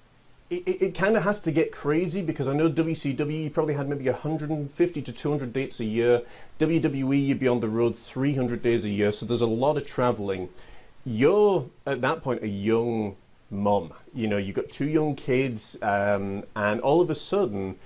it, 0.50 0.82
it 0.82 0.96
kind 0.96 1.16
of 1.16 1.24
has 1.24 1.40
to 1.42 1.52
get 1.52 1.72
crazy 1.72 2.24
because 2.24 2.48
I 2.48 2.54
know 2.54 2.70
WCW 2.70 3.54
probably 3.54 3.76
had 3.76 3.88
maybe 3.88 4.10
150 4.10 5.02
to 5.02 5.14
200 5.14 5.54
dates 5.54 5.80
a 5.80 5.86
year. 5.86 6.24
WWE, 6.60 7.26
you'd 7.26 7.40
be 7.40 7.48
on 7.48 7.60
the 7.60 7.70
road 7.70 7.96
300 7.96 8.64
days 8.64 8.84
a 8.84 8.90
year, 8.90 9.12
so 9.12 9.28
there's 9.28 9.42
a 9.42 9.48
lot 9.48 9.78
of 9.78 9.86
traveling. 9.86 10.50
You're 11.06 11.70
at 11.86 12.02
that 12.02 12.24
point 12.24 12.44
a 12.44 12.48
young 12.48 13.16
mom. 13.52 13.94
You 14.14 14.28
know, 14.28 14.38
you've 14.38 14.56
got 14.56 14.70
two 14.70 14.88
young 14.88 15.16
kids, 15.16 15.78
um, 15.82 16.44
and 16.56 16.82
all 16.82 17.02
of 17.02 17.10
a 17.10 17.16
sudden, 17.16 17.78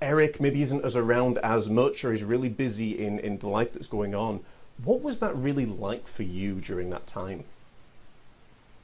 Eric 0.00 0.40
maybe 0.40 0.62
isn't 0.62 0.84
as 0.84 0.96
around 0.96 1.38
as 1.38 1.70
much 1.70 2.04
or 2.04 2.10
he's 2.10 2.24
really 2.24 2.48
busy 2.48 3.04
in, 3.04 3.18
in 3.20 3.38
the 3.38 3.48
life 3.48 3.72
that's 3.72 3.86
going 3.86 4.14
on. 4.14 4.40
What 4.84 5.02
was 5.02 5.20
that 5.20 5.34
really 5.36 5.66
like 5.66 6.06
for 6.08 6.24
you 6.24 6.56
during 6.56 6.90
that 6.90 7.06
time? 7.06 7.44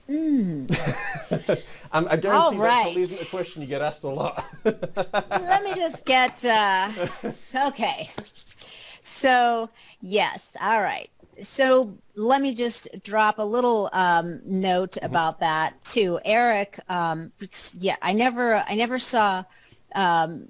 Mm. 0.08 0.70
I 1.92 2.16
guarantee 2.16 2.28
All 2.28 2.52
right. 2.54 2.60
that 2.60 2.82
probably 2.84 3.02
isn't 3.02 3.20
a 3.20 3.26
question 3.26 3.60
you 3.60 3.68
get 3.68 3.82
asked 3.82 4.04
a 4.04 4.08
lot. 4.08 4.42
Let 4.64 5.62
me 5.62 5.74
just 5.74 6.02
get, 6.06 6.42
uh, 6.46 6.90
okay. 7.66 8.10
So, 9.02 9.68
yes, 10.00 10.56
all 10.62 10.80
right 10.80 11.10
so 11.42 11.96
let 12.14 12.42
me 12.42 12.54
just 12.54 12.88
drop 13.02 13.38
a 13.38 13.42
little 13.42 13.90
um, 13.92 14.40
note 14.44 14.92
mm-hmm. 14.92 15.06
about 15.06 15.40
that 15.40 15.82
too, 15.84 16.20
Eric. 16.24 16.78
Um, 16.88 17.32
yeah, 17.78 17.96
I 18.02 18.12
never, 18.12 18.64
I 18.68 18.74
never 18.74 18.98
saw 18.98 19.44
um, 19.94 20.48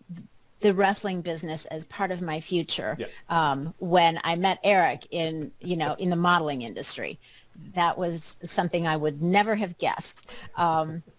the 0.61 0.75
wrestling 0.75 1.21
business 1.21 1.67
as 1.67 1.85
part 1.85 2.11
of 2.11 2.21
my 2.21 2.41
future 2.41 2.97
yeah. 2.99 3.07
Um, 3.29 3.75
when 3.79 4.19
I 4.25 4.37
met 4.37 4.59
Eric 4.65 5.07
in, 5.11 5.53
you 5.61 5.77
know, 5.77 5.95
in 5.95 6.11
the 6.11 6.17
modeling 6.17 6.63
industry 6.63 7.19
that 7.75 7.99
was 7.99 8.37
something 8.45 8.87
I 8.87 8.97
would 8.97 9.23
never 9.23 9.55
have 9.55 9.79
guessed. 9.79 10.29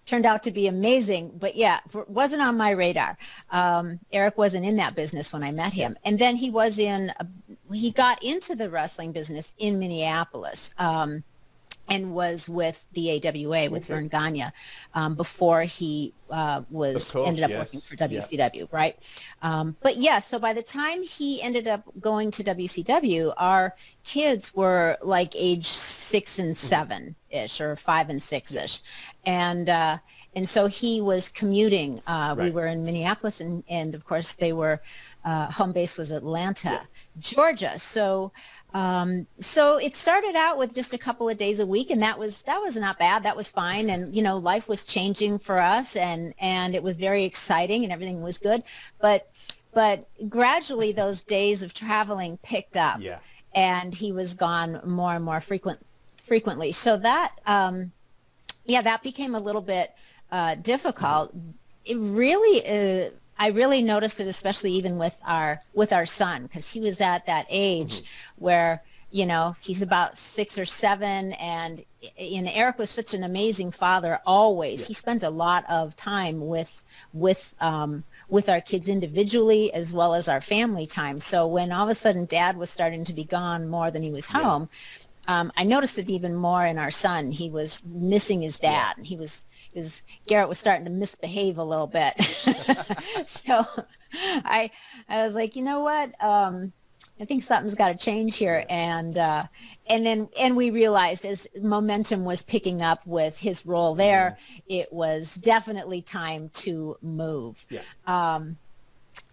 Turned 0.09 0.25
out 0.25 0.41
to 0.41 0.51
be 0.51 0.65
amazing, 0.65 1.33
but 1.37 1.55
yeah, 1.55 1.81
wasn't 2.07 2.41
on 2.41 2.57
my 2.57 2.71
radar. 2.71 3.15
Um, 3.51 3.99
Eric 4.11 4.39
wasn't 4.39 4.65
in 4.65 4.75
that 4.77 4.95
business 4.95 5.31
when 5.31 5.43
I 5.43 5.51
met 5.51 5.71
him, 5.71 5.95
and 6.03 6.17
then 6.17 6.35
he 6.35 6.49
was 6.49 6.79
in. 6.79 7.13
A, 7.19 7.27
he 7.71 7.91
got 7.91 8.23
into 8.23 8.55
the 8.55 8.71
wrestling 8.71 9.11
business 9.11 9.53
in 9.59 9.77
Minneapolis. 9.77 10.71
Um, 10.79 11.23
and 11.89 12.13
was 12.13 12.47
with 12.47 12.85
the 12.93 13.11
AWA 13.11 13.69
with 13.69 13.83
okay. 13.83 13.93
Verne 13.93 14.07
Gagne 14.07 14.51
um, 14.93 15.15
before 15.15 15.63
he 15.63 16.13
uh, 16.29 16.61
was 16.69 17.11
course, 17.11 17.27
ended 17.27 17.43
up 17.43 17.49
yes. 17.49 17.59
working 17.59 17.79
for 17.79 17.95
WCW, 17.95 18.55
yeah. 18.55 18.65
right? 18.71 19.21
Um, 19.41 19.75
but 19.81 19.95
yes, 19.95 20.03
yeah, 20.03 20.19
so 20.19 20.39
by 20.39 20.53
the 20.53 20.61
time 20.61 21.03
he 21.03 21.41
ended 21.41 21.67
up 21.67 21.83
going 21.99 22.31
to 22.31 22.43
WCW, 22.43 23.33
our 23.37 23.75
kids 24.03 24.53
were 24.53 24.97
like 25.01 25.33
age 25.35 25.65
six 25.65 26.39
and 26.39 26.55
mm-hmm. 26.55 26.67
seven 26.67 27.15
ish, 27.29 27.61
or 27.61 27.75
five 27.75 28.09
and 28.09 28.21
six 28.21 28.53
ish, 28.55 28.81
and. 29.25 29.69
Uh, 29.69 29.97
and 30.35 30.47
so 30.47 30.67
he 30.67 31.01
was 31.01 31.29
commuting. 31.29 32.01
Uh, 32.05 32.35
right. 32.37 32.45
We 32.45 32.51
were 32.51 32.67
in 32.67 32.83
Minneapolis, 32.83 33.41
and, 33.41 33.63
and 33.67 33.95
of 33.95 34.05
course 34.05 34.33
they 34.33 34.53
were 34.53 34.79
uh, 35.25 35.51
home 35.51 35.71
base 35.71 35.97
was 35.97 36.11
Atlanta. 36.11 36.81
Georgia. 37.19 37.77
So 37.77 38.31
um, 38.73 39.25
so 39.39 39.77
it 39.77 39.95
started 39.95 40.35
out 40.35 40.57
with 40.57 40.75
just 40.75 40.93
a 40.93 40.97
couple 40.97 41.27
of 41.27 41.37
days 41.37 41.59
a 41.59 41.65
week, 41.65 41.89
and 41.89 42.03
that 42.03 42.19
was 42.19 42.43
that 42.43 42.61
was 42.61 42.75
not 42.75 42.99
bad. 42.99 43.23
That 43.23 43.35
was 43.35 43.49
fine, 43.49 43.89
and 43.89 44.13
you 44.15 44.21
know, 44.21 44.37
life 44.37 44.67
was 44.67 44.85
changing 44.85 45.39
for 45.39 45.59
us, 45.59 45.95
and 45.95 46.35
and 46.39 46.75
it 46.75 46.83
was 46.83 46.95
very 46.95 47.23
exciting, 47.23 47.83
and 47.83 47.91
everything 47.91 48.21
was 48.21 48.37
good. 48.37 48.63
But 48.99 49.31
but 49.73 50.07
gradually, 50.29 50.91
those 50.91 51.23
days 51.23 51.63
of 51.63 51.73
traveling 51.73 52.37
picked 52.43 52.77
up, 52.77 53.01
yeah. 53.01 53.19
and 53.55 53.95
he 53.95 54.11
was 54.11 54.35
gone 54.35 54.81
more 54.85 55.15
and 55.15 55.25
more 55.25 55.41
frequent 55.41 55.79
frequently. 56.17 56.71
So 56.71 56.95
that 56.97 57.33
um, 57.47 57.91
yeah, 58.65 58.83
that 58.83 59.01
became 59.01 59.33
a 59.33 59.39
little 59.39 59.63
bit 59.63 59.95
uh, 60.31 60.55
difficult. 60.55 61.33
It 61.85 61.97
really. 61.97 62.67
Uh, 62.67 63.09
I 63.39 63.47
really 63.47 63.81
noticed 63.81 64.19
it, 64.19 64.27
especially 64.27 64.73
even 64.73 64.97
with 64.97 65.17
our 65.25 65.61
with 65.73 65.93
our 65.93 66.05
son, 66.05 66.43
because 66.43 66.69
he 66.69 66.81
was 66.81 66.99
at 66.99 67.25
that 67.25 67.47
age 67.49 68.01
mm-hmm. 68.01 68.43
where 68.43 68.83
you 69.11 69.25
know 69.25 69.55
he's 69.61 69.81
about 69.81 70.17
six 70.17 70.57
or 70.57 70.65
seven, 70.65 71.31
and 71.33 71.85
and 72.19 72.49
Eric 72.49 72.77
was 72.77 72.89
such 72.89 73.13
an 73.13 73.23
amazing 73.23 73.71
father. 73.71 74.19
Always, 74.25 74.81
yeah. 74.81 74.87
he 74.87 74.93
spent 74.93 75.23
a 75.23 75.29
lot 75.29 75.63
of 75.69 75.95
time 75.95 76.47
with 76.47 76.83
with 77.13 77.55
um, 77.61 78.03
with 78.27 78.49
our 78.49 78.59
kids 78.59 78.89
individually 78.89 79.71
as 79.73 79.93
well 79.93 80.13
as 80.13 80.27
our 80.27 80.41
family 80.41 80.85
time. 80.85 81.21
So 81.21 81.47
when 81.47 81.71
all 81.71 81.85
of 81.85 81.89
a 81.89 81.95
sudden 81.95 82.25
Dad 82.25 82.57
was 82.57 82.69
starting 82.69 83.05
to 83.05 83.13
be 83.13 83.23
gone 83.23 83.69
more 83.69 83.89
than 83.89 84.03
he 84.03 84.11
was 84.11 84.27
home. 84.27 84.69
Yeah. 84.69 85.05
Um, 85.27 85.51
I 85.55 85.63
noticed 85.63 85.99
it 85.99 86.09
even 86.09 86.33
more 86.33 86.65
in 86.65 86.79
our 86.79 86.89
son. 86.89 87.29
He 87.29 87.51
was 87.51 87.83
missing 87.85 88.41
his 88.41 88.57
dad, 88.57 88.97
and 88.97 89.05
he 89.05 89.15
was 89.15 89.43
because 89.73 90.03
Garrett 90.27 90.49
was 90.49 90.59
starting 90.59 90.85
to 90.85 90.91
misbehave 90.91 91.57
a 91.57 91.63
little 91.63 91.87
bit. 91.87 92.13
so 93.25 93.65
I 94.13 94.71
I 95.07 95.25
was 95.25 95.35
like, 95.35 95.55
you 95.55 95.61
know 95.61 95.81
what? 95.81 96.21
Um, 96.23 96.73
I 97.19 97.25
think 97.25 97.43
something's 97.43 97.75
got 97.75 97.89
to 97.89 97.97
change 97.97 98.37
here, 98.37 98.65
and 98.69 99.17
uh, 99.17 99.43
and 99.87 100.05
then 100.05 100.29
and 100.39 100.55
we 100.55 100.71
realized 100.71 101.25
as 101.25 101.47
momentum 101.61 102.23
was 102.23 102.41
picking 102.41 102.81
up 102.81 103.05
with 103.05 103.37
his 103.37 103.65
role 103.65 103.93
there, 103.93 104.37
mm. 104.53 104.61
it 104.67 104.93
was 104.93 105.35
definitely 105.35 106.01
time 106.01 106.49
to 106.55 106.97
move. 107.01 107.65
Yeah. 107.69 107.81
Um, 108.07 108.57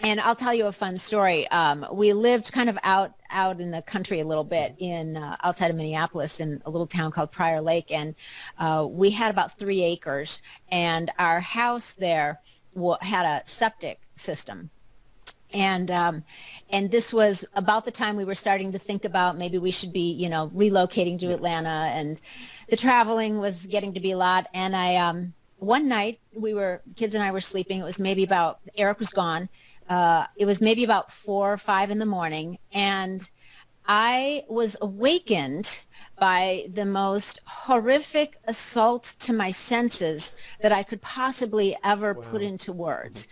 and 0.01 0.21
I'll 0.21 0.37
tell 0.37 0.55
you 0.55 0.67
a 0.67 0.73
fun 0.73 0.99
story. 0.99 1.49
Um, 1.49 1.87
we 1.91 2.13
lived 2.13 2.53
kind 2.53 2.69
of 2.69 2.79
out 2.83 3.15
out 3.31 3.61
in 3.61 3.71
the 3.71 3.83
country 3.83 4.21
a 4.21 4.25
little 4.25 4.45
bit 4.45 4.75
in 4.79 5.17
uh, 5.17 5.37
outside 5.43 5.71
of 5.71 5.77
Minneapolis 5.77 6.39
in 6.39 6.63
a 6.65 6.71
little 6.71 6.87
town 6.87 7.11
called 7.11 7.33
Prior 7.33 7.61
Lake, 7.61 7.91
and 7.91 8.15
uh, 8.59 8.87
we 8.89 9.11
had 9.11 9.31
about 9.31 9.59
three 9.59 9.83
acres, 9.83 10.41
and 10.71 11.11
our 11.19 11.41
house 11.41 11.95
there 11.95 12.41
had 13.01 13.25
a 13.25 13.47
septic 13.47 14.01
system. 14.17 14.71
And 15.53 15.91
um, 15.91 16.25
and 16.69 16.91
this 16.91 17.13
was 17.13 17.45
about 17.55 17.85
the 17.85 17.91
time 17.91 18.17
we 18.17 18.25
were 18.25 18.35
starting 18.35 18.73
to 18.73 18.79
think 18.79 19.05
about 19.05 19.39
maybe 19.39 19.59
we 19.59 19.71
should 19.71 19.93
be 19.93 20.13
you 20.13 20.29
know 20.29 20.51
relocating 20.55 21.19
to 21.21 21.33
Atlanta, 21.33 21.91
and 21.95 22.21
the 22.69 22.77
traveling 22.77 23.39
was 23.39 23.65
getting 23.65 23.95
to 23.95 24.01
be 24.01 24.11
a 24.11 24.19
lot. 24.19 24.49
And 24.53 24.77
I 24.77 24.97
um, 24.97 25.33
one 25.59 25.89
night 25.89 26.21
we 26.35 26.53
were 26.53 26.83
kids 26.97 27.15
and 27.15 27.25
I 27.25 27.31
were 27.31 27.41
sleeping. 27.41 27.81
It 27.81 27.85
was 27.85 27.99
maybe 27.99 28.25
about 28.25 28.61
Eric 28.77 28.99
was 28.99 29.11
gone 29.11 29.49
uh, 29.89 30.27
it 30.37 30.47
was 30.47 30.61
maybe 30.61 30.85
about 30.85 31.11
four 31.11 31.53
or 31.53 31.59
five 31.59 31.91
in 31.91 31.99
the 31.99 32.07
morning, 32.07 32.59
and 32.73 33.29
I 33.89 34.45
was 34.49 34.77
awakened 34.81 35.83
by 36.19 36.67
the 36.73 36.85
most 36.85 37.41
horrific 37.45 38.39
assault 38.45 39.15
to 39.21 39.33
my 39.33 39.51
senses 39.51 40.35
that 40.61 40.73
I 40.73 40.83
could 40.83 41.01
possibly 41.03 41.77
ever 41.85 42.15
wow. 42.15 42.23
put 42.31 42.43
into 42.43 42.73
words. 42.73 43.29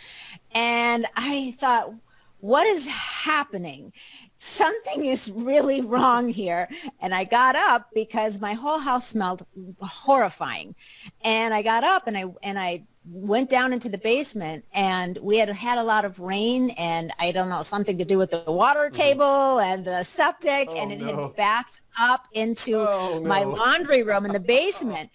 And 0.52 1.06
I 1.16 1.56
thought, 1.58 1.92
what 2.40 2.66
is 2.66 2.86
happening? 2.86 3.92
Something 4.38 5.06
is 5.06 5.30
really 5.30 5.80
wrong 5.80 6.28
here. 6.28 6.68
And 7.00 7.14
I 7.14 7.24
got 7.24 7.56
up 7.56 7.88
because 7.94 8.38
my 8.38 8.52
whole 8.52 8.78
house 8.78 9.08
smelled 9.08 9.46
horrifying. 9.80 10.74
And 11.22 11.54
I 11.54 11.62
got 11.62 11.84
up 11.84 12.06
and 12.06 12.16
I 12.16 12.26
and 12.42 12.58
I 12.58 12.84
went 13.06 13.50
down 13.50 13.72
into 13.72 13.88
the 13.88 13.98
basement 13.98 14.64
and 14.72 15.18
we 15.20 15.36
had 15.36 15.48
had 15.50 15.78
a 15.78 15.82
lot 15.82 16.04
of 16.04 16.18
rain 16.18 16.70
and 16.70 17.12
I 17.18 17.32
don't 17.32 17.48
know, 17.48 17.62
something 17.62 17.98
to 17.98 18.04
do 18.04 18.16
with 18.16 18.30
the 18.30 18.44
water 18.46 18.86
mm-hmm. 18.86 18.94
table 18.94 19.60
and 19.60 19.84
the 19.84 20.02
septic 20.02 20.68
oh, 20.70 20.80
and 20.80 20.92
it 20.92 21.00
no. 21.00 21.06
had 21.06 21.36
backed 21.36 21.80
up 21.98 22.26
into 22.32 22.76
oh, 22.76 23.18
no. 23.18 23.28
my 23.28 23.44
laundry 23.44 24.02
room 24.02 24.24
in 24.24 24.32
the 24.32 24.40
basement. 24.40 25.10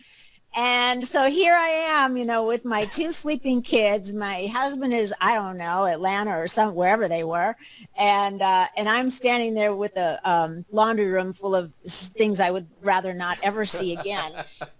And 0.56 1.08
so 1.08 1.30
here 1.30 1.54
I 1.54 1.68
am, 1.68 2.18
you 2.18 2.26
know, 2.26 2.44
with 2.44 2.66
my 2.66 2.86
two 2.86 3.12
sleeping 3.12 3.62
kids. 3.62 4.14
My 4.14 4.48
husband 4.48 4.94
is, 4.94 5.14
I 5.22 5.36
don't 5.36 5.58
know, 5.58 5.86
Atlanta 5.86 6.32
or 6.32 6.48
some 6.48 6.74
wherever 6.74 7.08
they 7.08 7.24
were, 7.24 7.56
and 7.96 8.42
uh, 8.42 8.68
and 8.76 8.90
I'm 8.90 9.12
standing 9.12 9.54
there 9.54 9.76
with 9.76 9.96
a 9.96 10.20
um, 10.30 10.66
laundry 10.72 11.06
room 11.06 11.34
full 11.34 11.56
of 11.56 11.72
things 11.86 12.40
I 12.40 12.50
would 12.50 12.68
rather 12.82 13.14
not 13.14 13.38
ever 13.44 13.64
see 13.64 13.96
again, 13.96 14.32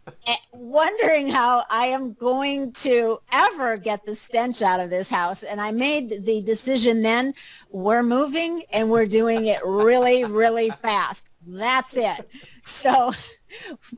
wondering 0.54 1.30
how 1.30 1.66
I 1.70 1.86
am 1.86 2.14
going 2.14 2.72
to 2.74 3.20
ever 3.32 3.78
get 3.78 4.04
the 4.06 4.16
stench 4.16 4.64
out 4.64 4.80
of 4.80 4.90
this 4.90 5.10
house. 5.10 5.44
And 5.44 5.62
I 5.62 5.72
made 5.72 6.26
the 6.26 6.42
decision 6.42 7.04
then: 7.04 7.36
we're 7.70 8.04
moving, 8.04 8.64
and 8.74 8.90
we're 8.90 9.06
doing 9.06 9.46
it 9.46 9.64
really, 9.64 10.24
really 10.26 10.72
fast. 10.82 11.30
That's 11.46 11.96
it. 11.96 12.28
So 12.64 13.14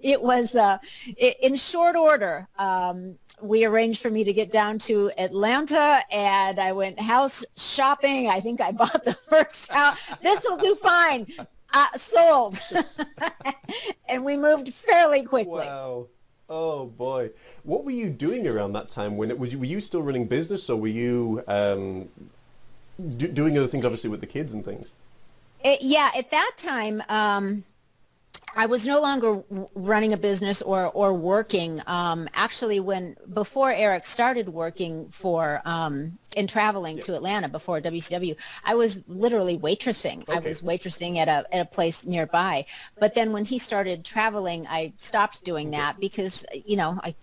it 0.02 0.22
was 0.22 0.56
uh, 0.56 0.78
in 1.18 1.56
short 1.56 1.96
order. 1.96 2.48
Um, 2.58 3.18
we 3.42 3.66
arranged 3.66 4.02
for 4.02 4.10
me 4.10 4.24
to 4.24 4.34
get 4.34 4.52
down 4.52 4.78
to 4.80 5.12
Atlanta 5.18 6.02
and 6.12 6.60
I 6.60 6.72
went 6.72 7.00
house 7.00 7.44
shopping. 7.58 8.30
I 8.30 8.40
think 8.40 8.62
I 8.62 8.72
bought 8.72 9.04
the 9.04 9.14
first 9.30 9.72
house. 9.72 9.98
This 10.22 10.44
will 10.44 10.58
do 10.58 10.76
fine. 10.76 11.28
Uh, 11.74 11.88
sold. 11.96 12.60
and 14.10 14.24
we 14.24 14.38
moved 14.38 14.74
fairly 14.74 15.24
quickly. 15.24 15.66
Wow. 15.66 16.08
Oh 16.50 16.86
boy. 16.86 17.32
What 17.64 17.86
were 17.86 17.92
you 17.92 18.10
doing 18.10 18.48
around 18.48 18.74
that 18.74 18.90
time 18.90 19.16
when 19.16 19.32
it 19.32 19.40
was 19.40 19.56
were 19.56 19.66
you 19.66 19.80
still 19.80 20.04
running 20.04 20.28
business 20.28 20.70
or 20.70 20.78
were 20.78 20.88
you 20.88 21.44
um, 21.48 22.10
do, 23.18 23.28
doing 23.28 23.58
other 23.58 23.68
things 23.68 23.86
obviously 23.86 24.10
with 24.10 24.20
the 24.20 24.28
kids 24.28 24.54
and 24.54 24.64
things? 24.64 24.94
It, 25.64 25.80
yeah, 25.82 26.12
at 26.16 26.30
that 26.32 26.52
time 26.58 27.04
um, 27.08 27.64
I 28.56 28.66
was 28.66 28.86
no 28.86 29.00
longer 29.00 29.44
running 29.76 30.14
a 30.14 30.18
business 30.18 30.62
or 30.62 30.88
or 30.88 31.14
working. 31.14 31.82
Um, 31.88 32.28
actually, 32.34 32.80
when 32.80 33.16
before 33.34 33.72
Eric 33.72 34.06
started 34.06 34.50
working 34.50 35.10
for 35.10 35.62
um, 35.66 36.18
and 36.36 36.50
traveling 36.50 37.00
to 37.02 37.16
Atlanta 37.16 37.48
before 37.48 37.80
WCW, 37.80 38.36
I 38.66 38.76
was 38.76 39.02
literally 39.08 39.58
waitressing. 39.58 40.24
Okay. 40.24 40.34
I 40.34 40.40
was 40.40 40.62
waitressing 40.62 41.18
at 41.18 41.28
a 41.28 41.46
at 41.56 41.62
a 41.62 41.66
place 41.66 42.06
nearby. 42.06 42.66
But 43.00 43.16
then 43.16 43.32
when 43.32 43.46
he 43.46 43.58
started 43.58 44.04
traveling, 44.04 44.68
I 44.68 44.94
stopped 44.98 45.44
doing 45.44 45.72
that 45.72 46.00
because 46.00 46.46
you 46.66 46.76
know 46.76 47.00
I 47.04 47.16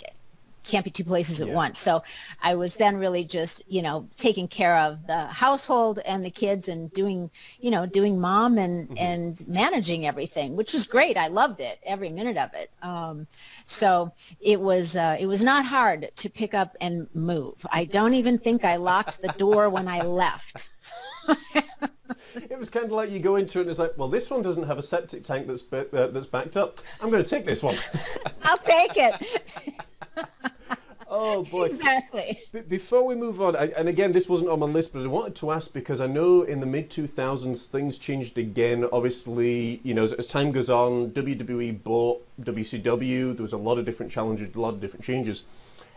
can't 0.65 0.85
be 0.85 0.91
two 0.91 1.05
places 1.05 1.41
at 1.41 1.49
yeah. 1.49 1.55
once. 1.55 1.79
So 1.79 2.03
I 2.43 2.55
was 2.55 2.77
then 2.77 2.97
really 2.97 3.25
just, 3.25 3.63
you 3.69 3.83
know, 3.83 4.09
taking 4.17 4.49
care 4.49 4.77
of 4.77 5.07
the 5.07 5.27
household 5.27 5.99
and 6.05 6.25
the 6.25 6.31
kids 6.31 6.69
and 6.69 6.91
doing, 6.93 7.31
you 7.61 7.71
know, 7.71 7.87
doing 7.87 8.21
mom 8.21 8.59
and, 8.59 8.89
mm-hmm. 8.89 8.99
and 8.99 9.49
managing 9.49 10.07
everything, 10.07 10.57
which 10.57 10.73
was 10.73 10.85
great. 10.85 11.17
I 11.17 11.29
loved 11.29 11.61
it, 11.61 11.79
every 11.85 12.11
minute 12.11 12.37
of 12.37 12.55
it. 12.55 12.71
Um, 12.83 13.27
so 13.65 14.13
it 14.41 14.61
was, 14.61 14.97
uh, 14.97 15.17
it 15.19 15.27
was 15.27 15.43
not 15.43 15.65
hard 15.65 16.11
to 16.17 16.29
pick 16.29 16.55
up 16.55 16.77
and 16.81 17.09
move. 17.15 17.65
I 17.73 17.85
don't 17.85 18.15
even 18.15 18.39
think 18.39 18.65
I 18.65 18.77
locked 18.77 19.23
the 19.23 19.35
door 19.37 19.71
when 19.71 19.89
I 19.89 20.03
left. 20.03 20.71
it 22.35 22.59
was 22.59 22.71
kind 22.71 22.87
of 22.87 22.93
like 22.93 23.11
you 23.11 23.21
go 23.21 23.37
into 23.37 23.59
it 23.59 23.63
and 23.63 23.71
it's 23.71 23.79
like, 23.79 23.93
well, 23.97 24.09
this 24.09 24.31
one 24.31 24.43
doesn't 24.43 24.65
have 24.65 24.79
a 24.79 24.83
septic 24.83 25.25
tank 25.25 25.47
that's 25.47 25.63
uh, 25.73 26.09
that's 26.13 26.27
backed 26.27 26.57
up. 26.57 26.81
I'm 27.01 27.11
going 27.11 27.23
to 27.23 27.29
take 27.29 27.47
this 27.47 27.63
one. 27.63 27.77
I'll 28.43 28.59
take 28.59 28.93
it. 28.97 29.43
Oh 31.11 31.43
boy! 31.45 31.67
Exactly. 31.67 32.39
B- 32.53 32.61
before 32.61 33.07
we 33.07 33.15
move 33.15 33.41
on, 33.41 33.57
I, 33.57 33.71
and 33.79 33.89
again, 33.89 34.13
this 34.13 34.29
wasn't 34.29 34.51
on 34.51 34.61
my 34.61 34.67
list, 34.67 34.93
but 34.93 35.03
I 35.03 35.07
wanted 35.07 35.35
to 35.37 35.51
ask 35.51 35.73
because 35.73 36.01
I 36.01 36.07
know 36.07 36.43
in 36.43 36.61
the 36.61 36.67
mid 36.67 36.91
two 36.91 37.07
thousands 37.07 37.67
things 37.67 37.97
changed 37.97 38.37
again. 38.37 38.87
Obviously, 38.93 39.81
you 39.85 39.95
know, 39.95 40.03
as, 40.03 40.13
as, 40.13 40.27
time 40.27 40.53
goes 40.53 40.69
on, 40.69 41.11
WWE 41.13 41.83
bought 41.83 42.27
WCW. 42.43 43.35
There 43.35 43.43
was 43.43 43.55
a 43.55 43.59
lot 43.59 43.79
of 43.79 43.87
different 43.87 44.13
challenges, 44.13 44.55
a 44.55 44.61
lot 44.61 44.75
of 44.75 44.81
different 44.81 45.05
changes. 45.05 45.45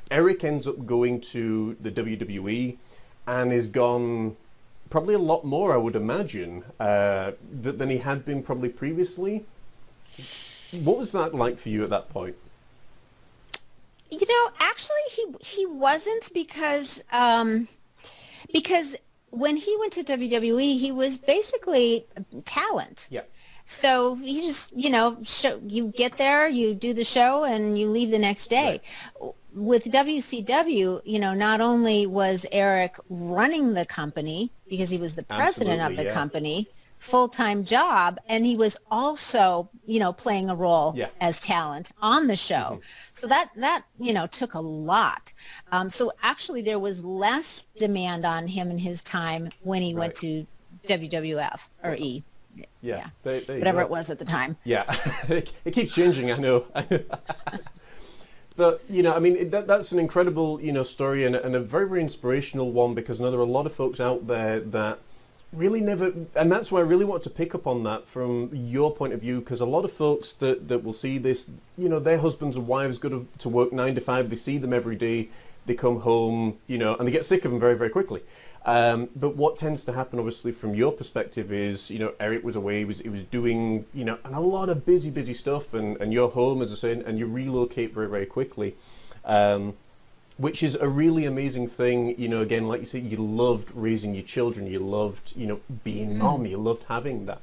Eric 0.10 0.44
ends 0.46 0.68
up 0.68 0.86
going 0.86 1.20
to 1.22 1.76
the 1.82 1.92
WWE, 1.92 2.78
and 3.28 3.52
is 3.52 3.68
gone 3.68 4.38
probably 4.90 5.16
a 5.16 5.20
lot 5.20 5.44
more, 5.44 5.74
I 5.74 5.78
would 5.78 5.96
imagine, 5.96 6.64
uh, 6.80 7.32
than 7.52 7.90
he 7.90 7.98
had 7.98 8.24
been 8.24 8.44
probably 8.44 8.70
previously. 8.70 9.46
what 10.84 10.98
was 10.98 11.12
that 11.12 11.36
like 11.36 11.58
for 11.58 11.70
you 11.70 11.84
at 11.84 11.90
that 11.90 12.10
point? 12.10 12.36
You 14.12 14.28
know, 14.28 14.52
actually, 14.60 14.98
he 15.12 15.26
he 15.42 15.66
wasn't 15.66 16.30
because 16.34 17.02
um, 17.12 17.68
because 18.52 18.96
when 19.32 19.56
he 19.56 19.76
went 19.80 19.94
to 19.94 20.04
WWE, 20.04 20.78
he 20.78 20.92
was 20.92 21.18
basically 21.18 22.06
talent. 22.46 23.08
Yeah. 23.10 23.22
So 23.66 24.16
you 24.16 24.42
just, 24.42 24.74
you 24.74 24.90
know, 24.90 25.18
show, 25.24 25.62
you 25.66 25.88
get 25.96 26.18
there, 26.18 26.50
you 26.50 26.74
do 26.74 26.94
the 26.94 27.06
show, 27.06 27.46
and 27.46 27.80
you 27.80 27.90
leave 27.90 28.12
the 28.12 28.20
next 28.20 28.50
day. 28.50 28.82
Right. 29.22 29.34
With 29.54 29.86
WCW, 29.86 31.02
you 31.06 31.20
know, 31.20 31.34
not 31.34 31.62
only 31.62 32.06
was 32.06 32.46
Eric 32.52 32.98
running 33.10 33.74
the 33.74 33.86
company 33.86 34.52
because 34.70 34.90
he 34.90 34.98
was 34.98 35.16
the 35.16 35.24
president 35.24 35.82
Absolutely, 35.82 35.94
of 35.94 35.98
the 35.98 36.04
yeah. 36.10 36.14
company, 36.14 36.70
full-time 37.02 37.66
job 37.66 38.20
and 38.30 38.46
he 38.46 38.56
was 38.56 38.78
also 38.92 39.68
you 39.88 40.00
know 40.00 40.14
playing 40.14 40.52
a 40.52 40.56
role 40.56 40.94
yeah. 40.96 41.08
as 41.20 41.40
talent 41.40 41.92
on 42.00 42.28
the 42.28 42.36
show 42.36 42.54
mm-hmm. 42.54 42.80
so 43.12 43.26
that 43.26 43.50
that 43.56 43.84
you 44.00 44.14
know 44.14 44.28
took 44.28 44.54
a 44.54 44.60
lot 44.60 45.34
um, 45.72 45.90
so 45.90 46.12
actually 46.22 46.62
there 46.62 46.78
was 46.78 47.04
less 47.04 47.66
demand 47.80 48.24
on 48.24 48.48
him 48.48 48.70
in 48.70 48.78
his 48.78 49.02
time 49.02 49.50
when 49.64 49.82
he 49.82 49.96
right. 49.96 50.00
went 50.00 50.16
to 50.16 50.46
wwf 50.86 51.60
or 51.84 51.96
e 51.98 52.24
yeah, 52.56 52.66
yeah. 52.82 53.08
They, 53.24 53.40
they, 53.40 53.58
whatever 53.58 53.82
it 53.82 53.90
was 53.90 54.12
at 54.12 54.20
the 54.20 54.26
time 54.26 54.56
yeah 54.64 54.84
it, 55.28 55.52
it 55.66 55.72
keeps 55.72 55.96
changing 55.96 56.32
i 56.32 56.38
know 56.38 56.66
But 58.58 58.84
you 58.90 59.02
know, 59.02 59.14
I 59.14 59.20
mean, 59.20 59.50
that, 59.52 59.66
that's 59.66 59.94
an 59.94 59.98
incredible 59.98 60.62
you 60.62 60.74
know 60.74 60.84
story 60.84 61.24
and, 61.24 61.36
and 61.36 61.56
a 61.56 61.60
very 61.60 61.88
very 61.88 62.02
inspirational 62.02 62.72
one 62.72 62.94
because 62.94 63.20
I 63.20 63.24
know 63.24 63.32
there 63.32 63.40
are 63.40 63.44
a 63.44 63.46
lot 63.46 63.66
of 63.66 63.74
folks 63.74 64.00
out 64.00 64.28
there 64.28 64.60
that 64.60 65.00
really 65.54 65.82
never 65.82 66.14
and 66.36 66.50
that's 66.52 66.72
why 66.72 66.80
i 66.80 66.84
really 66.84 67.04
want 67.04 67.22
to 67.22 67.30
pick 67.30 67.54
up 67.54 67.68
on 67.68 67.84
that 67.84 68.08
from 68.08 68.50
your 68.54 68.94
point 68.94 69.12
of 69.12 69.20
view 69.20 69.40
because 69.40 69.60
a 69.60 69.66
lot 69.66 69.84
of 69.84 69.92
folks 69.92 70.32
that, 70.34 70.68
that 70.70 70.82
will 70.84 70.94
see 70.94 71.18
this 71.18 71.50
you 71.78 71.90
know 71.90 72.00
their 72.00 72.18
husbands 72.18 72.56
and 72.56 72.68
wives 72.68 72.98
go 72.98 73.10
to, 73.10 73.28
to 73.38 73.50
work 73.50 73.74
nine 73.74 73.94
to 73.94 74.02
five 74.02 74.30
they 74.30 74.36
see 74.36 74.58
them 74.58 74.72
every 74.72 74.96
day 74.96 75.28
they 75.66 75.74
come 75.74 76.00
home 76.00 76.58
you 76.68 76.78
know 76.78 76.96
and 76.96 77.08
they 77.08 77.12
get 77.12 77.26
sick 77.26 77.44
of 77.46 77.52
them 77.52 77.60
very 77.60 77.76
very 77.76 77.90
quickly. 77.90 78.22
Um, 78.64 79.10
but 79.16 79.36
what 79.36 79.58
tends 79.58 79.84
to 79.86 79.94
happen 79.94 80.20
obviously 80.20 80.52
from 80.52 80.76
your 80.76 80.92
perspective 80.92 81.52
is 81.52 81.90
you 81.90 82.00
know 82.00 82.14
eric 82.20 82.44
was 82.44 82.56
away 82.56 82.80
he 82.80 82.86
was, 82.86 83.00
he 83.00 83.10
was 83.10 83.24
doing 83.24 83.86
you 83.94 84.06
know 84.06 84.20
and 84.24 84.36
a 84.36 84.40
lot 84.40 84.70
of 84.70 84.86
busy 84.86 85.10
busy 85.10 85.34
stuff 85.34 85.74
and, 85.74 86.00
and 86.00 86.14
you're 86.14 86.30
home 86.30 86.62
as 86.62 86.72
i 86.72 86.76
say 86.76 86.92
and 87.04 87.18
you 87.18 87.26
relocate 87.26 87.94
very 87.94 88.08
very 88.08 88.26
quickly. 88.26 88.76
Um, 89.26 89.76
which 90.42 90.64
is 90.64 90.76
a 90.76 90.90
really 90.90 91.26
amazing 91.26 91.68
thing. 91.68 92.20
You 92.20 92.28
know, 92.28 92.42
again, 92.42 92.68
like 92.68 92.80
you 92.80 92.88
said, 92.88 93.04
you 93.04 93.18
loved 93.18 93.72
raising 93.76 94.16
your 94.16 94.24
children, 94.24 94.66
you 94.66 94.80
loved, 94.80 95.34
you 95.38 95.46
know, 95.46 95.60
being 95.84 96.16
mm. 96.16 96.18
mom, 96.18 96.46
you 96.48 96.58
loved 96.58 96.84
having 96.88 97.28
that. 97.28 97.42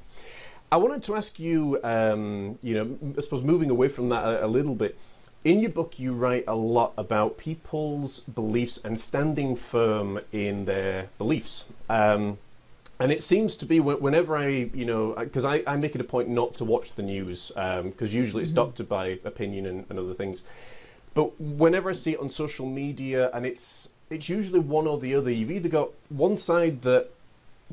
I 0.73 0.77
wanted 0.77 1.05
to 1.05 1.15
ask 1.15 1.39
you, 1.39 1.79
um, 1.85 2.59
you 2.61 2.75
know, 2.75 3.15
I 3.17 3.21
suppose 3.21 3.43
moving 3.43 3.71
away 3.71 3.89
from 3.89 4.09
that 4.11 4.25
a, 4.25 4.45
a, 4.45 4.49
little 4.49 4.75
bit. 4.75 4.99
In 5.45 5.61
your 5.61 5.71
book, 5.71 5.99
you 5.99 6.13
write 6.13 6.45
a 6.49 6.57
lot 6.57 6.93
about 6.99 7.39
people's 7.39 8.21
beliefs 8.21 8.79
and 8.85 8.99
standing 8.99 9.55
firm 9.55 10.21
in 10.33 10.65
their 10.65 11.09
beliefs. 11.17 11.65
Um, 11.89 12.39
and 12.99 13.13
it 13.13 13.23
seems 13.23 13.55
to 13.57 13.67
be 13.67 13.79
whenever 13.79 14.37
I, 14.37 14.71
you 14.75 14.85
know, 14.85 15.15
because 15.17 15.45
I, 15.45 15.63
I, 15.69 15.77
make 15.77 15.95
it 15.95 16.01
a 16.01 16.05
point 16.05 16.29
not 16.29 16.57
to 16.57 16.65
watch 16.65 16.93
the 16.97 17.03
news, 17.03 17.53
because 17.55 17.81
um, 17.81 18.19
usually 18.19 18.43
it's 18.43 18.51
mm-hmm. 18.51 18.57
doctored 18.57 18.89
by 18.89 19.21
opinion 19.25 19.67
and, 19.67 19.87
and 19.89 19.99
other 20.01 20.15
things. 20.15 20.43
But 21.15 21.41
whenever 21.41 21.91
I 21.91 21.93
see 21.93 22.13
it 22.13 22.21
on 22.21 22.31
social 22.31 22.67
media, 22.67 23.31
and 23.33 23.47
it's 23.47 23.89
it's 24.11 24.29
usually 24.29 24.61
one 24.61 24.87
or 24.87 24.99
the 24.99 25.15
other. 25.15 25.31
You've 25.31 25.51
either 25.51 25.69
got 25.69 25.91
one 26.09 26.37
side 26.37 26.83
that 26.83 27.11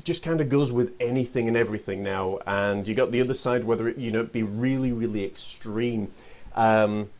just 0.04 0.22
kind 0.22 0.40
of 0.40 0.48
goes 0.48 0.72
with 0.72 0.94
anything 1.00 1.48
and 1.48 1.56
everything 1.56 2.02
now, 2.02 2.38
and 2.46 2.86
you 2.86 2.94
got 2.94 3.12
the 3.12 3.20
other 3.20 3.34
side 3.34 3.64
whether 3.64 3.88
it 3.88 3.96
you 3.96 4.10
know 4.10 4.24
be 4.24 4.42
really 4.42 4.92
really 4.92 5.24
extreme. 5.24 6.10
Um, 6.54 7.10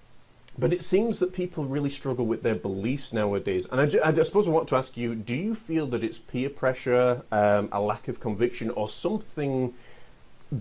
but 0.59 0.73
it 0.73 0.83
seems 0.83 1.19
that 1.19 1.35
people 1.35 1.67
really 1.67 1.91
struggle 1.91 2.25
with 2.25 2.43
their 2.43 2.55
beliefs 2.55 3.13
nowadays. 3.13 3.67
And 3.71 3.81
I, 3.81 4.09
I 4.09 4.23
suppose 4.23 4.49
I 4.49 4.51
want 4.51 4.69
to 4.69 4.77
ask 4.77 4.97
you: 4.97 5.15
Do 5.15 5.35
you 5.35 5.55
feel 5.55 5.87
that 5.89 6.03
it's 6.03 6.19
peer 6.19 6.51
pressure, 6.51 7.23
um, 7.33 7.69
a 7.73 7.81
lack 7.81 8.09
of 8.09 8.21
conviction, 8.21 8.71
or 8.71 8.89
something 8.89 9.75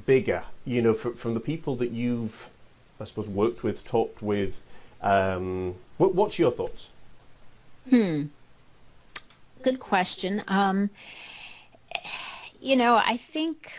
bigger? 0.06 0.44
You 0.66 0.82
know, 0.82 0.94
for, 0.94 1.12
from 1.12 1.34
the 1.34 1.40
people 1.40 1.76
that 1.78 1.92
you've, 1.92 2.50
I 3.00 3.06
suppose, 3.06 3.30
worked 3.30 3.64
with, 3.64 3.84
talked 3.84 4.22
with. 4.22 4.64
Um, 5.06 5.76
what, 5.98 6.16
what's 6.16 6.38
your 6.38 6.52
thoughts? 6.52 6.90
Hmm. 7.90 8.24
Good 9.62 9.80
question. 9.80 10.44
Um, 10.48 10.90
you 12.60 12.76
know, 12.76 13.02
I 13.04 13.18
think 13.18 13.72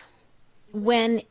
when 0.71 1.21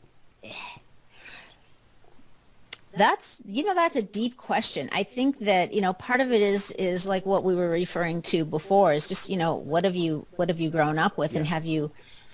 that's 2.96 3.42
you 3.46 3.62
know 3.62 3.74
that's 3.74 3.94
a 3.94 4.02
deep 4.02 4.37
question 4.38 4.88
i 4.92 5.02
think 5.02 5.38
that 5.40 5.72
you 5.72 5.82
know 5.82 5.92
part 5.92 6.20
of 6.20 6.32
it 6.32 6.40
is 6.40 6.70
is 6.72 7.06
like 7.06 7.26
what 7.26 7.44
we 7.44 7.54
were 7.54 7.68
referring 7.68 8.22
to 8.22 8.44
before 8.44 8.92
is 8.92 9.06
just 9.06 9.28
you 9.28 9.37
know 9.37 9.54
what 9.54 9.85
have 9.85 9.94
you 9.94 10.26
what 10.37 10.48
have 10.48 10.59
you 10.59 10.70
grown 10.70 10.98
up 10.98 11.18
with 11.18 11.32
yeah. 11.32 11.38
and 11.40 11.46
have 11.46 11.66
you 11.66 11.90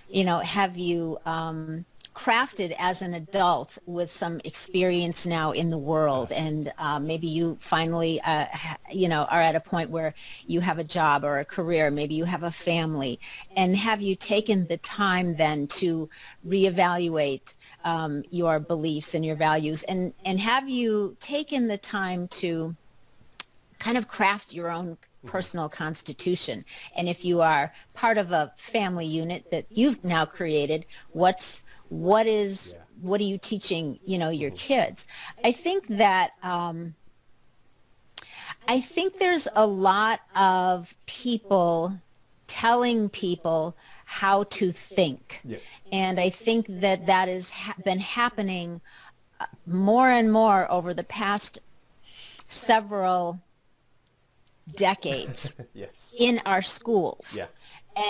you 0.09 0.23
know 0.23 0.39
have 0.39 0.79
you 0.79 1.19
um 1.27 1.85
crafted 2.15 2.75
as 2.79 3.03
an 3.03 3.15
adult 3.15 3.79
with 3.87 4.11
some 4.11 4.41
experience 4.45 5.27
now 5.27 5.51
in 5.53 5.71
the 5.71 5.79
world 5.79 6.31
and 6.33 6.73
uh, 6.79 6.99
maybe 6.99 7.27
you 7.27 7.57
finally 7.61 8.21
uh, 8.23 8.47
you 8.91 9.09
know 9.09 9.25
are 9.25 9.41
at 9.41 9.55
a 9.55 9.61
point 9.61 9.89
where 9.91 10.15
you 10.47 10.61
have 10.61 10.79
a 10.79 10.85
job 10.85 11.25
or 11.25 11.39
a 11.39 11.45
career 11.45 11.91
maybe 11.91 12.15
you 12.15 12.25
have 12.25 12.43
a 12.43 12.51
family 12.51 13.19
and 13.57 13.77
have 13.77 14.03
you 14.03 14.15
taken 14.15 14.67
the 14.67 14.77
time 14.79 15.37
then 15.37 15.67
to 15.67 16.09
reevaluate 16.47 17.55
um, 17.85 18.23
your 18.31 18.61
beliefs 18.61 19.15
and 19.15 19.25
your 19.25 19.37
values 19.37 19.83
and 19.85 20.13
and 20.25 20.39
have 20.39 20.69
you 20.69 21.17
taken 21.19 21.69
the 21.69 21.79
time 21.79 22.29
to 22.29 22.77
kind 23.83 23.99
of 23.99 24.07
craft 24.07 24.53
your 24.53 24.71
own 24.71 24.91
mm-hmm. 24.93 25.29
personal 25.29 25.69
constitution. 25.69 26.65
And 26.97 27.09
if 27.09 27.25
you 27.25 27.41
are 27.41 27.73
part 27.95 28.17
of 28.17 28.31
a 28.31 28.53
family 28.57 29.07
unit 29.07 29.51
that 29.51 29.67
you've 29.71 30.05
now 30.05 30.25
created, 30.25 30.87
what's 31.11 31.65
what 31.93 32.27
is 32.27 32.73
yeah. 32.75 32.83
what 33.03 33.21
are 33.21 33.25
you 33.25 33.37
teaching 33.37 33.99
you 34.03 34.17
know 34.17 34.31
your 34.31 34.49
mm-hmm. 34.49 34.57
kids 34.57 35.07
i 35.45 35.53
think 35.53 35.87
that 35.89 36.31
um, 36.43 36.95
i 38.67 38.81
think 38.81 39.19
there's 39.19 39.47
a 39.55 39.67
lot 39.67 40.21
of 40.35 40.95
people 41.05 41.99
telling 42.47 43.11
people 43.11 43.77
how 44.07 44.43
to 44.45 44.73
think 44.73 45.43
yeah. 45.45 45.59
and 45.93 46.19
i 46.19 46.31
think 46.31 46.65
that 46.67 47.07
that 47.07 47.29
has 47.29 47.51
ha- 47.51 47.75
been 47.85 48.01
happening 48.01 48.81
uh, 49.39 49.45
more 49.67 50.09
and 50.09 50.33
more 50.33 50.71
over 50.73 50.95
the 50.95 51.05
past 51.05 51.59
several 52.47 53.39
decades 54.77 55.57
yes. 55.75 56.17
in 56.19 56.41
our 56.47 56.63
schools 56.63 57.37
yeah. 57.37 57.47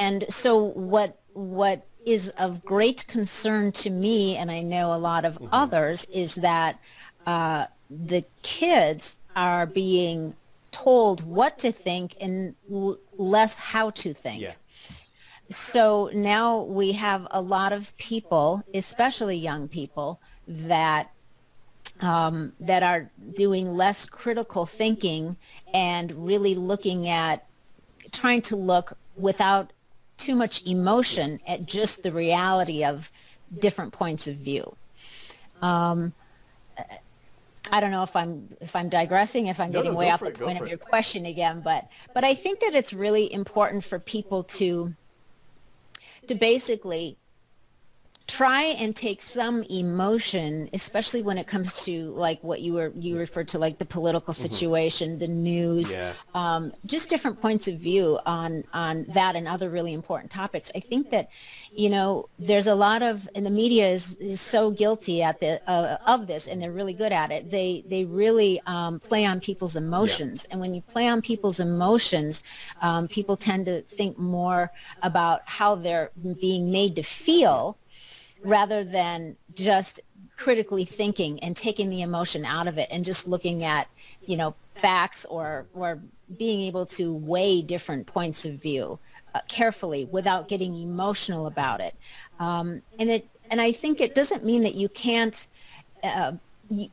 and 0.00 0.24
so 0.28 0.62
what 0.62 1.18
what 1.32 1.84
is 2.06 2.30
of 2.30 2.64
great 2.64 3.06
concern 3.06 3.72
to 3.72 3.90
me, 3.90 4.36
and 4.36 4.50
I 4.50 4.62
know 4.62 4.92
a 4.92 4.98
lot 4.98 5.24
of 5.24 5.34
mm-hmm. 5.34 5.48
others, 5.52 6.04
is 6.06 6.36
that 6.36 6.78
uh, 7.26 7.66
the 7.90 8.24
kids 8.42 9.16
are 9.36 9.66
being 9.66 10.34
told 10.70 11.24
what 11.24 11.58
to 11.58 11.70
think 11.72 12.16
and 12.20 12.56
l- 12.70 12.98
less 13.16 13.58
how 13.58 13.90
to 13.90 14.12
think. 14.12 14.42
Yeah. 14.42 14.54
So 15.50 16.10
now 16.14 16.62
we 16.62 16.92
have 16.92 17.26
a 17.30 17.40
lot 17.40 17.72
of 17.72 17.96
people, 17.98 18.64
especially 18.72 19.36
young 19.36 19.68
people, 19.68 20.20
that 20.48 21.10
um, 22.00 22.52
that 22.58 22.82
are 22.82 23.10
doing 23.34 23.76
less 23.76 24.06
critical 24.06 24.66
thinking 24.66 25.36
and 25.72 26.26
really 26.26 26.54
looking 26.54 27.08
at 27.08 27.46
trying 28.10 28.42
to 28.42 28.56
look 28.56 28.96
without 29.16 29.72
too 30.22 30.34
much 30.34 30.62
emotion 30.66 31.40
at 31.46 31.66
just 31.66 32.02
the 32.02 32.12
reality 32.12 32.84
of 32.84 33.10
different 33.58 33.92
points 33.92 34.26
of 34.26 34.36
view. 34.36 34.76
Um, 35.60 36.12
I 37.70 37.80
don't 37.80 37.90
know 37.90 38.02
if 38.02 38.14
I'm 38.16 38.48
if 38.60 38.74
I'm 38.74 38.88
digressing, 38.88 39.46
if 39.46 39.60
I'm 39.60 39.70
no, 39.70 39.80
getting 39.80 39.92
no, 39.92 39.98
way 39.98 40.10
off 40.10 40.20
the 40.20 40.26
it, 40.26 40.38
point 40.38 40.60
of 40.60 40.68
your 40.68 40.78
question 40.78 41.26
again, 41.26 41.60
but 41.60 41.88
but 42.14 42.24
I 42.24 42.34
think 42.34 42.60
that 42.60 42.74
it's 42.74 42.92
really 42.92 43.32
important 43.32 43.84
for 43.84 43.98
people 43.98 44.42
to 44.44 44.94
to 46.28 46.34
basically 46.34 47.16
try 48.26 48.62
and 48.62 48.94
take 48.94 49.22
some 49.22 49.62
emotion 49.64 50.68
especially 50.72 51.22
when 51.22 51.38
it 51.38 51.46
comes 51.46 51.84
to 51.84 52.06
like 52.10 52.42
what 52.42 52.60
you 52.60 52.74
were 52.74 52.92
you 52.96 53.18
referred 53.18 53.48
to 53.48 53.58
like 53.58 53.78
the 53.78 53.84
political 53.84 54.32
mm-hmm. 54.32 54.42
situation 54.42 55.10
mm-hmm. 55.10 55.18
the 55.18 55.28
news 55.28 55.92
yeah. 55.92 56.12
um, 56.34 56.72
just 56.86 57.08
different 57.08 57.40
points 57.40 57.68
of 57.68 57.78
view 57.78 58.18
on 58.26 58.64
on 58.72 59.04
that 59.08 59.34
and 59.34 59.48
other 59.48 59.68
really 59.68 59.92
important 59.92 60.30
topics 60.30 60.70
i 60.74 60.80
think 60.80 61.10
that 61.10 61.30
you 61.74 61.90
know 61.90 62.28
there's 62.38 62.66
a 62.66 62.74
lot 62.74 63.02
of 63.02 63.28
and 63.34 63.44
the 63.44 63.50
media 63.50 63.88
is, 63.88 64.14
is 64.16 64.40
so 64.40 64.70
guilty 64.70 65.22
at 65.22 65.40
the 65.40 65.60
uh, 65.68 65.96
of 66.06 66.26
this 66.26 66.48
and 66.48 66.62
they're 66.62 66.72
really 66.72 66.94
good 66.94 67.12
at 67.12 67.30
it 67.30 67.50
they 67.50 67.84
they 67.88 68.04
really 68.04 68.60
um, 68.66 69.00
play 69.00 69.24
on 69.24 69.40
people's 69.40 69.76
emotions 69.76 70.46
yeah. 70.46 70.52
and 70.52 70.60
when 70.60 70.74
you 70.74 70.80
play 70.82 71.08
on 71.08 71.20
people's 71.20 71.60
emotions 71.60 72.42
um, 72.82 73.08
people 73.08 73.36
tend 73.36 73.66
to 73.66 73.82
think 73.82 74.18
more 74.18 74.70
about 75.02 75.40
how 75.46 75.74
they're 75.74 76.10
being 76.40 76.70
made 76.70 76.94
to 76.96 77.02
feel 77.02 77.76
rather 78.42 78.84
than 78.84 79.36
just 79.54 80.00
critically 80.36 80.84
thinking 80.84 81.38
and 81.40 81.56
taking 81.56 81.90
the 81.90 82.02
emotion 82.02 82.44
out 82.44 82.66
of 82.66 82.78
it 82.78 82.88
and 82.90 83.04
just 83.04 83.28
looking 83.28 83.64
at, 83.64 83.88
you 84.24 84.36
know, 84.36 84.54
facts 84.74 85.24
or 85.26 85.66
or 85.74 86.00
being 86.38 86.60
able 86.60 86.86
to 86.86 87.14
weigh 87.14 87.62
different 87.62 88.06
points 88.06 88.44
of 88.44 88.54
view 88.54 88.98
uh, 89.34 89.40
carefully 89.48 90.06
without 90.10 90.48
getting 90.48 90.74
emotional 90.74 91.46
about 91.46 91.80
it. 91.80 91.94
Um, 92.40 92.82
and 92.98 93.10
it 93.10 93.28
and 93.50 93.60
I 93.60 93.72
think 93.72 94.00
it 94.00 94.14
doesn't 94.14 94.44
mean 94.44 94.62
that 94.62 94.74
you 94.74 94.88
can't 94.88 95.46
uh, 96.02 96.32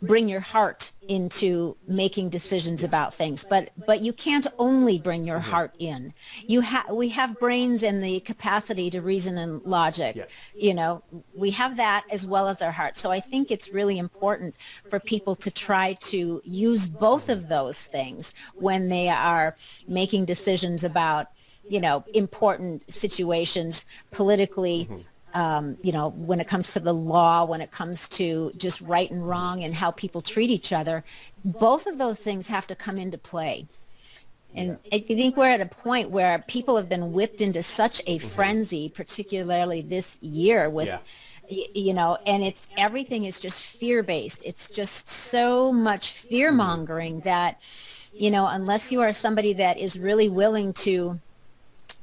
bring 0.02 0.28
your 0.28 0.39
heart 0.39 0.92
into 1.08 1.76
making 1.88 2.30
decisions 2.30 2.84
about 2.84 3.13
things 3.13 3.44
but 3.44 3.72
but 3.88 4.02
you 4.02 4.13
can't 4.13 4.46
only 4.60 5.00
bring 5.00 5.24
your 5.24 5.39
mm-hmm. 5.39 5.50
heart 5.50 5.76
in 5.80 6.13
you 6.46 6.62
have 6.62 6.88
we 6.92 7.10
have 7.10 7.39
brains 7.39 7.82
and 7.82 8.04
the 8.04 8.20
capacity 8.20 8.89
to 8.89 9.02
reason 9.02 9.38
and 9.38 9.63
logic 9.63 10.15
yeah. 10.15 10.26
you 10.54 10.74
know 10.74 11.04
we 11.36 11.50
have 11.50 11.78
that 11.78 12.06
as 12.12 12.26
well 12.26 12.48
as 12.48 12.62
our 12.62 12.72
heart 12.72 12.96
so 12.96 13.10
i 13.10 13.20
think 13.20 13.50
it's 13.50 13.70
really 13.70 13.98
important 13.98 14.56
for 14.88 15.00
people 15.00 15.36
to 15.36 15.50
try 15.50 15.94
to 15.94 16.42
use 16.46 16.88
both 16.88 17.28
of 17.28 17.48
those 17.48 17.86
things 17.86 18.34
when 18.54 18.89
they 18.89 19.10
are 19.10 19.56
making 19.88 20.26
decisions 20.26 20.84
about 20.84 21.28
you 21.68 21.82
know 21.82 22.04
important 22.13 22.86
situations 22.92 23.84
politically 24.12 24.86
mm-hmm 24.86 25.02
um, 25.34 25.78
you 25.82 25.92
know, 25.92 26.10
when 26.10 26.39
it 26.39 26.48
comes 26.48 26.74
to 26.74 26.80
the 26.80 26.94
law, 26.94 27.46
when 27.46 27.62
it 27.62 27.72
comes 27.72 28.08
to 28.10 28.52
just 28.58 28.82
right 28.82 29.10
and 29.10 29.28
wrong 29.28 29.63
and 29.63 29.74
how 29.74 29.92
people 29.92 30.22
treat 30.22 30.50
each 30.50 30.74
other, 30.74 31.04
both 31.44 31.88
of 31.88 31.98
those 31.98 32.20
things 32.20 32.48
have 32.48 32.68
to 32.68 32.76
come 32.76 32.98
into 32.98 33.18
play. 33.18 33.68
And 34.56 34.80
I 34.92 35.00
think 35.00 35.38
we're 35.38 35.50
at 35.50 35.62
a 35.62 35.68
point 35.68 36.10
where 36.10 36.44
people 36.48 36.76
have 36.78 36.89
been 36.89 37.13
whipped 37.13 37.39
into 37.39 37.62
such 37.62 38.02
a 38.08 38.18
mm-hmm. 38.18 38.28
frenzy, 38.28 38.89
particularly 38.89 39.82
this 39.82 40.18
year 40.22 40.70
with, 40.70 40.88
yeah. 40.88 41.00
you 41.76 41.94
know, 41.94 42.18
and 42.26 42.44
it's 42.44 42.68
everything 42.76 43.26
is 43.26 43.39
just 43.39 43.62
fear 43.62 44.02
based. 44.02 44.42
It's 44.44 44.68
just 44.68 45.08
so 45.08 45.72
much 45.72 46.13
fear 46.13 46.52
mongering 46.52 47.18
mm-hmm. 47.18 47.30
that, 47.30 47.62
you 48.12 48.32
know, 48.32 48.48
unless 48.48 48.92
you 48.92 49.02
are 49.02 49.13
somebody 49.13 49.54
that 49.54 49.78
is 49.78 50.00
really 50.00 50.30
willing 50.30 50.74
to 50.74 51.20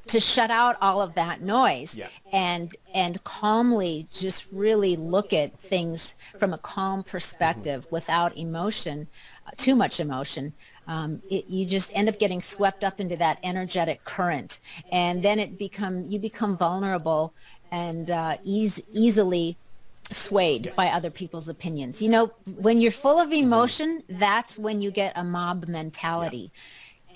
to 0.06 0.20
shut 0.20 0.50
out 0.50 0.76
all 0.80 1.02
of 1.02 1.14
that 1.14 1.40
noise 1.40 1.96
yeah. 1.96 2.08
and 2.32 2.76
and 2.94 3.22
calmly 3.24 4.06
just 4.12 4.46
really 4.52 4.96
look 4.96 5.32
at 5.32 5.58
things 5.58 6.14
from 6.38 6.52
a 6.52 6.58
calm 6.58 7.02
perspective 7.02 7.82
mm-hmm. 7.82 7.94
without 7.94 8.36
emotion 8.36 9.06
uh, 9.46 9.50
too 9.56 9.74
much 9.74 10.00
emotion 10.00 10.52
um, 10.88 11.20
it, 11.28 11.48
you 11.48 11.66
just 11.66 11.94
end 11.96 12.08
up 12.08 12.18
getting 12.18 12.40
swept 12.40 12.84
up 12.84 13.00
into 13.00 13.16
that 13.16 13.38
energetic 13.42 14.04
current 14.04 14.60
and 14.92 15.22
then 15.22 15.38
it 15.38 15.58
become 15.58 16.04
you 16.06 16.18
become 16.18 16.56
vulnerable 16.56 17.32
and 17.72 18.10
uh, 18.10 18.36
ease, 18.44 18.80
easily 18.92 19.56
swayed 20.12 20.66
yes. 20.66 20.76
by 20.76 20.86
other 20.86 21.10
people's 21.10 21.48
opinions 21.48 22.00
you 22.00 22.08
know 22.08 22.26
when 22.46 22.80
you're 22.80 22.92
full 22.92 23.18
of 23.18 23.28
mm-hmm. 23.28 23.44
emotion 23.44 24.02
that's 24.08 24.56
when 24.56 24.80
you 24.80 24.90
get 24.92 25.12
a 25.16 25.24
mob 25.24 25.68
mentality 25.68 26.50
yeah 26.54 26.60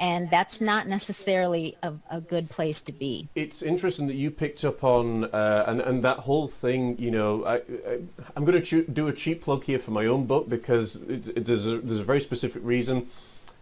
and 0.00 0.30
that's 0.30 0.60
not 0.62 0.88
necessarily 0.88 1.76
a, 1.82 1.92
a, 2.10 2.20
good 2.20 2.48
place 2.48 2.80
to 2.80 2.92
be. 2.92 3.28
It's 3.34 3.60
interesting 3.62 4.06
that 4.06 4.16
you 4.16 4.30
picked 4.30 4.64
up 4.64 4.82
on 4.82 5.24
uh, 5.26 5.64
and 5.68 5.80
and 5.80 6.02
that 6.02 6.18
whole 6.18 6.48
thing. 6.48 6.98
You 6.98 7.10
know, 7.10 7.44
I, 7.44 7.56
I 7.56 8.00
am 8.34 8.44
going 8.46 8.60
to 8.60 8.82
do 8.84 9.08
a 9.08 9.12
cheap 9.12 9.42
plug 9.42 9.64
here 9.64 9.78
for 9.78 9.90
my 9.90 10.06
own 10.06 10.24
book 10.26 10.48
because 10.48 10.96
it, 10.96 11.28
it, 11.36 11.44
there's 11.44 11.66
a, 11.66 11.78
there's 11.78 12.00
a 12.00 12.04
very 12.04 12.20
specific 12.20 12.62
reason. 12.64 13.06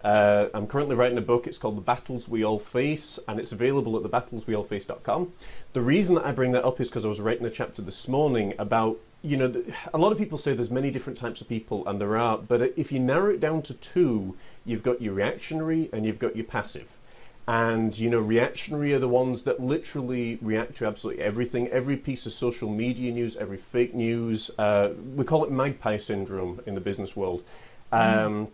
Uh, 0.02 0.46
I'm 0.54 0.66
currently 0.66 0.94
writing 0.94 1.18
a 1.18 1.22
book. 1.22 1.46
It's 1.46 1.58
called 1.58 1.76
The 1.76 1.82
Battles 1.82 2.28
We 2.28 2.44
All 2.44 2.58
Face, 2.58 3.18
and 3.28 3.40
it's 3.40 3.52
available 3.52 3.96
at 3.96 4.02
thebattlesweallface.com. 4.02 5.32
The 5.72 5.82
reason 5.82 6.14
that 6.14 6.24
I 6.24 6.32
bring 6.32 6.52
that 6.52 6.64
up 6.64 6.80
is 6.80 6.88
because 6.88 7.04
I 7.04 7.08
was 7.08 7.20
writing 7.20 7.46
a 7.46 7.50
chapter 7.50 7.82
this 7.82 8.08
morning 8.08 8.54
about 8.58 8.98
you 9.22 9.36
know, 9.36 9.52
a 9.92 9.98
lot 9.98 10.12
of 10.12 10.18
people 10.18 10.38
say 10.38 10.54
there's 10.54 10.70
many 10.70 10.90
different 10.90 11.18
types 11.18 11.40
of 11.40 11.48
people, 11.48 11.86
and 11.88 12.00
there 12.00 12.16
are, 12.16 12.38
but 12.38 12.72
if 12.76 12.92
you 12.92 13.00
narrow 13.00 13.30
it 13.30 13.40
down 13.40 13.62
to 13.62 13.74
two, 13.74 14.36
you've 14.64 14.82
got 14.82 15.02
your 15.02 15.14
reactionary 15.14 15.90
and 15.92 16.06
you've 16.06 16.20
got 16.20 16.36
your 16.36 16.44
passive. 16.44 16.98
And, 17.48 17.98
you 17.98 18.10
know, 18.10 18.20
reactionary 18.20 18.92
are 18.92 18.98
the 18.98 19.08
ones 19.08 19.42
that 19.44 19.58
literally 19.58 20.38
react 20.42 20.76
to 20.76 20.86
absolutely 20.86 21.22
everything, 21.22 21.66
every 21.68 21.96
piece 21.96 22.26
of 22.26 22.32
social 22.32 22.68
media 22.68 23.10
news, 23.10 23.38
every 23.38 23.56
fake 23.56 23.94
news. 23.94 24.50
Uh, 24.58 24.90
we 25.14 25.24
call 25.24 25.44
it 25.44 25.50
magpie 25.50 25.96
syndrome 25.96 26.60
in 26.66 26.74
the 26.74 26.80
business 26.80 27.16
world. 27.16 27.42
Mm. 27.90 28.48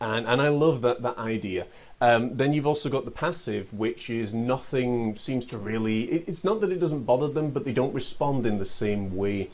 And, 0.00 0.26
and 0.26 0.40
I 0.40 0.48
love 0.48 0.82
that, 0.82 1.02
that 1.02 1.18
idea. 1.18 1.66
Um, 2.00 2.36
then 2.36 2.52
you've 2.52 2.66
also 2.66 2.88
got 2.88 3.04
the 3.04 3.10
passive, 3.10 3.72
which 3.72 4.08
is 4.10 4.32
nothing 4.32 5.16
seems 5.16 5.44
to 5.46 5.58
really, 5.58 6.04
it, 6.04 6.28
it's 6.28 6.44
not 6.44 6.60
that 6.60 6.70
it 6.70 6.78
doesn't 6.78 7.04
bother 7.04 7.28
them, 7.28 7.50
but 7.50 7.64
they 7.64 7.72
don't 7.72 7.94
respond 7.94 8.46
in 8.46 8.58
the 8.58 8.64
same 8.64 9.16
way. 9.16 9.50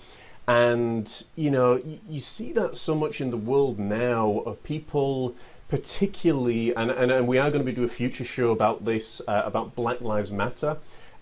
And, 0.46 1.24
you 1.36 1.50
know, 1.50 1.76
you, 1.76 2.00
you 2.08 2.20
see 2.20 2.52
that 2.52 2.76
so 2.76 2.94
much 2.94 3.20
in 3.20 3.30
the 3.30 3.36
world 3.36 3.78
now 3.78 4.42
of 4.44 4.62
people 4.62 5.34
particularly, 5.68 6.74
and, 6.76 6.90
and, 6.90 7.10
and 7.10 7.26
we 7.26 7.38
are 7.38 7.50
going 7.50 7.64
to 7.64 7.72
do 7.72 7.84
a 7.84 7.88
future 7.88 8.24
show 8.24 8.50
about 8.50 8.84
this, 8.84 9.20
uh, 9.26 9.42
about 9.44 9.74
Black 9.74 10.00
Lives 10.00 10.30
Matter, 10.30 10.76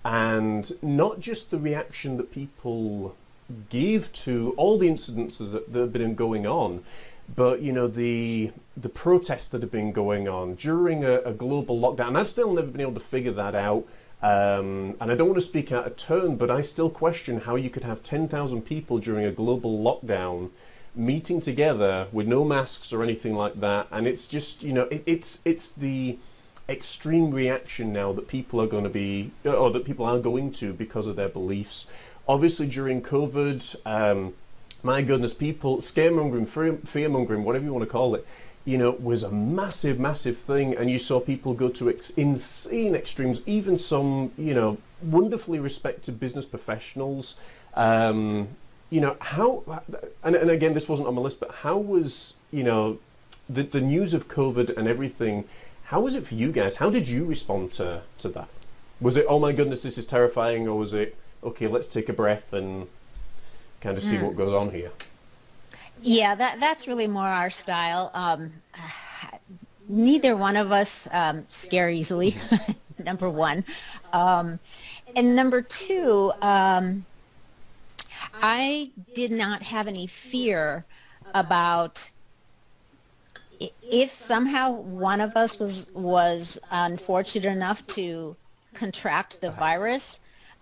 and 0.05 0.73
not 0.83 1.21
just 1.21 1.51
the 1.51 1.59
reaction 1.59 2.17
that 2.17 2.33
people 2.33 3.17
give 3.69 4.13
to 4.13 4.53
all 4.57 4.79
the 4.79 4.89
incidents 4.89 5.39
that, 5.39 5.73
that 5.73 5.79
have 5.79 5.93
been 5.93 6.15
going 6.15 6.47
on, 6.47 6.83
but 7.35 7.63
you 7.63 7.73
know 7.73 7.87
the 7.87 8.53
the 8.77 8.89
protests 8.89 9.49
that 9.49 9.63
have 9.63 9.71
been 9.71 9.93
going 9.93 10.29
on 10.29 10.55
during 10.55 11.05
a, 11.05 11.21
a 11.21 11.33
global 11.33 11.79
lockdown. 11.79 12.17
I've 12.17 12.29
still 12.29 12.53
never 12.55 12.69
been 12.69 12.81
able 12.81 12.95
to 12.95 13.01
figure 13.01 13.33
that 13.33 13.55
out. 13.55 13.87
Um, 14.23 14.97
and 15.01 15.11
I 15.11 15.17
don't 15.17 15.27
want 15.27 15.39
to 15.39 15.47
speak 15.47 15.73
out 15.73 15.85
of 15.85 15.97
turn, 15.97 16.37
but 16.37 16.49
I 16.49 16.61
still 16.61 16.89
question 16.89 17.41
how 17.41 17.57
you 17.57 17.69
could 17.69 17.83
have 17.83 18.05
10,000 18.05 18.63
people 18.63 18.99
during 18.99 19.25
a 19.25 19.33
global 19.33 19.83
lockdown 19.83 20.51
meeting 20.95 21.41
together 21.41 22.07
with 22.13 22.29
no 22.29 22.45
masks 22.45 22.93
or 22.93 23.03
anything 23.03 23.35
like 23.35 23.59
that. 23.61 23.89
And 23.91 24.07
it's 24.07 24.27
just, 24.29 24.63
you 24.63 24.73
know, 24.73 24.83
it, 24.85 25.03
it's 25.07 25.41
it's 25.45 25.73
the 25.73 26.19
extreme 26.69 27.31
reaction 27.33 27.93
now 27.93 28.13
that 28.13 28.29
people 28.29 28.61
are 28.61 28.67
going 28.67 28.85
to 28.85 28.91
be, 28.91 29.33
or 29.45 29.71
that 29.71 29.85
people 29.85 30.07
are 30.07 30.19
going 30.19 30.53
to 30.53 30.73
because 30.73 31.07
of 31.07 31.17
their 31.17 31.29
beliefs. 31.29 31.87
Obviously, 32.29 32.69
during 32.69 33.03
COVID, 33.03 33.77
um, 33.85 34.35
my 34.83 35.03
goodness, 35.03 35.33
people 35.35 35.79
scaremongering, 35.79 36.87
fear 36.87 37.09
mongering, 37.09 37.45
whatever 37.45 37.65
you 37.65 37.73
want 37.73 37.85
to 37.85 37.91
call 37.91 38.15
it 38.15 38.27
you 38.65 38.79
know, 38.79 38.93
was 38.93 39.23
a 39.23 39.31
massive, 39.31 39.99
massive 39.99 40.39
thing. 40.39 40.77
And 40.77 40.91
you 40.91 40.99
saw 40.99 41.19
people 41.19 41.55
go 41.55 41.69
to 41.71 41.91
ex- 41.91 42.11
insane 42.11 42.95
extremes, 42.95 43.41
even 43.47 43.77
some, 43.77 44.31
you 44.39 44.55
know, 44.55 44.79
wonderfully 45.03 45.59
respected 45.59 46.21
business 46.21 46.47
professionals. 46.47 47.37
Um, 47.75 48.49
you 48.91 49.01
know, 49.01 49.17
how, 49.21 49.83
and, 50.23 50.37
and 50.37 50.51
again, 50.51 50.75
this 50.75 50.89
wasn't 50.89 51.09
on 51.09 51.15
my 51.15 51.23
list, 51.23 51.41
but 51.41 51.51
how 51.51 51.79
was, 51.79 52.35
you 52.51 52.63
know, 52.63 52.99
the, 53.49 53.63
the 53.63 53.81
news 53.81 54.15
of 54.15 54.29
COVID 54.29 54.77
and 54.77 54.87
everything, 54.87 55.45
how 55.85 56.01
was 56.01 56.15
it 56.15 56.27
for 56.27 56.35
you 56.35 56.53
guys? 56.53 56.77
How 56.77 56.91
did 56.91 57.09
you 57.09 57.25
respond 57.25 57.73
to, 57.73 58.03
to 58.19 58.29
that? 58.29 58.49
Was 59.01 59.17
it, 59.17 59.27
oh 59.29 59.41
my 59.41 59.53
goodness, 59.53 59.83
this 59.83 59.99
is 59.99 60.07
terrifying, 60.07 60.69
or 60.69 60.79
was 60.79 60.95
it, 60.95 61.17
okay, 61.43 61.67
let's 61.67 61.89
take 61.89 62.09
a 62.09 62.13
breath 62.13 62.53
and 62.53 62.87
kind 63.83 63.99
of 63.99 64.05
see 64.05 64.17
mm. 64.17 64.23
what 64.23 64.37
goes 64.37 64.53
on 64.53 64.71
here? 64.71 64.91
Yeah, 66.01 66.35
that 66.35 66.59
that's 66.61 66.89
really 66.89 67.07
more 67.07 67.27
our 67.27 67.51
style. 67.51 68.11
Um, 68.15 68.53
neither 69.89 70.37
one 70.37 70.57
of 70.57 70.73
us 70.73 71.09
um, 71.13 71.45
scare 71.51 71.91
easily. 71.91 72.37
number 72.99 73.29
one, 73.29 73.65
um, 74.13 74.61
and 75.17 75.35
number 75.35 75.61
two, 75.61 76.33
um, 76.41 77.05
I 78.35 78.91
did 79.15 79.33
not 79.33 79.63
have 79.63 79.89
any 79.89 80.07
fear 80.07 80.85
about 81.35 82.11
if 83.83 84.17
somehow 84.17 84.71
one 84.71 85.21
of 85.21 85.37
us 85.37 85.59
was 85.59 85.87
was 85.95 86.59
unfortunate 86.71 87.45
enough 87.45 87.87
to 87.89 88.37
contract 88.75 89.41
the 89.41 89.51
virus. 89.51 90.21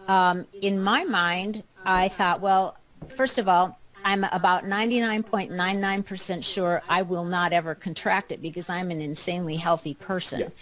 Um, 0.09 0.47
in 0.61 0.83
my 0.83 1.05
mind, 1.05 1.63
I 1.85 2.09
thought, 2.09 2.41
well, 2.41 2.77
first 3.09 3.39
of 3.39 3.49
all, 3.49 3.79
I'm 4.05 4.25
about 4.25 4.65
99.99% 4.65 6.45
sure 6.45 6.83
I 6.89 7.03
will 7.03 7.25
not 7.25 7.53
ever 7.53 7.75
contract 7.75 8.33
it 8.33 8.41
because 8.41 8.71
I'm 8.71 8.91
an 8.91 9.01
insanely 9.01 9.57
healthy 9.57 9.95
person. 9.95 10.53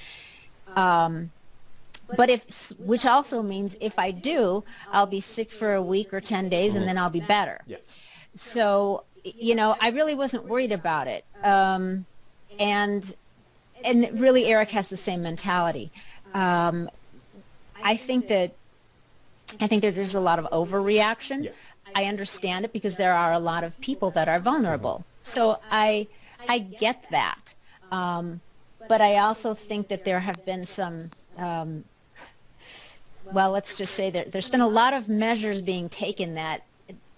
Yeah. 0.77 1.07
Um, 1.07 1.31
but 2.17 2.31
if, 2.31 2.73
which 2.79 3.05
also 3.07 3.43
means 3.43 3.77
if 3.81 3.99
I 3.99 4.11
do, 4.11 4.65
I'll 4.91 5.07
be 5.07 5.21
sick 5.21 5.53
for 5.53 5.75
a 5.75 5.83
week 5.83 6.13
or 6.13 6.21
10 6.21 6.49
days 6.49 6.75
and 6.75 6.81
mm-hmm. 6.81 6.87
then 6.87 6.99
I'll 6.99 7.11
be 7.11 7.21
better. 7.21 7.61
Yeah. 7.67 7.77
So, 8.35 9.05
you 9.25 9.55
know, 9.55 9.77
I 9.81 9.91
really 9.91 10.15
wasn't 10.15 10.47
worried 10.47 10.73
about 10.73 11.07
it. 11.07 11.25
Um, 11.43 12.07
and, 12.59 13.15
and 13.85 14.19
really 14.19 14.47
Eric 14.47 14.71
has 14.71 14.89
the 14.89 14.97
same 14.97 15.23
mentality. 15.23 15.91
Um, 16.35 16.91
I 17.83 17.97
think 17.97 18.29
that, 18.29 18.53
I 19.61 19.67
think 19.67 19.83
there's, 19.83 19.97
there's 19.97 20.15
a 20.15 20.21
lot 20.21 20.39
of 20.39 20.47
overreaction. 20.47 21.45
Yeah. 21.45 21.51
I 21.95 22.05
understand 22.05 22.65
it 22.65 22.73
because 22.73 22.97
there 22.97 23.15
are 23.15 23.33
a 23.33 23.39
lot 23.39 23.65
of 23.65 23.81
people 23.81 24.11
that 24.13 24.29
are 24.29 24.41
vulnerable. 24.41 25.05
So 25.23 25.59
I, 25.71 26.07
I 26.49 26.59
get 26.59 27.07
that. 27.11 27.55
Um, 27.91 28.41
but 28.89 29.01
I 29.01 29.19
also 29.19 29.55
think 29.55 29.89
that 29.89 30.05
there 30.05 30.21
have 30.21 30.45
been 30.45 30.65
some, 30.65 31.11
um, 31.37 31.85
well, 33.33 33.51
let's 33.51 33.77
just 33.77 33.95
say 33.95 34.11
that 34.11 34.33
there's 34.33 34.49
been 34.49 34.61
a 34.61 34.69
lot 34.69 34.95
of 34.95 35.09
measures 35.09 35.61
being 35.61 35.89
taken 35.89 36.35
that 36.35 36.65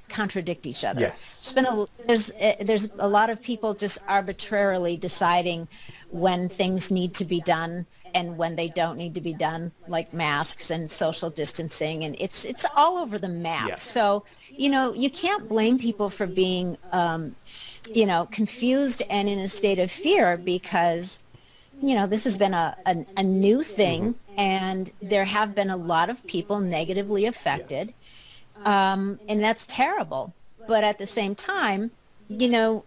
contradict 0.09 0.67
each 0.67 0.85
other. 0.85 1.01
Yes. 1.01 1.53
There's 1.53 1.67
been 1.67 1.73
a, 1.73 1.87
there's 2.07 2.31
uh, 2.33 2.55
there's 2.61 2.89
a 2.99 3.09
lot 3.09 3.31
of 3.31 3.41
people 3.41 3.75
just 3.75 4.01
arbitrarily 4.09 4.97
deciding 4.97 5.69
when 6.11 6.49
things 6.49 6.91
need 6.91 7.15
to 7.15 7.25
be 7.25 7.41
done 7.41 7.87
and 8.15 8.37
when 8.37 8.57
they 8.57 8.69
don't 8.69 8.97
need 8.97 9.15
to 9.15 9.21
be 9.21 9.33
done, 9.33 9.73
like 9.89 10.13
masks 10.13 10.71
and 10.71 10.91
social 10.91 11.31
distancing, 11.31 12.05
and 12.05 12.17
it's 12.19 12.45
it's 12.45 12.67
all 12.77 12.99
over 12.99 13.19
the 13.19 13.29
map. 13.29 13.69
Yes. 13.69 13.83
So 13.83 14.25
you 14.51 14.69
know 14.69 14.93
you 14.93 15.11
can't 15.11 15.49
blame 15.49 15.79
people 15.79 16.11
for 16.11 16.27
being 16.27 16.79
um, 16.93 17.35
you 17.93 18.07
know 18.07 18.29
confused 18.31 19.03
and 19.11 19.29
in 19.29 19.39
a 19.39 19.49
state 19.49 19.79
of 19.79 19.91
fear 19.91 20.37
because 20.37 21.23
you 21.83 21.95
know 21.95 22.07
this 22.07 22.25
has 22.25 22.37
been 22.37 22.55
a 22.55 22.77
a, 22.87 23.05
a 23.17 23.23
new 23.23 23.63
thing, 23.63 24.15
and 24.37 24.91
there 25.01 25.25
have 25.25 25.55
been 25.55 25.71
a 25.71 25.77
lot 25.77 26.11
of 26.11 26.27
people 26.27 26.61
negatively 26.61 27.27
affected 27.27 27.95
um, 28.65 29.19
and 29.29 29.43
that's 29.43 29.65
terrible. 29.67 30.35
But 30.67 30.85
at 30.85 30.99
the 30.99 31.07
same 31.07 31.35
time, 31.35 31.91
you 32.29 32.49
know, 32.49 32.85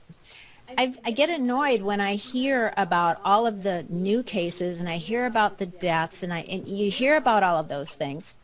I, 0.77 0.93
I 1.05 1.11
get 1.11 1.29
annoyed 1.29 1.81
when 1.81 2.01
I 2.01 2.15
hear 2.15 2.73
about 2.77 3.19
all 3.23 3.45
of 3.47 3.63
the 3.63 3.85
new 3.89 4.23
cases 4.23 4.79
and 4.79 4.89
I 4.89 4.97
hear 4.97 5.25
about 5.25 5.57
the 5.57 5.65
deaths 5.65 6.23
and 6.23 6.33
I 6.33 6.41
and 6.41 6.67
you 6.67 6.91
hear 6.91 7.15
about 7.15 7.43
all 7.43 7.57
of 7.57 7.67
those 7.67 7.93
things. 7.93 8.35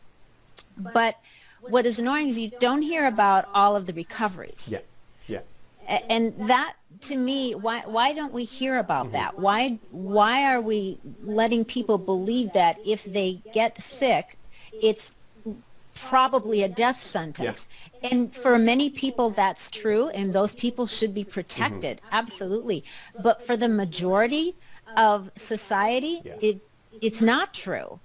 But 0.76 1.16
what 1.60 1.86
is 1.86 1.98
annoying 1.98 2.28
is 2.28 2.38
you 2.38 2.50
don't 2.58 2.82
hear 2.82 3.06
about 3.06 3.48
all 3.54 3.76
of 3.76 3.86
the 3.86 3.92
recoveries. 3.92 4.70
Yeah. 4.72 4.80
Yeah. 5.26 6.00
And 6.08 6.34
that 6.48 6.74
to 7.02 7.16
me, 7.16 7.54
why 7.54 7.82
why 7.86 8.12
don't 8.12 8.32
we 8.32 8.44
hear 8.44 8.78
about 8.78 9.06
mm-hmm. 9.06 9.14
that? 9.14 9.38
Why 9.38 9.78
why 9.90 10.44
are 10.44 10.60
we 10.60 10.98
letting 11.22 11.64
people 11.64 11.98
believe 11.98 12.52
that 12.52 12.78
if 12.84 13.04
they 13.04 13.42
get 13.52 13.80
sick, 13.80 14.38
it's 14.72 15.14
probably 16.08 16.62
a 16.62 16.68
death 16.68 17.00
sentence. 17.00 17.68
And 18.02 18.34
for 18.34 18.58
many 18.58 18.90
people 18.90 19.30
that's 19.30 19.70
true 19.70 20.08
and 20.08 20.32
those 20.32 20.54
people 20.54 20.86
should 20.86 21.14
be 21.14 21.24
protected. 21.24 22.00
Absolutely. 22.12 22.84
But 23.22 23.42
for 23.46 23.56
the 23.56 23.68
majority 23.68 24.54
of 24.96 25.30
society, 25.36 26.22
Yeah. 26.24 26.34
it 26.40 26.60
it's 27.00 27.22
not 27.22 27.54
true. 27.54 27.98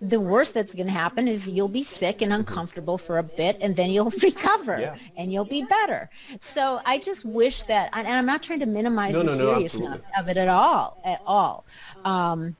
The 0.00 0.20
worst 0.20 0.52
that's 0.52 0.74
going 0.74 0.88
to 0.88 0.92
happen 0.92 1.28
is 1.28 1.48
you'll 1.48 1.68
be 1.68 1.82
sick 1.82 2.20
and 2.20 2.30
uncomfortable 2.32 2.98
for 2.98 3.16
a 3.18 3.22
bit 3.22 3.56
and 3.62 3.74
then 3.76 3.90
you'll 3.90 4.10
recover 4.22 4.78
Yeah. 4.78 4.96
and 5.16 5.32
you'll 5.32 5.46
be 5.46 5.62
better. 5.62 6.10
So 6.40 6.80
I 6.84 6.98
just 6.98 7.24
wish 7.24 7.62
that, 7.64 7.90
and 7.96 8.06
I'm 8.08 8.26
not 8.26 8.42
trying 8.42 8.60
to 8.60 8.66
minimize 8.66 9.14
No, 9.14 9.20
the 9.20 9.24
no, 9.26 9.30
no, 9.32 9.38
seriousness 9.54 9.86
absolutely. 9.88 10.20
of 10.20 10.28
it 10.28 10.36
at 10.36 10.48
all, 10.48 10.98
at 11.04 11.20
all. 11.26 11.64
Um, 12.04 12.56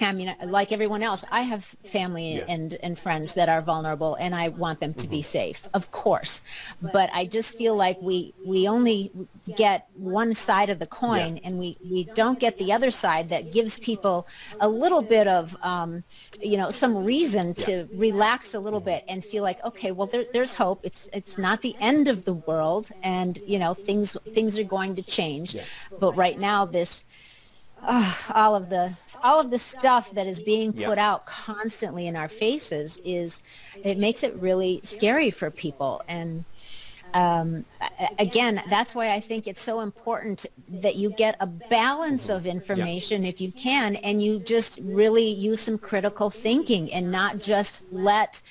I 0.00 0.12
mean, 0.12 0.34
like 0.44 0.72
everyone 0.72 1.02
else, 1.02 1.24
I 1.30 1.42
have 1.42 1.64
family 1.84 2.36
Yeah. 2.36 2.44
and, 2.48 2.74
and 2.82 2.98
friends 2.98 3.34
that 3.34 3.48
are 3.48 3.62
vulnerable 3.62 4.14
and 4.16 4.34
I 4.34 4.48
want 4.48 4.80
them 4.80 4.94
to 4.94 5.06
be 5.08 5.22
safe, 5.22 5.68
of 5.74 5.90
course. 5.90 6.42
But 6.80 7.10
I 7.14 7.24
just 7.26 7.56
feel 7.56 7.76
like 7.76 8.00
we, 8.00 8.34
we 8.44 8.68
only 8.68 9.12
get 9.56 9.88
one 9.94 10.34
side 10.34 10.70
of 10.70 10.78
the 10.78 10.86
coin 10.86 11.36
Yeah. 11.36 11.42
and 11.44 11.58
we, 11.58 11.78
we 11.88 12.04
don't 12.04 12.38
get 12.38 12.58
the 12.58 12.72
other 12.72 12.90
side 12.90 13.30
that 13.30 13.52
gives 13.52 13.78
people 13.78 14.26
a 14.60 14.68
little 14.68 15.02
bit 15.02 15.28
of, 15.28 15.56
um, 15.62 16.04
you 16.42 16.56
know, 16.56 16.70
some 16.70 17.04
reason 17.04 17.54
to 17.54 17.88
relax 17.94 18.54
a 18.54 18.60
little 18.60 18.80
bit 18.80 19.04
and 19.08 19.24
feel 19.24 19.42
like, 19.42 19.64
okay, 19.64 19.92
well, 19.92 20.06
there, 20.06 20.24
there's 20.32 20.54
hope. 20.54 20.80
It's, 20.82 21.08
it's 21.12 21.38
not 21.38 21.62
the 21.62 21.76
end 21.80 22.08
of 22.08 22.24
the 22.24 22.34
world 22.34 22.90
and, 23.02 23.38
you 23.46 23.58
know, 23.58 23.72
things, 23.74 24.16
things 24.34 24.58
are 24.58 24.64
going 24.64 24.96
to 24.96 25.02
change. 25.02 25.54
Yeah. 25.54 25.64
But 25.98 26.16
right 26.16 26.38
now, 26.38 26.64
this, 26.64 27.04
all 28.34 28.54
of 28.54 28.68
the 28.68 28.96
all 29.22 29.40
of 29.40 29.50
the 29.50 29.58
stuff 29.58 30.10
that 30.10 30.26
is 30.26 30.40
being 30.40 30.72
Yeah. 30.76 30.88
put 30.88 30.98
out 30.98 31.26
constantly 31.26 32.06
in 32.06 32.16
our 32.16 32.28
faces 32.28 32.98
is 33.04 33.42
it 33.82 33.98
makes 33.98 34.22
it 34.22 34.34
really 34.36 34.80
scary 34.84 35.30
for 35.30 35.50
people 35.50 36.02
and 36.08 36.44
um, 37.14 37.64
again 38.18 38.62
that's 38.66 38.94
why 38.94 39.10
i 39.12 39.20
think 39.20 39.46
it's 39.46 39.60
so 39.60 39.80
important 39.80 40.44
that 40.68 40.96
you 40.96 41.10
get 41.10 41.36
a 41.40 41.46
balance 41.46 42.28
of 42.28 42.46
information 42.46 43.24
if 43.24 43.40
you 43.40 43.52
can 43.52 43.96
and 43.96 44.22
you 44.22 44.38
just 44.40 44.78
really 44.82 45.28
use 45.28 45.60
some 45.60 45.78
critical 45.78 46.30
thinking 46.30 46.92
and 46.92 47.10
not 47.10 47.38
just 47.38 47.82
let 47.90 48.42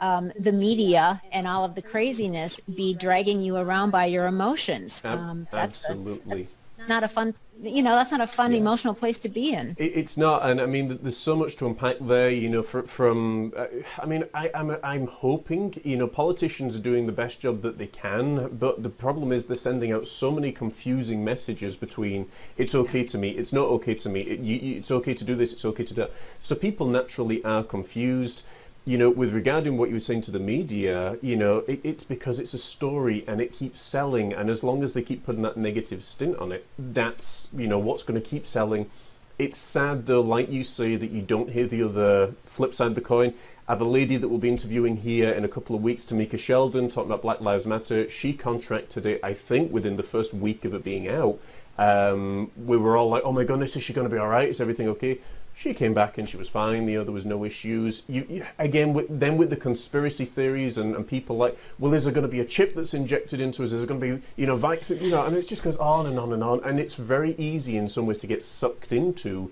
um, 0.00 0.32
the 0.38 0.52
media 0.52 1.22
and 1.32 1.46
all 1.46 1.64
of 1.64 1.74
the 1.74 1.82
craziness 1.82 2.60
be 2.74 2.94
dragging 2.94 3.40
you 3.40 3.56
around 3.56 3.90
by 3.90 4.06
your 4.06 4.26
emotions 4.26 5.04
um, 5.04 5.48
that's 5.54 5.84
a- 5.84 5.88
absolutely. 5.92 6.42
that's 6.42 6.56
not 6.88 7.02
a 7.02 7.08
fun 7.08 7.34
you 7.62 7.82
know 7.82 7.94
that's 7.94 8.10
not 8.10 8.20
a 8.20 8.26
fun 8.26 8.52
Yeah. 8.52 8.58
emotional 8.58 8.94
place 8.94 9.16
to 9.18 9.28
be 9.28 9.52
in 9.52 9.74
It, 9.78 9.92
it's 9.96 10.16
not, 10.16 10.44
and 10.48 10.60
I 10.60 10.66
mean, 10.66 10.98
there's 11.02 11.16
so 11.16 11.34
much 11.36 11.56
to 11.56 11.66
unpack 11.66 11.96
there. 12.00 12.28
You 12.28 12.50
know, 12.50 12.62
fr- 12.62 12.82
from 12.98 13.52
uh, 13.56 13.66
I 14.02 14.06
mean, 14.06 14.24
I, 14.34 14.50
I'm 14.54 14.76
I'm 14.82 15.06
hoping 15.06 15.74
you 15.84 15.96
know 15.96 16.06
politicians 16.06 16.76
are 16.76 16.82
doing 16.82 17.06
the 17.06 17.12
best 17.12 17.40
job 17.40 17.62
that 17.62 17.78
they 17.78 17.86
can, 17.86 18.48
but 18.58 18.82
the 18.82 18.90
problem 18.90 19.32
is 19.32 19.46
they're 19.46 19.56
sending 19.56 19.92
out 19.92 20.06
so 20.06 20.30
many 20.30 20.50
confusing 20.52 21.24
messages 21.24 21.76
between 21.76 22.28
it's 22.56 22.74
okay 22.74 23.04
to 23.04 23.16
me, 23.18 23.30
it's 23.30 23.52
not 23.52 23.66
okay 23.76 23.94
to 23.94 24.08
me, 24.08 24.20
it, 24.22 24.40
you, 24.40 24.56
you, 24.56 24.76
it's 24.76 24.90
okay 24.90 25.14
to 25.14 25.24
do 25.24 25.34
this, 25.34 25.52
it's 25.52 25.64
okay 25.64 25.84
to 25.84 25.94
do 25.94 26.00
that. 26.02 26.12
So 26.40 26.54
people 26.54 26.86
naturally 26.88 27.42
are 27.44 27.62
confused. 27.62 28.42
You 28.86 28.98
know, 28.98 29.08
with 29.08 29.32
regarding 29.32 29.78
what 29.78 29.88
you 29.88 29.94
were 29.94 30.00
saying 30.00 30.22
to 30.22 30.30
the 30.30 30.38
media, 30.38 31.16
you 31.22 31.36
know, 31.36 31.64
it, 31.66 31.80
it's 31.82 32.04
because 32.04 32.38
it's 32.38 32.52
a 32.52 32.58
story 32.58 33.24
and 33.26 33.40
it 33.40 33.52
keeps 33.52 33.80
selling, 33.80 34.34
and 34.34 34.50
as 34.50 34.62
long 34.62 34.82
as 34.82 34.92
they 34.92 35.00
keep 35.00 35.24
putting 35.24 35.42
that 35.42 35.56
negative 35.56 36.04
stint 36.04 36.36
on 36.36 36.52
it, 36.52 36.66
that's 36.78 37.48
you 37.56 37.66
know 37.66 37.78
what's 37.78 38.02
going 38.02 38.20
to 38.20 38.28
keep 38.28 38.46
selling. 38.46 38.90
It's 39.38 39.58
sad 39.58 40.06
though, 40.06 40.20
like 40.20 40.50
you 40.50 40.62
say, 40.62 40.96
that 40.96 41.10
you 41.10 41.22
don't 41.22 41.50
hear 41.50 41.66
the 41.66 41.82
other 41.82 42.34
flip 42.44 42.74
side 42.74 42.88
of 42.88 42.94
the 42.94 43.00
coin. 43.00 43.34
I 43.66 43.72
have 43.72 43.80
a 43.80 43.84
lady 43.84 44.18
that 44.18 44.28
we'll 44.28 44.38
be 44.38 44.50
interviewing 44.50 44.98
here 44.98 45.30
in 45.30 45.42
a 45.42 45.48
couple 45.48 45.74
of 45.74 45.82
weeks, 45.82 46.04
Tamika 46.04 46.38
Sheldon, 46.38 46.90
talking 46.90 47.10
about 47.10 47.22
Black 47.22 47.40
Lives 47.40 47.66
Matter. 47.66 48.10
She 48.10 48.34
contracted 48.34 49.06
it, 49.06 49.20
I 49.24 49.32
think, 49.32 49.72
within 49.72 49.96
the 49.96 50.02
first 50.02 50.34
week 50.34 50.66
of 50.66 50.74
it 50.74 50.84
being 50.84 51.08
out. 51.08 51.40
Um, 51.78 52.50
we 52.56 52.76
were 52.76 52.96
all 52.96 53.08
like, 53.08 53.22
oh 53.24 53.32
my 53.32 53.44
goodness, 53.44 53.74
is 53.74 53.82
she 53.82 53.94
going 53.94 54.08
to 54.08 54.14
be 54.14 54.20
all 54.20 54.28
right? 54.28 54.48
Is 54.48 54.60
everything 54.60 54.88
okay? 54.90 55.18
She 55.56 55.72
came 55.72 55.94
back 55.94 56.18
and 56.18 56.28
she 56.28 56.36
was 56.36 56.48
fine. 56.48 56.88
You 56.88 56.98
know, 56.98 57.04
there 57.04 57.12
was 57.12 57.24
no 57.24 57.44
issues. 57.44 58.02
You, 58.08 58.26
you 58.28 58.44
again, 58.58 58.92
with, 58.92 59.06
then 59.08 59.36
with 59.36 59.50
the 59.50 59.56
conspiracy 59.56 60.24
theories 60.24 60.78
and, 60.78 60.96
and 60.96 61.06
people 61.06 61.36
like, 61.36 61.56
well, 61.78 61.94
is 61.94 62.04
there 62.04 62.12
going 62.12 62.26
to 62.26 62.28
be 62.28 62.40
a 62.40 62.44
chip 62.44 62.74
that's 62.74 62.92
injected 62.92 63.40
into 63.40 63.62
us? 63.62 63.70
Is 63.70 63.80
there 63.80 63.86
going 63.86 64.00
to 64.00 64.16
be, 64.18 64.22
you 64.36 64.46
know, 64.46 64.56
vaccine? 64.56 65.00
You 65.00 65.12
know, 65.12 65.24
and 65.24 65.36
it 65.36 65.46
just 65.46 65.62
goes 65.62 65.76
on 65.76 66.06
and 66.06 66.18
on 66.18 66.32
and 66.32 66.42
on. 66.42 66.62
And 66.64 66.80
it's 66.80 66.94
very 66.94 67.34
easy 67.36 67.76
in 67.76 67.88
some 67.88 68.04
ways 68.06 68.18
to 68.18 68.26
get 68.26 68.42
sucked 68.42 68.92
into 68.92 69.50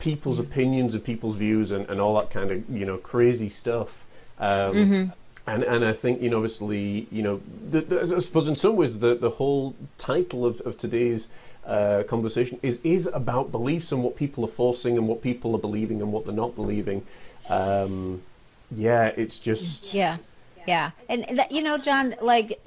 people's 0.00 0.38
opinions 0.40 0.94
and 0.94 1.02
people's 1.04 1.36
views 1.36 1.70
and, 1.70 1.88
and 1.88 2.00
all 2.00 2.14
that 2.16 2.30
kind 2.30 2.50
of 2.50 2.68
you 2.68 2.84
know 2.84 2.98
crazy 2.98 3.48
stuff. 3.48 4.04
Um, 4.38 4.76
And 5.46 5.64
and 5.64 5.82
I 5.82 5.94
think 5.94 6.20
you 6.20 6.28
know 6.28 6.36
obviously 6.36 7.08
you 7.10 7.22
know 7.22 7.40
the, 7.66 7.80
the, 7.80 8.00
I 8.00 8.18
suppose 8.18 8.48
in 8.50 8.56
some 8.56 8.76
ways 8.76 8.98
the 8.98 9.14
the 9.14 9.30
whole 9.30 9.74
title 9.96 10.44
of, 10.44 10.60
of 10.66 10.76
today's 10.76 11.32
uh, 11.68 12.02
conversation 12.04 12.58
is 12.62 12.80
is 12.82 13.06
about 13.08 13.52
beliefs 13.52 13.92
and 13.92 14.02
what 14.02 14.16
people 14.16 14.44
are 14.44 14.48
forcing 14.48 14.96
and 14.96 15.06
what 15.06 15.22
people 15.22 15.54
are 15.54 15.60
believing 15.60 16.00
and 16.00 16.12
what 16.12 16.24
they're 16.24 16.34
not 16.34 16.54
believing. 16.54 17.04
Um, 17.48 18.22
yeah, 18.70 19.08
it's 19.16 19.38
just 19.38 19.94
Yeah, 19.94 20.16
yeah, 20.66 20.90
and 21.08 21.40
you 21.50 21.62
know, 21.62 21.78
John, 21.78 22.14
like 22.22 22.58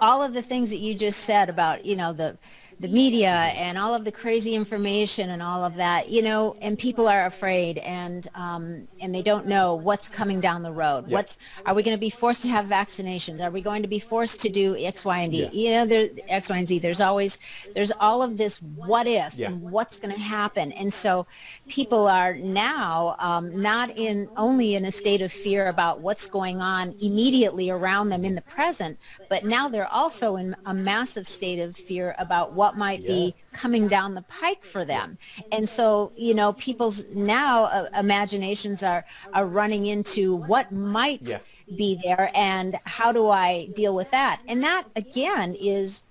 all 0.00 0.22
of 0.22 0.34
the 0.34 0.42
things 0.42 0.70
that 0.70 0.78
you 0.78 0.94
just 0.94 1.20
said 1.20 1.48
about 1.48 1.84
you 1.84 1.96
know 1.96 2.12
the 2.12 2.36
the 2.80 2.88
media 2.88 3.28
and 3.30 3.76
all 3.76 3.94
of 3.94 4.06
the 4.06 4.10
crazy 4.12 4.54
information 4.54 5.28
and 5.30 5.42
all 5.42 5.62
of 5.64 5.74
that, 5.76 6.08
you 6.08 6.22
know, 6.22 6.56
and 6.62 6.78
people 6.78 7.06
are 7.08 7.26
afraid 7.26 7.76
and 7.78 8.26
um, 8.34 8.88
and 9.02 9.14
they 9.14 9.20
don't 9.20 9.46
know 9.46 9.74
what's 9.74 10.08
coming 10.08 10.40
down 10.40 10.62
the 10.62 10.72
road. 10.72 11.04
Yeah. 11.06 11.16
What's 11.16 11.36
are 11.66 11.74
we 11.74 11.82
going 11.82 11.94
to 11.94 12.00
be 12.00 12.08
forced 12.08 12.42
to 12.42 12.48
have 12.48 12.64
vaccinations? 12.64 13.42
Are 13.42 13.50
we 13.50 13.60
going 13.60 13.82
to 13.82 13.88
be 13.88 13.98
forced 13.98 14.40
to 14.40 14.48
do 14.48 14.76
X, 14.78 15.04
Y, 15.04 15.18
and 15.18 15.30
D? 15.30 15.42
Yeah. 15.42 15.50
You 15.52 15.70
know, 15.76 15.86
there 15.86 16.08
X, 16.28 16.48
Y, 16.48 16.56
and 16.56 16.66
Z. 16.66 16.78
There's 16.78 17.02
always 17.02 17.38
there's 17.74 17.92
all 18.00 18.22
of 18.22 18.38
this 18.38 18.62
what 18.62 19.06
if 19.06 19.34
Yeah. 19.34 19.48
and 19.48 19.60
what's 19.60 19.98
going 19.98 20.14
to 20.14 20.20
happen, 20.20 20.72
and 20.72 20.90
so 20.90 21.26
people 21.68 22.06
are 22.08 22.34
now 22.36 23.14
um, 23.18 23.60
not 23.60 23.90
in 23.96 24.26
only 24.38 24.74
in 24.74 24.86
a 24.86 24.92
state 24.92 25.20
of 25.20 25.30
fear 25.30 25.68
about 25.68 26.00
what's 26.00 26.26
going 26.26 26.62
on 26.62 26.94
immediately 27.02 27.68
around 27.68 28.08
them 28.08 28.24
in 28.24 28.36
the 28.36 28.40
present, 28.42 28.98
but 29.28 29.44
now 29.44 29.68
they're 29.68 29.92
also 29.92 30.36
in 30.36 30.56
a 30.64 30.72
massive 30.72 31.26
state 31.26 31.58
of 31.58 31.76
fear 31.76 32.14
about 32.18 32.54
what 32.54 32.69
might 32.76 33.06
be 33.06 33.34
coming 33.52 33.88
down 33.88 34.14
the 34.14 34.22
pike 34.22 34.64
for 34.64 34.84
them. 34.84 35.18
And 35.52 35.68
so, 35.68 36.12
you 36.16 36.34
know, 36.34 36.52
people's 36.54 37.04
now 37.14 37.64
uh, 37.64 37.88
imaginations 37.98 38.82
are 38.82 39.04
are 39.32 39.46
running 39.46 39.86
into 39.86 40.36
what 40.36 40.70
might 40.72 41.28
Yeah. 41.28 41.38
be 41.76 42.00
there 42.02 42.30
and 42.34 42.78
how 42.84 43.12
do 43.12 43.28
I 43.28 43.66
deal 43.74 43.94
with 43.94 44.10
that? 44.10 44.40
And 44.48 44.62
that 44.64 44.84
again 44.96 45.54
is 45.54 46.04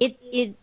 it 0.00 0.18
it 0.32 0.56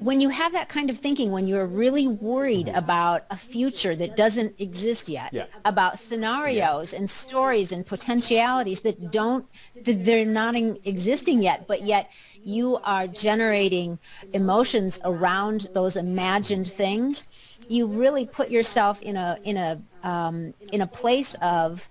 when 0.00 0.20
you 0.20 0.28
have 0.28 0.52
that 0.52 0.68
kind 0.68 0.90
of 0.90 0.98
thinking, 0.98 1.30
when 1.32 1.46
you're 1.46 1.66
really 1.66 2.06
worried 2.06 2.68
about 2.68 3.24
a 3.30 3.36
future 3.36 3.96
that 3.96 4.16
doesn't 4.16 4.54
exist 4.58 5.08
yet, 5.08 5.32
Yeah. 5.32 5.46
about 5.64 5.98
scenarios 5.98 6.94
and 6.94 7.08
stories 7.10 7.72
and 7.72 7.86
potentialities 7.86 8.82
that 8.82 9.10
don't, 9.10 9.46
that 9.84 10.04
they're 10.04 10.24
not 10.24 10.54
in, 10.56 10.78
existing 10.84 11.42
yet, 11.42 11.66
but 11.66 11.82
yet 11.82 12.10
you 12.44 12.78
are 12.84 13.06
generating 13.06 13.98
emotions 14.32 15.00
around 15.04 15.68
those 15.74 15.96
imagined 15.96 16.70
things, 16.70 17.26
you 17.68 17.86
really 17.86 18.24
put 18.24 18.50
yourself 18.50 19.02
in 19.02 19.16
a 19.16 19.38
in 19.44 19.56
a 19.56 19.80
um, 20.02 20.54
in 20.72 20.80
a 20.80 20.86
place 20.86 21.34
of 21.42 21.88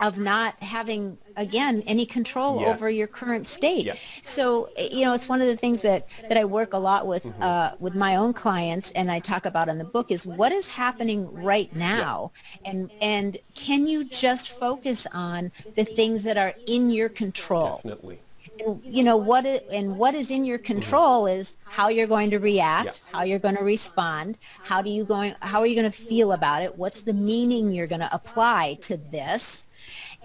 of 0.00 0.18
not 0.18 0.54
having 0.62 1.16
again 1.38 1.82
any 1.86 2.04
control 2.04 2.60
Yeah. 2.60 2.66
over 2.68 2.90
your 2.90 3.06
current 3.06 3.46
state 3.48 3.86
Yeah. 3.86 3.94
so 4.22 4.68
you 4.76 5.04
know 5.04 5.14
it's 5.14 5.28
one 5.28 5.40
of 5.40 5.46
the 5.46 5.56
things 5.56 5.82
that 5.82 6.06
that 6.28 6.36
i 6.36 6.44
work 6.44 6.72
a 6.74 6.78
lot 6.78 7.06
with 7.06 7.24
Mm-hmm. 7.24 7.42
uh, 7.42 7.70
with 7.78 7.94
my 7.94 8.16
own 8.16 8.32
clients 8.34 8.90
and 8.92 9.10
i 9.10 9.18
talk 9.20 9.44
about 9.46 9.68
in 9.68 9.78
the 9.78 9.84
book 9.84 10.10
is 10.10 10.26
what 10.26 10.52
is 10.52 10.68
happening 10.68 11.20
right 11.32 11.72
now 11.74 12.32
and 12.64 12.90
and 13.00 13.36
can 13.54 13.86
you 13.86 14.04
just 14.04 14.50
focus 14.50 15.06
on 15.12 15.52
the 15.76 15.84
things 15.84 16.24
that 16.24 16.36
are 16.36 16.54
in 16.66 16.90
your 16.90 17.08
control 17.08 17.76
Definitely. 17.76 18.20
and, 18.64 18.82
you 18.88 19.02
know 19.04 19.16
what 19.16 19.44
is, 19.46 19.60
and 19.70 19.96
what 19.96 20.14
is 20.14 20.30
in 20.30 20.44
your 20.44 20.58
control 20.58 21.26
is 21.26 21.54
how 21.68 21.88
you're 21.88 22.06
going 22.16 22.30
to 22.30 22.38
react 22.38 23.02
Yeah. 23.02 23.18
how 23.18 23.22
you're 23.24 23.38
going 23.38 23.56
to 23.56 23.64
respond 23.64 24.38
how 24.62 24.82
do 24.82 24.90
you 24.90 25.04
going 25.04 25.34
how 25.42 25.60
are 25.60 25.66
you 25.66 25.74
going 25.74 25.90
to 25.90 25.96
feel 26.10 26.32
about 26.32 26.62
it 26.62 26.76
what's 26.76 27.02
the 27.02 27.14
meaning 27.14 27.70
you're 27.72 27.86
going 27.94 28.00
to 28.08 28.14
apply 28.14 28.78
to 28.82 28.96
this 28.96 29.66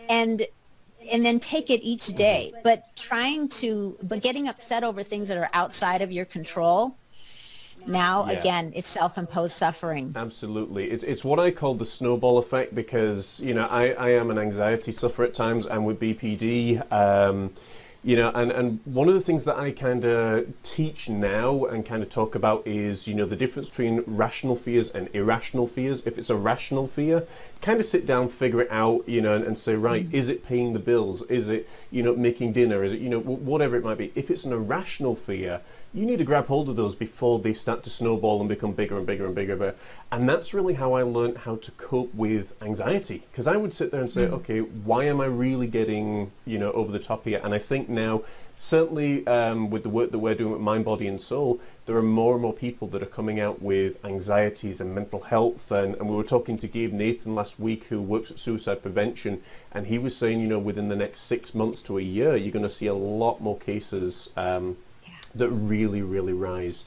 and 0.09 0.43
and 1.11 1.25
then 1.25 1.39
take 1.39 1.69
it 1.69 1.81
each 1.81 2.07
day 2.07 2.51
but 2.63 2.83
trying 2.95 3.47
to 3.47 3.97
but 4.03 4.21
getting 4.21 4.47
upset 4.47 4.83
over 4.83 5.03
things 5.03 5.27
that 5.27 5.37
are 5.37 5.49
outside 5.53 6.01
of 6.01 6.11
your 6.11 6.25
control 6.25 6.95
now 7.85 8.25
Yeah. 8.25 8.39
again 8.39 8.71
it's 8.75 8.87
self-imposed 8.87 9.55
suffering 9.55 10.13
Absolutely. 10.15 10.89
It's, 10.91 11.03
it's 11.03 11.23
what 11.25 11.39
I 11.39 11.51
call 11.51 11.73
the 11.75 11.85
snowball 11.85 12.37
effect 12.37 12.73
because, 12.75 13.41
you 13.41 13.53
know, 13.53 13.65
I, 13.65 13.89
I 13.93 14.09
am 14.11 14.31
an 14.31 14.37
anxiety 14.37 14.91
sufferer 14.91 15.25
at 15.25 15.33
times 15.33 15.65
and 15.65 15.85
with 15.85 15.99
BPD. 15.99 16.81
Um, 16.91 17.51
you 18.05 18.17
know, 18.17 18.31
and, 18.35 18.51
and 18.51 18.79
one 18.83 19.07
of 19.07 19.13
the 19.13 19.21
things 19.21 19.45
that 19.45 19.57
I 19.57 19.71
kind 19.71 20.03
of 20.03 20.45
teach 20.61 21.07
now 21.07 21.63
and 21.65 21.85
kind 21.85 22.03
of 22.03 22.09
talk 22.09 22.35
about 22.35 22.67
is, 22.67 23.07
you 23.07 23.15
know, 23.15 23.25
the 23.25 23.35
difference 23.35 23.69
between 23.69 24.03
rational 24.05 24.57
fears 24.57 24.89
and 24.89 25.09
irrational 25.13 25.67
fears. 25.67 26.05
If 26.05 26.17
it's 26.17 26.29
a 26.29 26.35
rational 26.35 26.85
fear, 26.85 27.25
kind 27.61 27.79
of 27.79 27.85
sit 27.85 28.05
down, 28.05 28.27
figure 28.27 28.61
it 28.61 28.71
out, 28.71 29.07
you 29.07 29.21
know, 29.21 29.35
and, 29.35 29.45
and 29.45 29.57
say, 29.57 29.75
right, 29.75 30.09
mm. 30.09 30.13
is 30.13 30.27
it 30.27 30.43
paying 30.43 30.73
the 30.73 30.79
bills? 30.79 31.21
Is 31.23 31.47
it, 31.47 31.69
you 31.91 32.03
know, 32.03 32.13
making 32.13 32.51
dinner? 32.51 32.83
Is 32.83 32.91
it, 32.91 32.99
you 32.99 33.09
know, 33.09 33.21
wh- 33.21 33.41
whatever 33.41 33.77
it 33.77 33.83
might 33.85 33.97
be. 33.97 34.11
If 34.15 34.29
it's 34.29 34.43
an 34.43 34.51
irrational 34.51 35.15
fear, 35.15 35.61
you 35.93 36.05
need 36.07 36.17
to 36.17 36.23
grab 36.23 36.47
hold 36.47 36.69
of 36.69 36.75
those 36.75 36.95
before 36.95 37.37
they 37.39 37.53
start 37.53 37.83
to 37.83 37.89
snowball 37.89 38.39
and 38.39 38.49
become 38.49 38.71
bigger 38.71 38.97
and 38.97 39.05
bigger 39.05 39.25
and 39.25 39.35
bigger. 39.35 39.75
And 40.11 40.27
that's 40.27 40.53
really 40.53 40.73
how 40.73 40.93
I 40.93 41.03
learned 41.03 41.37
how 41.37 41.57
to 41.57 41.71
cope 41.71 42.13
with 42.15 42.53
anxiety. 42.63 43.23
Because 43.31 43.47
I 43.47 43.57
would 43.57 43.73
sit 43.73 43.91
there 43.91 44.01
and 44.01 44.09
say, 44.09 44.25
okay, 44.27 44.59
why 44.61 45.03
am 45.05 45.21
I 45.21 45.25
really 45.25 45.67
getting, 45.67 46.31
you 46.45 46.57
know, 46.57 46.71
over 46.71 46.91
the 46.91 46.99
top 46.99 47.25
here? 47.25 47.39
And 47.43 47.53
I 47.53 47.59
think 47.59 47.89
now, 47.89 48.23
certainly 48.57 49.25
um, 49.27 49.69
with 49.69 49.83
the 49.83 49.89
work 49.89 50.11
that 50.11 50.19
we're 50.19 50.33
doing 50.33 50.53
with 50.53 50.61
Mind, 50.61 50.83
Body 50.83 51.07
and 51.07 51.21
Soul, 51.21 51.59
there 51.85 51.95
are 51.95 52.01
more 52.01 52.33
and 52.33 52.41
more 52.41 52.53
people 52.53 52.87
that 52.87 53.03
are 53.03 53.07
coming 53.07 53.39
out 53.39 53.61
with 53.61 54.03
anxieties 54.03 54.81
and 54.81 54.95
mental 54.95 55.21
health. 55.21 55.71
And, 55.71 55.93
and 55.95 56.09
we 56.09 56.15
were 56.15 56.23
talking 56.23 56.57
to 56.57 56.67
Gabe 56.67 56.93
Nathan 56.93 57.35
last 57.35 57.59
week, 57.59 57.83
who 57.85 58.01
works 58.01 58.31
at 58.31 58.39
Suicide 58.39 58.81
Prevention, 58.81 59.43
and 59.71 59.85
he 59.85 59.99
was 59.99 60.17
saying, 60.17 60.39
you 60.41 60.47
know, 60.47 60.59
within 60.59 60.87
the 60.87 60.95
next 60.95 61.19
six 61.21 61.53
months 61.53 61.81
to 61.81 61.99
a 61.99 62.01
year, 62.01 62.35
you're 62.35 62.51
going 62.51 62.63
to 62.63 62.69
see 62.69 62.87
a 62.87 62.95
lot 62.95 63.41
more 63.41 63.57
cases 63.59 64.31
um, 64.37 64.77
that 65.35 65.49
really, 65.49 66.01
really 66.01 66.33
rise. 66.33 66.85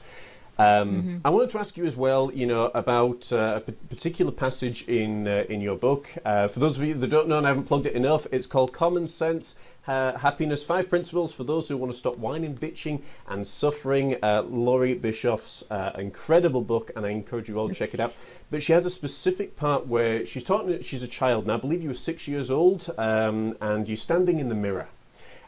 Um, 0.59 1.21
I 1.23 1.29
wanted 1.29 1.51
to 1.51 1.59
ask 1.59 1.77
you 1.77 1.85
as 1.85 1.95
well, 1.95 2.31
you 2.33 2.47
know, 2.47 2.71
about 2.73 3.31
uh, 3.31 3.57
a 3.57 3.61
p- 3.61 3.73
particular 3.89 4.31
passage 4.31 4.87
in 4.87 5.27
uh, 5.27 5.43
in 5.49 5.61
your 5.61 5.75
book. 5.75 6.09
Uh, 6.25 6.47
for 6.47 6.59
those 6.59 6.79
of 6.79 6.83
you 6.83 6.95
that 6.95 7.07
don't 7.07 7.27
know 7.27 7.37
and 7.37 7.45
I 7.45 7.49
haven't 7.49 7.65
plugged 7.65 7.85
it 7.85 7.93
enough, 7.93 8.25
it's 8.31 8.47
called 8.47 8.73
Common 8.73 9.07
Sense. 9.07 9.55
Uh, 9.87 10.17
happiness, 10.17 10.63
five 10.63 10.89
principles 10.89 11.31
for 11.31 11.45
those 11.45 11.69
who 11.69 11.77
want 11.77 11.93
to 11.93 11.97
stop 11.97 12.17
whining, 12.17 12.57
bitching, 12.57 13.01
and 13.27 13.47
suffering. 13.47 14.17
Uh, 14.21 14.43
Laurie 14.49 14.95
Bischoff's 14.95 15.63
uh, 15.71 15.93
incredible 15.97 16.61
book, 16.61 16.91
and 16.95 17.05
I 17.05 17.09
encourage 17.09 17.47
you 17.47 17.57
all 17.57 17.69
to 17.69 17.73
check 17.73 17.93
it 17.93 17.99
out. 17.99 18.13
But 18.51 18.63
she 18.63 18.73
has 18.73 18.85
a 18.85 18.89
specific 18.89 19.55
part 19.55 19.87
where 19.87 20.25
she's 20.25 20.43
talking. 20.43 20.81
She's 20.81 21.03
a 21.03 21.07
child, 21.07 21.43
and 21.43 21.53
I 21.53 21.57
believe 21.57 21.83
you 21.83 21.89
were 21.89 21.95
six 21.95 22.27
years 22.27 22.51
old, 22.51 22.93
um, 22.97 23.55
and 23.61 23.87
you're 23.87 23.95
standing 23.95 24.39
in 24.39 24.49
the 24.49 24.55
mirror 24.55 24.89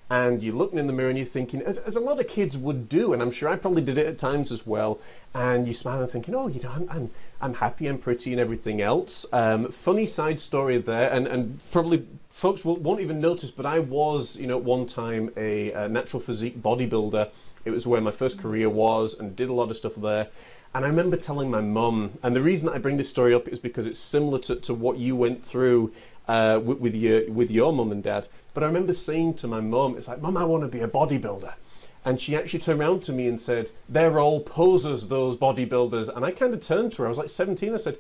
and 0.10 0.41
you're 0.41 0.55
looking 0.55 0.80
in 0.80 0.88
the 0.88 0.93
mirror 0.93 1.10
and 1.10 1.18
you're 1.18 1.26
thinking, 1.28 1.62
as, 1.62 1.78
as 1.78 1.95
a 1.95 1.99
lot 1.99 2.20
of 2.20 2.28
kids 2.28 2.57
would 2.57 2.89
do, 2.89 3.14
and 3.14 3.22
I'm 3.22 3.32
sure 3.32 3.47
I 3.47 3.55
probably 3.55 3.84
did 3.84 3.97
it 3.97 4.07
at 4.07 4.18
times 4.18 4.51
as 4.51 4.66
well, 4.66 4.99
and 5.34 5.68
you 5.68 5.74
smile 5.74 6.01
and 6.01 6.10
thinking, 6.10 6.34
oh, 6.34 6.47
you 6.47 6.62
know, 6.62 6.72
I'm, 6.72 6.89
I'm, 6.89 7.12
I'm 7.41 7.53
happy, 7.53 7.88
I'm 7.88 7.99
pretty, 7.99 8.32
and 8.32 8.39
everything 8.39 8.82
else. 8.82 9.26
Um, 9.32 9.70
funny 9.72 10.05
side 10.05 10.39
story 10.39 10.78
there, 10.78 11.12
and, 11.12 11.28
and 11.28 11.62
probably 11.72 12.07
folks 12.30 12.66
will, 12.66 12.78
won't 12.78 13.01
even 13.01 13.20
notice, 13.20 13.51
but 13.51 13.66
I 13.66 13.80
was, 13.80 14.36
you 14.38 14.47
know, 14.47 14.57
at 14.57 14.64
one 14.64 14.88
time 14.88 15.32
a, 15.38 15.72
a 15.74 15.89
natural 15.89 16.22
physique 16.22 16.62
bodybuilder. 16.62 17.30
It 17.66 17.72
was 17.72 17.86
where 17.86 18.01
my 18.01 18.12
first 18.12 18.39
career 18.39 18.70
was, 18.70 19.20
and 19.20 19.36
did 19.36 19.49
a 19.49 19.53
lot 19.53 19.70
of 19.70 19.78
stuff 19.78 19.95
there. 19.95 20.30
And 20.74 20.86
I 20.86 20.88
remember 20.88 21.18
telling 21.18 21.49
my 21.49 21.62
mum, 21.62 22.12
and 22.22 22.36
the 22.36 22.41
reason 22.41 22.68
that 22.68 22.74
I 22.74 22.78
bring 22.78 22.97
this 22.97 23.10
story 23.10 23.34
up 23.34 23.47
is 23.47 23.57
because 23.57 23.88
it's 23.88 23.97
similar 23.97 24.38
to, 24.39 24.55
to 24.57 24.74
what 24.74 24.97
you 24.97 25.16
went 25.16 25.43
through 25.43 25.91
uh, 26.30 26.60
with, 26.64 26.78
with 26.78 26.96
your 26.96 27.30
with 27.32 27.50
your 27.50 27.74
mum 27.74 27.92
and 27.92 28.04
dad. 28.04 28.28
But 28.54 28.64
I 28.64 28.68
remember 28.68 28.94
saying 28.94 29.34
to 29.36 29.48
my 29.48 29.62
mum, 29.62 29.96
"It's 29.98 30.08
like, 30.08 30.22
mum, 30.22 30.38
I 30.38 30.46
want 30.46 30.64
to 30.64 30.70
be 30.70 30.82
a 30.82 30.88
bodybuilder." 30.88 31.56
And 32.06 32.22
she 32.22 32.36
actually 32.36 32.60
turned 32.60 32.80
around 32.80 33.04
to 33.04 33.12
me 33.12 33.28
and 33.28 33.42
said, 33.42 33.72
"They're 33.90 34.20
all 34.20 34.40
posers, 34.40 35.08
those 35.08 35.36
bodybuilders." 35.36 36.16
And 36.16 36.24
I 36.24 36.32
kind 36.32 36.54
of 36.54 36.62
turned 36.62 36.94
to 36.94 37.02
her. 37.02 37.08
I 37.08 37.10
was 37.10 37.18
like 37.18 37.30
17. 37.30 37.74
I 37.74 37.78
said, 37.78 37.98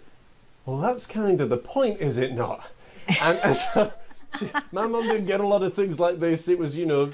"Well, 0.65 0.77
that's 0.77 1.07
kind 1.07 1.41
of 1.41 1.49
the 1.49 1.57
point, 1.57 1.99
is 1.99 2.17
it 2.17 2.33
not?" 2.33 2.69
And, 3.21 3.39
and 3.39 3.57
so. 3.57 3.91
She, 4.37 4.47
my 4.71 4.85
mum 4.85 5.07
didn't 5.07 5.25
get 5.25 5.39
a 5.39 5.47
lot 5.47 5.63
of 5.63 5.73
things 5.73 5.99
like 5.99 6.19
this. 6.19 6.47
It 6.47 6.59
was, 6.59 6.77
you 6.77 6.85
know, 6.85 7.11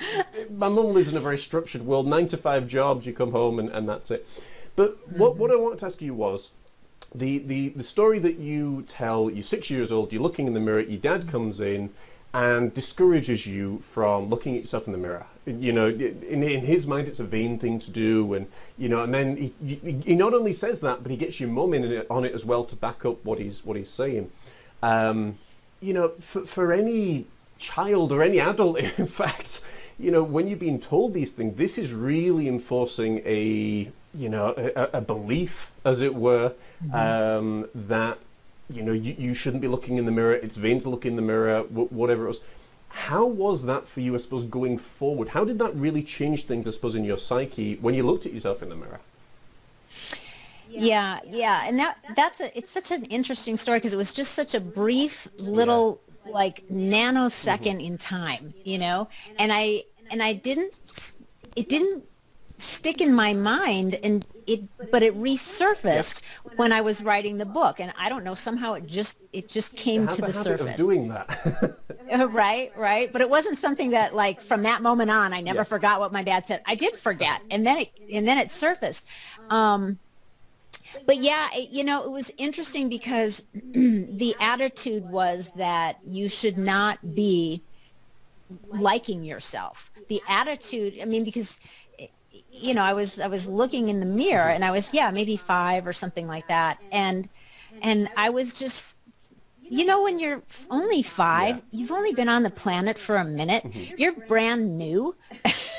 my 0.50 0.68
mum 0.68 0.88
lives 0.94 1.10
in 1.10 1.16
a 1.16 1.22
very 1.22 1.38
structured 1.38 1.82
world. 1.84 2.06
Nine 2.06 2.28
to 2.28 2.36
five 2.36 2.68
jobs, 2.68 3.06
you 3.06 3.14
come 3.14 3.32
home 3.32 3.58
and, 3.58 3.70
and 3.70 3.88
that's 3.88 4.12
it. 4.12 4.28
But 4.76 4.98
what, 5.16 5.38
what 5.38 5.50
I 5.50 5.56
wanted 5.56 5.80
to 5.80 5.86
ask 5.86 6.02
you 6.02 6.14
was, 6.14 6.52
the, 7.14 7.40
the, 7.40 7.70
the 7.70 7.84
story 7.84 8.20
that 8.20 8.38
you 8.38 8.84
tell, 8.88 9.30
you're 9.30 9.44
six 9.44 9.70
years 9.70 9.92
old, 9.92 10.12
you're 10.12 10.22
looking 10.22 10.48
in 10.48 10.54
the 10.54 10.60
mirror, 10.60 10.82
your 10.82 11.00
dad 11.00 11.28
comes 11.28 11.60
in 11.60 11.90
and 12.34 12.74
discourages 12.74 13.48
you 13.48 13.80
from 13.80 14.28
looking 14.28 14.56
at 14.56 14.62
yourself 14.62 14.88
in 14.88 14.92
the 14.92 14.98
mirror. 14.98 15.26
You 15.46 15.72
know, 15.72 15.88
in, 15.88 16.44
in 16.44 16.66
his 16.66 16.86
mind, 16.86 17.08
it's 17.08 17.22
a 17.22 17.24
vain 17.24 17.58
thing 17.58 17.80
to 17.80 17.92
do. 17.92 18.34
And, 18.34 18.48
you 18.78 18.90
know, 18.90 19.04
and 19.04 19.14
then 19.14 19.38
he, 19.38 19.54
he, 19.66 20.02
he 20.06 20.16
not 20.16 20.34
only 20.34 20.52
says 20.52 20.82
that, 20.82 21.02
but 21.02 21.12
he 21.12 21.18
gets 21.18 21.40
your 21.40 21.50
mum 21.50 21.74
in 21.74 21.86
it, 21.86 22.08
on 22.10 22.26
it 22.26 22.34
as 22.34 22.44
well 22.44 22.66
to 22.66 22.76
back 22.76 23.06
up 23.06 23.24
what 23.24 23.40
he's, 23.40 23.64
what 23.64 23.78
he's 23.78 23.90
saying. 23.90 24.30
Um, 24.84 25.38
you 25.80 25.94
know, 25.94 26.10
for, 26.20 26.46
for 26.46 26.74
any 26.74 27.26
child 27.58 28.12
or 28.12 28.22
any 28.22 28.42
adult, 28.42 28.80
in 28.98 29.08
fact, 29.08 29.64
you 29.98 30.12
know, 30.12 30.24
when 30.24 30.50
you're 30.50 30.58
being 30.58 30.82
told 30.82 31.14
these 31.14 31.32
things, 31.32 31.56
this 31.56 31.78
is 31.78 31.94
really 31.94 32.50
enforcing 32.50 33.22
a, 33.26 33.90
you 34.16 34.30
know, 34.30 34.54
a, 34.58 34.98
a 34.98 35.02
belief, 35.02 35.72
as 35.84 36.02
it 36.02 36.16
were, 36.16 36.54
um, 36.94 37.68
that, 37.76 38.18
you 38.70 38.82
know, 38.82 38.94
you, 38.94 39.16
you 39.18 39.34
shouldn't 39.34 39.62
be 39.62 39.68
looking 39.68 39.98
in 39.98 40.06
the 40.06 40.12
mirror. 40.12 40.34
It's 40.34 40.56
vain 40.56 40.80
to 40.82 40.90
look 40.90 41.06
in 41.06 41.16
the 41.16 41.22
mirror, 41.22 41.62
wh- 41.64 41.92
whatever 41.92 42.26
it 42.26 42.28
was. 42.28 42.40
How 42.90 43.26
was 43.26 43.66
that 43.66 43.88
for 43.88 44.00
you, 44.00 44.14
I 44.14 44.18
suppose, 44.18 44.46
going 44.46 44.78
forward? 44.78 45.30
How 45.30 45.44
did 45.44 45.60
that 45.60 45.76
really 45.76 46.02
change 46.02 46.46
things, 46.46 46.68
I 46.68 46.72
suppose, 46.72 46.96
in 46.96 47.04
your 47.04 47.18
psyche 47.18 47.76
when 47.82 47.94
you 47.94 48.04
looked 48.04 48.26
at 48.26 48.34
yourself 48.34 48.64
in 48.64 48.70
the 48.70 48.76
mirror? 48.76 49.00
yeah 50.68 51.20
yeah 51.26 51.64
and 51.68 51.80
that 51.80 51.98
that's 52.16 52.40
a 52.40 52.58
it's 52.58 52.72
such 52.72 52.92
an 52.92 53.06
interesting 53.06 53.56
story 53.56 53.78
because 53.78 53.94
it 53.94 53.98
was 53.98 54.12
just 54.12 54.34
such 54.34 54.54
a 54.54 54.60
brief 54.60 55.28
little 55.38 56.02
like 56.26 56.68
nanosecond 56.70 57.86
in 57.86 57.98
time 57.98 58.54
you 58.64 58.78
know 58.78 59.08
and 59.38 59.54
i 59.54 59.84
and 60.10 60.24
i 60.24 60.34
didn't 60.34 61.14
it 61.56 61.70
didn't 61.70 62.04
stick 62.58 63.02
in 63.02 63.14
my 63.14 63.34
mind 63.34 64.00
and 64.04 64.26
it 64.48 64.62
but 64.92 65.04
it 65.04 65.14
resurfaced 65.20 66.22
when 66.56 66.72
i 66.72 66.80
was 66.80 67.04
writing 67.04 67.38
the 67.38 67.46
book. 67.46 67.80
And 67.80 67.94
i 67.98 68.08
don't 68.10 68.24
know 68.24 68.36
somehow 68.36 68.74
it 68.74 68.86
just 68.88 69.18
it 69.34 69.50
just 69.50 69.76
came 69.76 70.06
Has 70.06 70.16
to 70.18 70.22
the 70.22 70.34
surface 70.34 70.72
of 70.72 70.76
doing 70.76 71.10
that. 71.10 71.78
right 72.32 72.72
right. 72.78 73.12
But 73.12 73.22
it 73.22 73.30
wasn't 73.30 73.58
something 73.58 73.92
that 73.92 74.16
like 74.16 74.42
from 74.42 74.64
that 74.64 74.82
moment 74.82 75.12
on 75.12 75.34
i 75.34 75.42
never 75.42 75.60
Yeah. 75.60 75.64
forgot 75.64 76.00
what 76.00 76.14
my 76.14 76.24
dad 76.24 76.48
said. 76.48 76.62
I 76.66 76.76
did 76.76 76.96
forget 76.96 77.42
and 77.52 77.66
then 77.68 77.78
it 77.80 77.92
and 78.12 78.28
then 78.28 78.38
it 78.38 78.50
surfaced. 78.50 79.06
Um 79.50 80.00
but 81.06 81.18
yeah 81.18 81.50
it, 81.54 81.72
you 81.72 81.84
know 81.84 82.04
it 82.06 82.12
was 82.12 82.32
interesting 82.38 82.88
because 82.88 83.44
the 83.74 84.34
attitude 84.40 85.04
was 85.10 85.52
that 85.58 85.98
you 86.06 86.30
should 86.30 86.58
not 86.58 87.16
be 87.16 87.62
liking 88.70 89.24
yourself. 89.26 89.92
The 90.08 90.22
attitude 90.30 91.00
i 91.02 91.06
mean 91.06 91.24
because 91.24 91.60
you 92.60 92.74
know 92.74 92.84
i 92.84 92.94
was 92.94 93.20
i 93.20 93.28
was 93.28 93.48
looking 93.48 93.90
in 93.90 94.00
the 94.00 94.06
mirror 94.06 94.50
and 94.50 94.64
i 94.64 94.72
was 94.72 94.94
yeah 94.94 95.12
maybe 95.12 95.38
five 95.38 95.86
or 95.86 95.94
something 95.94 96.28
like 96.28 96.48
that 96.48 96.78
and 96.92 97.30
and 97.82 98.10
i 98.18 98.30
was 98.30 98.58
just 98.58 98.98
you 99.62 99.84
know 99.84 100.04
when 100.04 100.20
you're 100.20 100.44
only 100.70 101.02
five 101.02 101.56
Yeah. 101.58 101.62
you've 101.80 101.92
only 101.92 102.14
been 102.14 102.30
on 102.30 102.44
the 102.44 102.50
planet 102.52 102.98
for 102.98 103.16
a 103.18 103.26
minute 103.26 103.64
mm-hmm. 103.64 103.96
you're 103.98 104.14
brand 104.14 104.78
new 104.78 105.16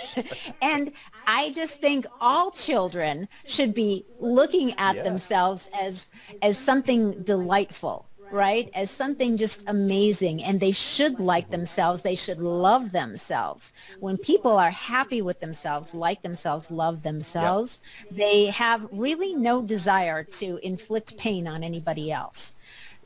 and 0.62 0.92
i 1.26 1.50
just 1.50 1.80
think 1.80 2.06
all 2.20 2.50
children 2.50 3.28
should 3.44 3.74
be 3.74 4.04
looking 4.18 4.74
at 4.78 4.96
Yeah. 4.96 5.02
themselves 5.02 5.70
as 5.80 6.08
as 6.42 6.58
something 6.58 7.22
delightful 7.22 8.08
right? 8.30 8.70
As 8.74 8.90
something 8.90 9.36
just 9.36 9.68
amazing 9.68 10.42
and 10.42 10.60
they 10.60 10.72
should 10.72 11.20
like 11.20 11.50
themselves 11.50 12.02
they 12.02 12.14
should 12.14 12.38
love 12.38 12.92
themselves. 12.92 13.72
When 14.00 14.18
people 14.18 14.58
are 14.58 14.70
happy 14.70 15.22
with 15.22 15.40
themselves 15.40 15.94
like 15.94 16.22
themselves 16.22 16.70
love 16.70 17.02
themselves 17.02 17.78
they 18.10 18.46
have 18.46 18.86
really 18.92 19.34
no 19.34 19.62
desire 19.62 20.22
to 20.24 20.58
inflict 20.62 21.16
pain 21.16 21.46
on 21.46 21.62
anybody 21.62 22.12
else. 22.12 22.54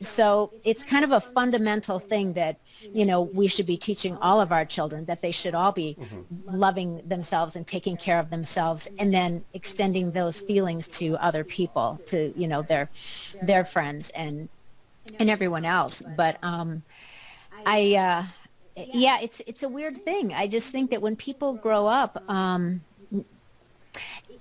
So 0.01 0.51
it's 0.63 0.83
kind 0.83 1.03
of 1.03 1.11
a 1.11 1.21
fundamental 1.21 1.99
thing 1.99 2.33
that 2.33 2.57
you 2.93 3.05
know 3.05 3.21
we 3.21 3.47
should 3.47 3.67
be 3.67 3.77
teaching 3.77 4.17
all 4.17 4.41
of 4.41 4.51
our 4.51 4.65
children 4.65 5.05
that 5.05 5.21
they 5.21 5.31
should 5.31 5.53
all 5.53 5.71
be 5.71 5.95
mm-hmm. 5.99 6.57
loving 6.57 7.07
themselves 7.07 7.55
and 7.55 7.65
taking 7.67 7.97
care 7.97 8.19
of 8.19 8.31
themselves 8.31 8.89
and 8.97 9.13
then 9.13 9.43
extending 9.53 10.11
those 10.11 10.41
feelings 10.41 10.87
to 10.87 11.15
other 11.17 11.43
people 11.43 12.01
to 12.07 12.33
you 12.35 12.47
know 12.47 12.63
their 12.63 12.89
their 13.43 13.63
friends 13.63 14.09
and 14.11 14.49
and 15.19 15.29
everyone 15.29 15.65
else 15.65 16.03
but 16.15 16.37
um 16.43 16.83
i 17.65 17.95
uh 17.95 18.23
yeah 18.93 19.19
it's 19.21 19.41
it's 19.47 19.63
a 19.63 19.69
weird 19.69 20.01
thing 20.03 20.33
i 20.33 20.47
just 20.47 20.71
think 20.71 20.91
that 20.91 21.01
when 21.01 21.15
people 21.15 21.53
grow 21.53 21.87
up 21.87 22.23
um 22.29 22.81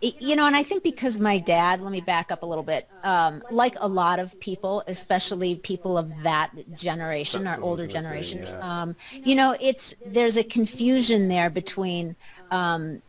you 0.01 0.35
know, 0.35 0.47
and 0.47 0.57
I 0.57 0.63
think 0.63 0.83
because 0.83 1.19
my 1.19 1.39
dad, 1.39 1.83
let 1.83 1.93
me 1.93 2.01
back 2.01 2.33
up 2.33 2.43
a 2.43 2.47
little 2.47 2.65
bit, 2.65 2.89
um, 3.03 3.43
like 3.51 3.75
a 3.81 3.87
lot 3.87 4.19
of 4.19 4.39
people, 4.41 4.83
especially 4.87 5.57
people 5.57 5.99
of 5.99 6.23
that 6.23 6.51
generation 6.75 7.47
or 7.47 7.61
older 7.61 7.87
generations, 7.87 8.51
say, 8.51 8.59
yeah. 8.59 8.83
um, 8.83 8.97
you 9.13 9.35
know, 9.35 9.55
it's 9.61 9.93
there's 10.07 10.39
a 10.39 10.45
confusion 10.45 11.29
there 11.29 11.51
between 11.51 12.17
um, 12.51 13.03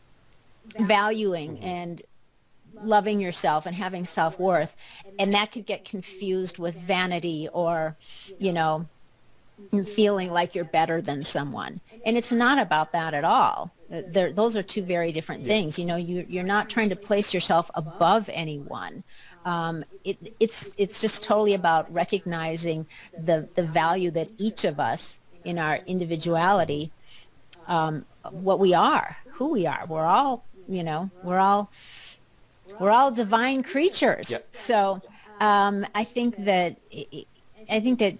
valuing 0.80 1.56
mm-hmm. 1.56 1.66
and 1.66 2.02
loving 2.84 3.20
yourself 3.20 3.66
and 3.66 3.76
having 3.76 4.06
self-worth 4.06 4.76
and 5.20 5.34
that 5.34 5.52
could 5.52 5.66
get 5.66 5.86
confused 5.86 6.58
with 6.58 6.76
vanity 6.76 7.48
or 7.54 7.96
you 8.40 8.52
know 8.52 8.86
feeling 9.86 10.32
like 10.32 10.56
you're 10.56 10.66
better 10.66 11.02
than 11.02 11.24
someone 11.24 11.80
and 12.06 12.18
it's 12.18 12.34
not 12.34 12.58
about 12.58 12.92
that 12.92 13.14
at 13.14 13.24
all 13.24 13.72
they're, 13.92 14.32
those 14.32 14.56
are 14.56 14.64
two 14.64 14.84
very 14.84 15.12
different 15.12 15.46
things. 15.46 15.78
You 15.78 15.86
know, 15.86 15.98
you, 15.98 16.26
you're 16.30 16.44
not 16.44 16.70
trying 16.70 16.90
to 16.90 16.96
place 16.96 17.34
yourself 17.34 17.70
above 17.76 18.30
anyone. 18.32 19.04
Um, 19.44 19.84
it, 20.06 20.34
it's 20.40 20.74
it's 20.78 21.02
just 21.02 21.24
totally 21.24 21.54
about 21.54 21.92
recognizing 21.92 22.86
the 23.18 23.50
the 23.56 23.64
value 23.64 24.12
that 24.12 24.30
each 24.38 24.64
of 24.64 24.80
us 24.80 25.20
in 25.44 25.58
our 25.60 25.78
individuality, 25.88 26.92
um, 27.68 28.06
what 28.30 28.60
we 28.60 28.74
are, 28.74 29.18
who 29.32 29.50
we 29.50 29.66
are. 29.66 29.86
We're 29.90 30.06
all 30.06 30.46
you 30.70 30.84
know 30.84 31.10
we're 31.24 31.40
all 31.40 31.72
we're 32.80 32.92
all 32.92 33.12
divine 33.12 33.64
creatures. 33.64 34.32
Yep. 34.32 34.48
So 34.52 35.02
um, 35.40 35.86
I 35.96 36.04
think 36.04 36.44
that 36.46 36.78
I 37.70 37.80
think 37.80 38.00
that 38.00 38.18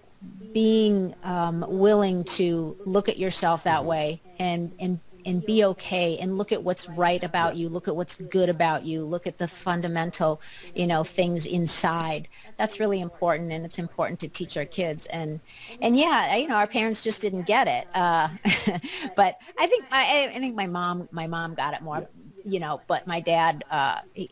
being 0.52 1.14
um, 1.24 1.64
willing 1.68 2.24
to 2.24 2.76
look 2.84 3.08
at 3.08 3.18
yourself 3.18 3.64
that 3.64 3.84
way 3.84 4.20
and 4.38 4.72
and 4.78 5.00
and 5.24 5.44
be 5.44 5.64
okay 5.64 6.18
and 6.18 6.36
look 6.36 6.52
at 6.52 6.62
what's 6.62 6.88
right 6.88 7.22
about 7.22 7.56
you 7.56 7.68
look 7.68 7.86
at 7.86 7.94
what's 7.94 8.16
good 8.16 8.48
about 8.48 8.84
you 8.84 9.04
look 9.04 9.26
at 9.26 9.38
the 9.38 9.46
fundamental 9.46 10.40
you 10.74 10.86
know 10.86 11.04
things 11.04 11.46
inside 11.46 12.28
that's 12.56 12.80
really 12.80 13.00
important 13.00 13.52
and 13.52 13.64
it's 13.64 13.78
important 13.78 14.18
to 14.18 14.28
teach 14.28 14.56
our 14.56 14.64
kids 14.64 15.06
and 15.06 15.40
and 15.80 15.96
yeah 15.96 16.34
you 16.34 16.48
know 16.48 16.56
our 16.56 16.66
parents 16.66 17.02
just 17.02 17.20
didn't 17.20 17.46
get 17.46 17.68
it 17.68 17.86
uh, 17.94 18.28
but 19.16 19.38
i 19.58 19.66
think 19.66 19.84
my, 19.90 20.30
i 20.34 20.38
think 20.38 20.54
my 20.54 20.66
mom 20.66 21.08
my 21.12 21.26
mom 21.26 21.54
got 21.54 21.74
it 21.74 21.82
more 21.82 22.06
you 22.44 22.58
know 22.58 22.80
but 22.88 23.06
my 23.06 23.20
dad 23.20 23.64
uh, 23.70 24.00
he, 24.14 24.28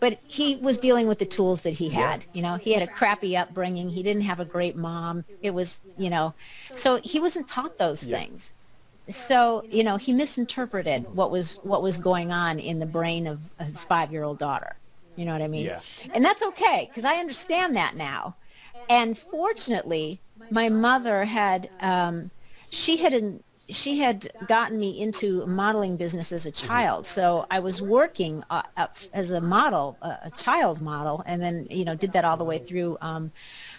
but 0.00 0.18
he 0.24 0.56
was 0.56 0.78
dealing 0.78 1.06
with 1.06 1.18
the 1.18 1.26
tools 1.26 1.62
that 1.62 1.70
he 1.70 1.88
had 1.88 2.24
you 2.32 2.42
know 2.42 2.56
he 2.56 2.72
had 2.72 2.82
a 2.82 2.86
crappy 2.86 3.36
upbringing 3.36 3.88
he 3.90 4.02
didn't 4.02 4.22
have 4.22 4.40
a 4.40 4.44
great 4.44 4.76
mom 4.76 5.24
it 5.42 5.52
was 5.52 5.80
you 5.96 6.10
know 6.10 6.34
so 6.74 6.96
he 6.96 7.20
wasn't 7.20 7.46
taught 7.46 7.78
those 7.78 8.06
yeah. 8.06 8.18
things 8.18 8.52
so 9.08 9.64
you 9.70 9.84
know 9.84 9.96
he 9.96 10.12
misinterpreted 10.12 11.06
what 11.14 11.30
was 11.30 11.58
what 11.62 11.82
was 11.82 11.98
going 11.98 12.32
on 12.32 12.58
in 12.58 12.78
the 12.78 12.86
brain 12.86 13.26
of 13.26 13.38
his 13.60 13.84
five 13.84 14.10
year 14.10 14.22
old 14.22 14.38
daughter 14.38 14.76
you 15.14 15.24
know 15.24 15.32
what 15.32 15.42
i 15.42 15.48
mean 15.48 15.66
yeah. 15.66 15.80
and 16.12 16.24
that's 16.24 16.42
okay 16.42 16.86
because 16.88 17.04
i 17.04 17.16
understand 17.16 17.76
that 17.76 17.94
now 17.96 18.34
and 18.88 19.16
fortunately 19.16 20.20
my 20.50 20.68
mother 20.68 21.24
had 21.24 21.70
um, 21.80 22.30
she 22.70 22.98
had 22.98 23.40
she 23.68 23.98
had 23.98 24.28
gotten 24.46 24.78
me 24.78 25.00
into 25.00 25.44
modeling 25.46 25.96
business 25.96 26.32
as 26.32 26.46
a 26.46 26.50
child. 26.50 27.06
So 27.06 27.46
i 27.50 27.58
was 27.58 27.80
working 27.80 28.44
uh, 28.50 28.62
as 29.12 29.30
a 29.30 29.40
model 29.40 29.96
uh, 30.02 30.16
a 30.22 30.30
child 30.30 30.80
model 30.80 31.22
and 31.26 31.42
then 31.42 31.66
you 31.70 31.84
know 31.84 31.94
did 31.94 32.12
that 32.12 32.24
all 32.24 32.36
the 32.36 32.44
way 32.44 32.58
through 32.58 32.96
um, 33.00 33.32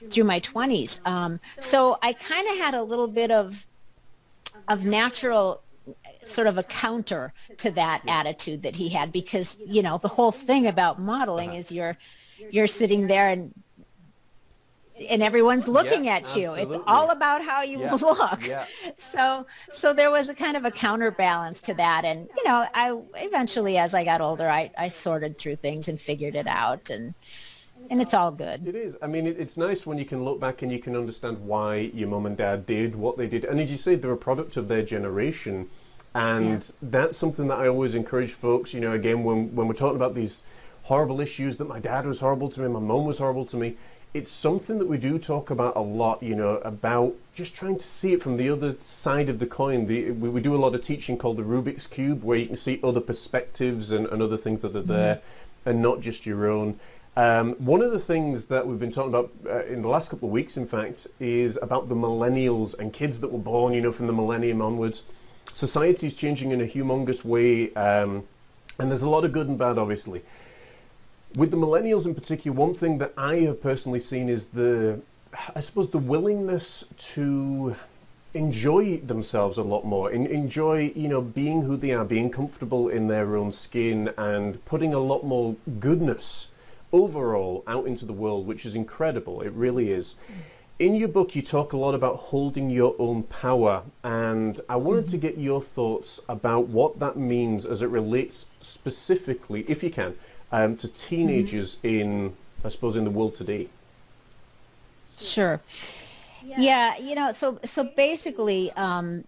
through 0.10 0.24
my 0.24 0.40
20s 0.40 1.06
um, 1.06 1.40
so 1.60 1.98
i 2.02 2.14
kind 2.14 2.48
of 2.50 2.58
had 2.58 2.74
a 2.74 2.84
little 2.84 3.08
bit 3.08 3.32
of 3.32 3.66
of 4.68 4.86
natural 4.86 5.62
sort 6.26 6.48
of 6.48 6.58
a 6.58 6.64
counter 6.64 7.34
to 7.58 7.72
that 7.72 8.02
attitude 8.08 8.64
that 8.64 8.76
he 8.76 8.90
had 8.90 9.12
because 9.12 9.58
you 9.66 9.82
know 9.82 9.98
the 9.98 10.08
whole 10.08 10.32
thing 10.32 10.68
about 10.68 11.00
modeling 11.00 11.50
uh-huh. 11.50 11.60
is 11.60 11.72
you're 11.72 11.98
you're 12.52 12.68
sitting 12.68 13.08
there 13.08 13.30
and 13.30 13.54
and 15.10 15.22
everyone's 15.22 15.68
looking 15.68 16.06
yeah, 16.06 16.16
at 16.16 16.36
you 16.36 16.48
absolutely. 16.48 16.76
it's 16.76 16.84
all 16.88 17.12
about 17.12 17.44
how 17.44 17.62
you 17.62 17.80
yeah, 17.80 17.94
look 17.94 18.48
yeah. 18.48 18.66
so 18.96 19.46
so 19.70 19.94
there 19.94 20.12
was 20.12 20.30
a 20.30 20.34
kind 20.34 20.58
of 20.58 20.66
a 20.66 20.72
counterbalance 20.72 21.62
to 21.62 21.74
that 21.74 22.04
and 22.04 22.28
you 22.36 22.44
know 22.46 22.66
i 22.74 22.98
eventually 23.18 23.78
as 23.78 23.94
i 23.94 24.04
got 24.04 24.22
older 24.22 24.50
i 24.50 24.72
i 24.78 24.88
sorted 24.88 25.38
through 25.38 25.56
things 25.56 25.88
and 25.88 26.02
figured 26.02 26.36
it 26.36 26.48
out 26.48 26.90
and 26.90 27.14
and 27.90 28.02
it's 28.02 28.14
all 28.14 28.32
good. 28.32 28.68
It 28.68 28.76
is. 28.76 28.98
I 29.02 29.08
mean, 29.08 29.28
it, 29.28 29.40
it's 29.40 29.56
nice 29.56 29.86
when 29.86 29.98
you 29.98 30.06
can 30.06 30.24
look 30.24 30.40
back 30.40 30.62
and 30.62 30.72
you 30.72 30.80
can 30.80 30.96
understand 30.96 31.40
why 31.40 31.92
your 31.94 32.10
mum 32.10 32.26
and 32.26 32.36
dad 32.36 32.66
did 32.66 32.96
what 32.96 33.18
they 33.18 33.28
did. 33.28 33.46
And 33.46 33.60
as 33.60 33.72
you 33.72 33.78
say, 33.78 33.96
they're 33.96 34.12
a 34.12 34.18
product 34.18 34.58
of 34.58 34.68
their 34.68 34.84
generation. 34.84 35.70
And 36.14 36.70
that's 36.82 37.16
something 37.18 37.48
that 37.48 37.60
I 37.60 37.68
always 37.68 37.96
encourage 37.96 38.32
folks, 38.32 38.74
you 38.74 38.82
know, 38.82 38.92
again, 38.92 39.24
when, 39.24 39.56
when 39.56 39.68
we're 39.68 39.74
talking 39.74 39.96
about 39.96 40.16
these 40.16 40.42
horrible 40.84 41.22
issues 41.22 41.58
that 41.58 41.68
my 41.68 41.80
dad 41.80 42.06
was 42.06 42.22
horrible 42.22 42.50
to 42.50 42.62
me, 42.62 42.68
my 42.68 42.80
mum 42.80 43.06
was 43.06 43.20
horrible 43.20 43.46
to 43.46 43.58
me, 43.58 43.78
it's 44.18 44.32
something 44.32 44.80
that 44.80 44.88
we 44.88 44.98
do 44.98 45.20
talk 45.20 45.52
about 45.52 45.76
a 45.76 45.82
lot, 45.82 46.24
you 46.24 46.36
know, 46.36 46.56
about 46.58 47.14
just 47.36 47.56
trying 47.56 47.78
to 47.78 47.86
see 47.86 48.14
it 48.14 48.22
from 48.22 48.38
the 48.38 48.50
other 48.50 48.76
side 48.80 49.30
of 49.30 49.38
the 49.38 49.46
coin. 49.46 49.86
The, 49.86 50.10
we, 50.12 50.28
we 50.28 50.42
do 50.42 50.56
a 50.56 50.58
lot 50.58 50.74
of 50.74 50.82
teaching 50.82 51.18
called 51.18 51.38
the 51.38 51.44
Rubik's 51.44 51.86
Cube, 51.86 52.24
where 52.24 52.38
you 52.38 52.48
can 52.48 52.56
see 52.56 52.80
other 52.84 53.00
perspectives 53.00 53.92
and, 53.92 54.08
and 54.08 54.22
other 54.22 54.36
things 54.36 54.64
that 54.64 54.76
are 54.76 54.82
there 54.82 55.16
mm-hmm. 55.16 55.70
and 55.70 55.82
not 55.84 56.02
just 56.02 56.26
your 56.26 56.48
own. 56.50 56.80
Um, 57.16 57.54
one 57.54 57.82
of 57.82 57.92
the 57.92 58.00
things 58.00 58.48
that 58.48 58.66
we've 58.66 58.80
been 58.80 58.92
talking 58.92 59.10
about 59.10 59.32
uh, 59.46 59.66
in 59.66 59.84
the 59.84 59.88
last 59.88 60.10
couple 60.10 60.30
of 60.30 60.34
weeks, 60.34 60.58
in 60.58 60.66
fact, 60.66 61.08
is 61.20 61.60
about 61.62 61.88
the 61.88 61.96
millennials 61.96 62.78
and 62.78 62.92
kids 62.92 63.20
that 63.22 63.32
were 63.32 63.40
born, 63.40 63.74
you 63.74 63.82
know, 63.82 63.92
from 63.92 64.08
the 64.08 64.14
millennium 64.14 64.62
onwards. 64.62 65.04
Society 65.52 66.08
is 66.08 66.16
changing 66.16 66.52
in 66.52 66.62
a 66.62 66.66
humongous 66.66 67.24
way, 67.24 67.74
um, 67.76 68.24
and 68.80 68.90
there's 68.90 69.04
a 69.04 69.10
lot 69.10 69.26
of 69.26 69.32
good 69.32 69.48
and 69.48 69.58
bad, 69.58 69.78
obviously. 69.78 70.24
With 71.38 71.52
the 71.52 71.58
millennials 71.58 72.08
in 72.08 72.16
particular, 72.16 72.58
one 72.58 72.74
thing 72.74 72.98
that 72.98 73.14
I 73.16 73.36
have 73.42 73.62
personally 73.62 74.00
seen 74.00 74.28
is 74.28 74.48
the, 74.48 75.02
I 75.56 75.60
suppose, 75.60 75.92
the 75.92 76.00
willingness 76.00 76.84
to 77.14 77.76
enjoy 78.34 78.98
themselves 78.98 79.60
a 79.60 79.64
lot 79.64 79.86
more 79.86 80.10
in, 80.10 80.26
enjoy 80.26 80.92
you 80.96 81.08
know 81.08 81.22
being 81.22 81.62
who 81.62 81.78
they 81.78 81.92
are 81.92 82.04
being 82.04 82.32
comfortable 82.32 82.90
in 82.90 83.08
their 83.08 83.36
own 83.36 83.52
skin 83.52 84.12
and 84.18 84.66
putting 84.66 84.96
a 84.96 85.00
lot 85.00 85.24
more 85.24 85.56
goodness 85.80 86.50
overall 86.92 87.64
out 87.68 87.86
into 87.86 88.08
the 88.08 88.14
world, 88.14 88.48
which 88.48 88.66
is 88.66 88.74
incredible. 88.74 89.42
It 89.42 89.54
really 89.54 89.92
is. 89.92 90.16
In 90.80 90.96
your 90.96 91.08
book, 91.08 91.36
you 91.36 91.44
talk 91.44 91.72
a 91.72 91.78
lot 91.78 91.94
about 91.94 92.16
holding 92.16 92.72
your 92.72 92.96
own 92.98 93.22
power, 93.22 93.84
and 94.04 94.60
I 94.68 94.76
wanted 94.78 95.06
mm-hmm. 95.06 95.12
to 95.12 95.18
get 95.18 95.38
your 95.38 95.62
thoughts 95.62 96.20
about 96.28 96.68
what 96.68 96.98
that 96.98 97.16
means 97.16 97.68
as 97.68 97.84
it 97.84 97.90
relates 97.90 98.50
specifically, 98.60 99.66
if 99.68 99.84
you 99.84 99.92
can, 99.92 100.16
um, 100.52 100.78
to 100.78 100.88
teenagers 100.88 101.78
mm-hmm. 101.78 101.88
in, 101.88 102.36
I 102.64 102.70
suppose, 102.70 102.96
in 102.96 103.04
the 103.04 103.12
world 103.12 103.36
today. 103.36 103.68
Sure. 105.18 105.60
Yeah, 106.44 106.56
yeah 106.60 106.98
you 106.98 107.16
know, 107.16 107.32
so 107.32 107.60
so 107.66 107.84
basically, 107.96 108.72
um, 108.74 109.24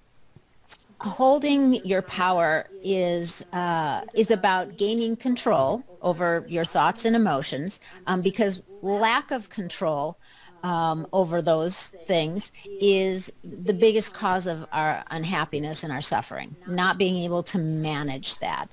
holding 1.02 1.86
your 1.86 2.02
power 2.02 2.68
is 2.84 3.44
uh, 3.54 4.02
is 4.14 4.32
about 4.32 4.78
gaining 4.78 5.16
control 5.16 5.84
over 6.02 6.46
your 6.48 6.66
thoughts 6.66 7.06
and 7.06 7.16
emotions 7.16 7.80
um, 8.08 8.22
because 8.22 8.62
lack 8.82 9.32
of 9.32 9.50
control 9.50 10.18
um, 10.64 11.08
over 11.14 11.42
those 11.42 11.94
things 12.06 12.52
is 12.82 13.32
the 13.44 13.74
biggest 13.74 14.14
cause 14.14 14.46
of 14.46 14.66
our 14.74 15.04
unhappiness 15.10 15.84
and 15.84 15.94
our 15.94 16.02
suffering 16.02 16.54
not 16.68 16.98
being 16.98 17.18
able 17.18 17.44
to 17.44 17.58
manage 17.58 18.38
that 18.40 18.70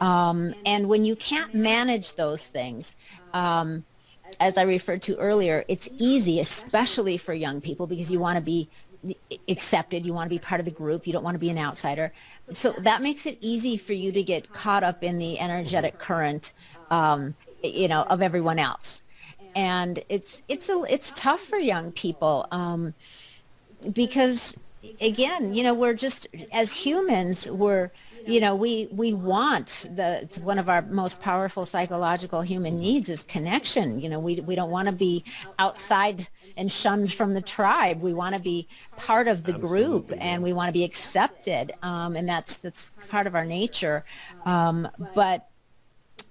um, 0.00 0.54
and 0.64 0.88
when 0.88 1.04
you 1.04 1.16
can't 1.16 1.54
manage 1.54 2.14
those 2.14 2.46
things 2.46 2.96
um, 3.34 3.84
as 4.38 4.56
I 4.56 4.62
referred 4.62 5.02
to 5.02 5.16
earlier, 5.16 5.64
it's 5.68 5.88
easy, 5.98 6.40
especially 6.40 7.16
for 7.16 7.34
young 7.34 7.60
people, 7.60 7.86
because 7.86 8.10
you 8.10 8.20
want 8.20 8.36
to 8.36 8.42
be 8.42 8.68
accepted 9.48 10.04
you 10.04 10.12
want 10.12 10.26
to 10.26 10.34
be 10.34 10.38
part 10.38 10.60
of 10.60 10.66
the 10.66 10.70
group 10.70 11.06
you 11.06 11.12
don't 11.12 11.22
want 11.22 11.34
to 11.34 11.38
be 11.38 11.48
an 11.48 11.58
outsider. 11.58 12.12
So 12.50 12.72
that 12.80 13.02
makes 13.02 13.24
it 13.24 13.38
easy 13.40 13.76
for 13.76 13.94
you 13.94 14.12
to 14.12 14.22
get 14.22 14.52
caught 14.52 14.82
up 14.82 15.02
in 15.02 15.18
the 15.18 15.38
energetic 15.40 15.98
current 15.98 16.52
um, 16.90 17.34
you 17.62 17.88
know 17.88 18.02
of 18.02 18.20
everyone 18.22 18.58
else. 18.58 19.02
And 19.54 20.04
it's 20.08 20.42
it's 20.48 20.68
a, 20.68 20.84
it's 20.88 21.12
tough 21.12 21.40
for 21.40 21.56
young 21.56 21.92
people 21.92 22.46
um, 22.50 22.94
because 23.92 24.56
again 25.00 25.54
you 25.54 25.62
know 25.62 25.74
we're 25.74 25.94
just 25.94 26.26
as 26.52 26.72
humans 26.72 27.50
we're 27.50 27.90
you 28.26 28.40
know 28.40 28.54
we 28.54 28.88
we 28.90 29.12
want 29.12 29.88
the 29.94 30.22
it's 30.22 30.38
one 30.38 30.58
of 30.58 30.68
our 30.68 30.82
most 30.82 31.20
powerful 31.20 31.64
psychological 31.66 32.42
human 32.42 32.78
needs 32.78 33.08
is 33.08 33.24
connection. 33.24 34.00
You 34.00 34.08
know 34.08 34.18
we 34.18 34.36
we 34.40 34.54
don't 34.54 34.70
want 34.70 34.86
to 34.86 34.92
be 34.92 35.24
outside 35.58 36.28
and 36.56 36.70
shunned 36.70 37.12
from 37.12 37.34
the 37.34 37.40
tribe. 37.40 38.00
We 38.00 38.12
want 38.12 38.34
to 38.34 38.40
be 38.40 38.68
part 38.96 39.28
of 39.28 39.44
the 39.44 39.52
group 39.52 40.12
and 40.18 40.42
we 40.42 40.52
want 40.52 40.68
to 40.68 40.72
be 40.72 40.84
accepted 40.84 41.72
um, 41.82 42.16
and 42.16 42.28
that's 42.28 42.58
that's 42.58 42.92
part 43.08 43.26
of 43.26 43.34
our 43.34 43.44
nature. 43.44 44.04
Um, 44.44 44.88
but 45.14 45.48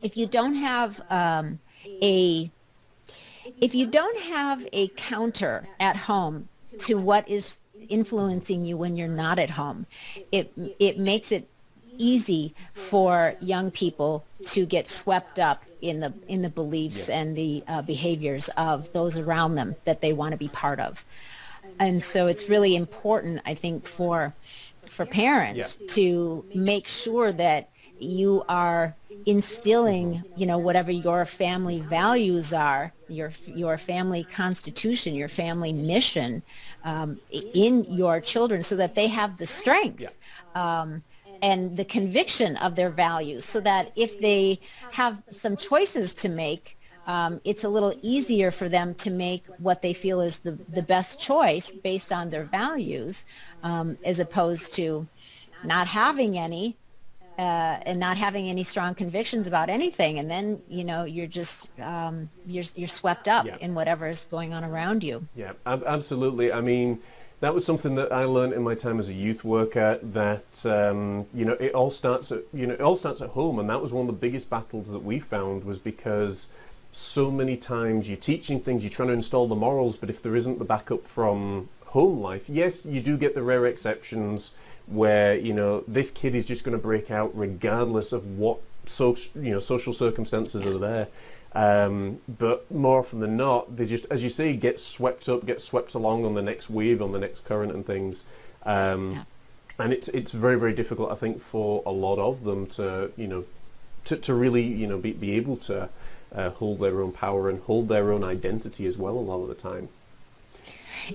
if 0.02 0.16
you 0.16 0.28
don't 0.28 0.56
have 0.56 1.02
um, 1.10 1.60
a 2.02 2.52
if 3.62 3.74
you 3.74 3.86
don't 3.88 4.20
have 4.20 4.68
a 4.74 4.88
counter 4.90 5.68
at 5.80 5.96
home 5.96 6.50
to 6.80 6.96
what 6.96 7.28
is 7.28 7.60
influencing 7.88 8.66
you 8.66 8.78
when 8.78 8.96
you're 8.96 9.08
not 9.08 9.40
at 9.40 9.52
home, 9.52 9.86
it 10.32 10.52
it 10.80 11.00
makes 11.00 11.32
it 11.32 11.48
easy 12.00 12.56
for 12.74 13.36
young 13.40 13.70
people 13.70 14.26
to 14.46 14.66
get 14.66 14.90
swept 14.90 15.38
up 15.38 15.64
in 15.82 16.00
the 16.00 16.14
in 16.28 16.42
the 16.42 16.50
beliefs 16.50 17.08
yeah. 17.08 17.20
and 17.20 17.36
the 17.36 17.64
uh, 17.68 17.82
behaviors 17.84 18.50
of 18.58 18.92
those 18.94 19.18
around 19.18 19.56
them 19.56 19.76
that 19.86 20.02
they 20.02 20.14
want 20.14 20.32
to 20.32 20.38
be 20.38 20.48
part 20.48 20.80
of. 20.80 21.06
And 21.78 22.04
so 22.04 22.28
it's 22.28 22.50
really 22.50 22.76
important, 22.76 23.42
I 23.46 23.54
think, 23.54 23.88
for 23.88 24.34
for 24.90 25.06
parents 25.06 25.78
yeah. 25.80 25.88
to 25.92 26.46
make 26.56 26.88
sure 26.88 27.32
that 27.34 27.70
you 28.00 28.44
are 28.50 28.96
instilling, 29.26 30.24
you 30.36 30.46
know, 30.46 30.58
whatever 30.58 30.92
your 30.92 31.26
family 31.26 31.80
values 31.82 32.54
are, 32.54 32.94
your 33.08 33.32
your 33.46 33.78
family 33.78 34.24
constitution, 34.24 35.14
your 35.14 35.30
family 35.30 35.74
mission, 35.74 36.42
um, 36.84 37.20
in 37.54 37.84
your 37.86 38.20
children, 38.22 38.64
so 38.64 38.76
that 38.76 38.96
they 38.96 39.08
have 39.08 39.38
the 39.38 39.46
strength. 39.46 40.18
Um, 40.56 41.04
and 41.42 41.78
the 41.78 41.86
conviction 41.86 42.58
of 42.58 42.76
their 42.76 42.90
values 42.90 43.46
so 43.46 43.60
that 43.62 43.92
if 43.96 44.20
they 44.20 44.60
have 44.92 45.22
some 45.30 45.58
choices 45.58 46.14
to 46.16 46.30
make, 46.30 46.78
um, 47.08 47.42
it's 47.44 47.64
a 47.64 47.70
little 47.70 47.94
easier 48.02 48.52
for 48.52 48.70
them 48.70 48.94
to 48.96 49.10
make 49.10 49.48
what 49.58 49.82
they 49.82 49.94
feel 49.94 50.22
is 50.22 50.40
the, 50.40 50.58
the 50.70 50.82
best 50.82 51.20
choice 51.20 51.74
based 51.74 52.12
on 52.12 52.30
their 52.30 52.44
values 52.44 53.26
um, 53.64 53.98
as 54.04 54.20
opposed 54.20 54.74
to 54.74 55.08
not 55.64 55.88
having 55.88 56.38
any 56.38 56.78
uh, 57.40 57.80
and 57.86 58.02
not 58.02 58.18
having 58.18 58.50
any 58.50 58.64
strong 58.64 58.94
convictions 58.94 59.48
about 59.48 59.70
anything, 59.70 60.20
and 60.20 60.30
then 60.30 60.62
you 60.68 60.84
know 60.84 61.06
you're 61.06 61.26
just 61.26 61.70
um, 61.80 62.30
you're 62.46 62.66
you're 62.76 62.90
swept 62.90 63.30
up 63.30 63.48
in 63.62 63.74
whatever 63.74 64.10
is 64.10 64.28
going 64.30 64.54
on 64.54 64.66
around 64.66 65.06
you. 65.06 65.26
Yeah, 65.38 65.54
ab- 65.66 65.86
absolutely. 65.86 66.52
I 66.52 66.60
mean, 66.60 67.00
that 67.42 67.54
was 67.54 67.66
something 67.66 67.96
that 67.96 68.12
I 68.12 68.26
learned 68.26 68.54
in 68.54 68.64
my 68.64 68.76
time 68.76 69.00
as 69.00 69.10
a 69.10 69.14
youth 69.14 69.44
worker. 69.44 70.00
That 70.04 70.66
um, 70.66 71.26
you 71.34 71.46
know, 71.46 71.54
it 71.54 71.74
all 71.74 71.92
starts 71.92 72.32
at 72.32 72.44
you 72.54 72.68
know 72.68 72.74
it 72.74 72.82
all 72.82 72.96
starts 72.96 73.22
at 73.22 73.30
home, 73.30 73.60
and 73.60 73.70
that 73.70 73.82
was 73.82 73.94
one 73.94 74.02
of 74.02 74.08
the 74.08 74.20
biggest 74.20 74.50
battles 74.50 74.92
that 74.92 75.04
we 75.04 75.20
found 75.20 75.64
was 75.64 75.80
because 75.80 76.50
so 76.92 77.30
many 77.32 77.56
times 77.56 78.10
you're 78.10 78.18
teaching 78.18 78.60
things, 78.60 78.84
you're 78.84 78.90
trying 78.90 79.10
to 79.10 79.14
install 79.14 79.48
the 79.48 79.56
morals, 79.56 79.96
but 79.96 80.10
if 80.10 80.22
there 80.22 80.36
isn't 80.36 80.60
the 80.60 80.66
backup 80.66 81.06
from 81.06 81.70
home 81.86 82.20
life, 82.20 82.50
yes, 82.50 82.86
you 82.86 83.00
do 83.00 83.18
get 83.18 83.36
the 83.36 83.44
rare 83.44 83.66
exceptions 83.66 84.56
where 84.88 85.38
you 85.38 85.54
know 85.54 85.84
this 85.88 86.12
kid 86.12 86.36
is 86.36 86.46
just 86.46 86.64
going 86.64 86.76
to 86.76 86.82
break 86.82 87.12
out 87.12 87.32
regardless 87.38 88.12
of 88.12 88.26
what 88.38 88.60
social 88.90 89.42
you 89.42 89.52
know 89.52 89.60
social 89.60 89.94
circumstances 89.94 90.66
are 90.66 90.78
there. 90.78 91.08
Um, 91.54 92.20
but 92.28 92.70
more 92.70 93.00
often 93.00 93.20
than 93.20 93.36
not, 93.36 93.76
they 93.76 93.86
just, 93.86 94.06
as 94.12 94.22
you 94.22 94.30
say, 94.30 94.56
get 94.56 94.80
swept 94.80 95.28
up, 95.30 95.48
get 95.48 95.62
swept 95.62 95.96
along 95.96 96.24
on 96.24 96.36
the 96.36 96.44
next 96.44 96.70
wave, 96.70 97.02
on 97.02 97.12
the 97.12 97.20
next 97.20 97.44
current, 97.46 97.72
and 97.72 97.86
things. 97.86 98.26
Um, 98.64 99.14
yeah. 99.14 99.24
And 99.80 99.94
it's 99.94 100.10
it's 100.10 100.32
very 100.32 100.60
very 100.60 100.74
difficult, 100.74 101.12
I 101.12 101.16
think, 101.16 101.42
for 101.42 101.82
a 101.86 101.92
lot 101.92 102.20
of 102.20 102.44
them 102.44 102.68
to 102.68 103.12
you 103.16 103.28
know 103.28 103.46
to, 104.06 104.18
to 104.18 104.34
really 104.34 104.64
you 104.64 104.88
know 104.88 104.98
be, 104.98 105.14
be 105.14 105.32
able 105.34 105.58
to 105.58 105.90
uh, 106.36 106.50
hold 106.52 106.80
their 106.80 107.02
own 107.02 107.12
power 107.12 107.50
and 107.50 107.62
hold 107.62 107.88
their 107.88 108.12
own 108.12 108.24
identity 108.24 108.86
as 108.86 108.98
well 108.98 109.18
a 109.18 109.20
lot 109.20 109.42
of 109.42 109.48
the 109.48 109.56
time. 109.56 109.90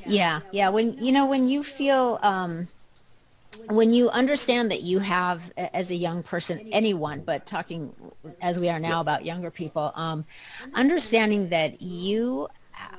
Yeah, 0.06 0.40
yeah. 0.50 0.70
When 0.70 0.96
you 0.98 1.12
know 1.12 1.26
when 1.26 1.46
you 1.46 1.62
feel 1.62 2.18
um, 2.22 2.68
when 3.68 3.92
you 3.92 4.10
understand 4.10 4.70
that 4.70 4.82
you 4.82 4.98
have 4.98 5.52
as 5.56 5.90
a 5.90 5.94
young 5.94 6.22
person 6.22 6.60
anyone 6.72 7.20
but 7.20 7.46
talking 7.46 7.94
as 8.40 8.60
we 8.60 8.68
are 8.68 8.80
now 8.80 9.00
about 9.00 9.24
younger 9.24 9.50
people 9.50 9.92
um, 9.94 10.24
understanding 10.74 11.48
that 11.48 11.80
you 11.80 12.48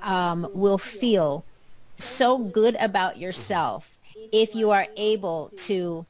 um, 0.01 0.47
will 0.53 0.78
feel 0.78 1.45
so 1.97 2.38
good 2.38 2.76
about 2.80 3.18
yourself 3.18 3.97
if 4.32 4.56
you 4.56 4.72
are 4.72 4.88
able 4.97 5.51
to 5.56 6.06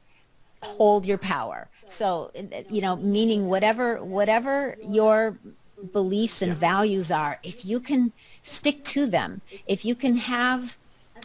hold 0.62 1.06
your 1.06 1.18
power. 1.18 1.68
So 1.88 2.32
you 2.70 2.82
know 2.82 2.96
meaning 2.96 3.48
whatever 3.48 4.04
whatever 4.04 4.78
your 4.82 5.38
beliefs 5.94 6.42
and 6.42 6.56
values 6.56 7.12
are 7.12 7.40
if 7.44 7.64
you 7.64 7.80
can 7.80 8.12
stick 8.42 8.84
to 8.84 9.06
them 9.06 9.42
if 9.68 9.86
you 9.86 9.94
can 9.94 10.16
have 10.16 10.78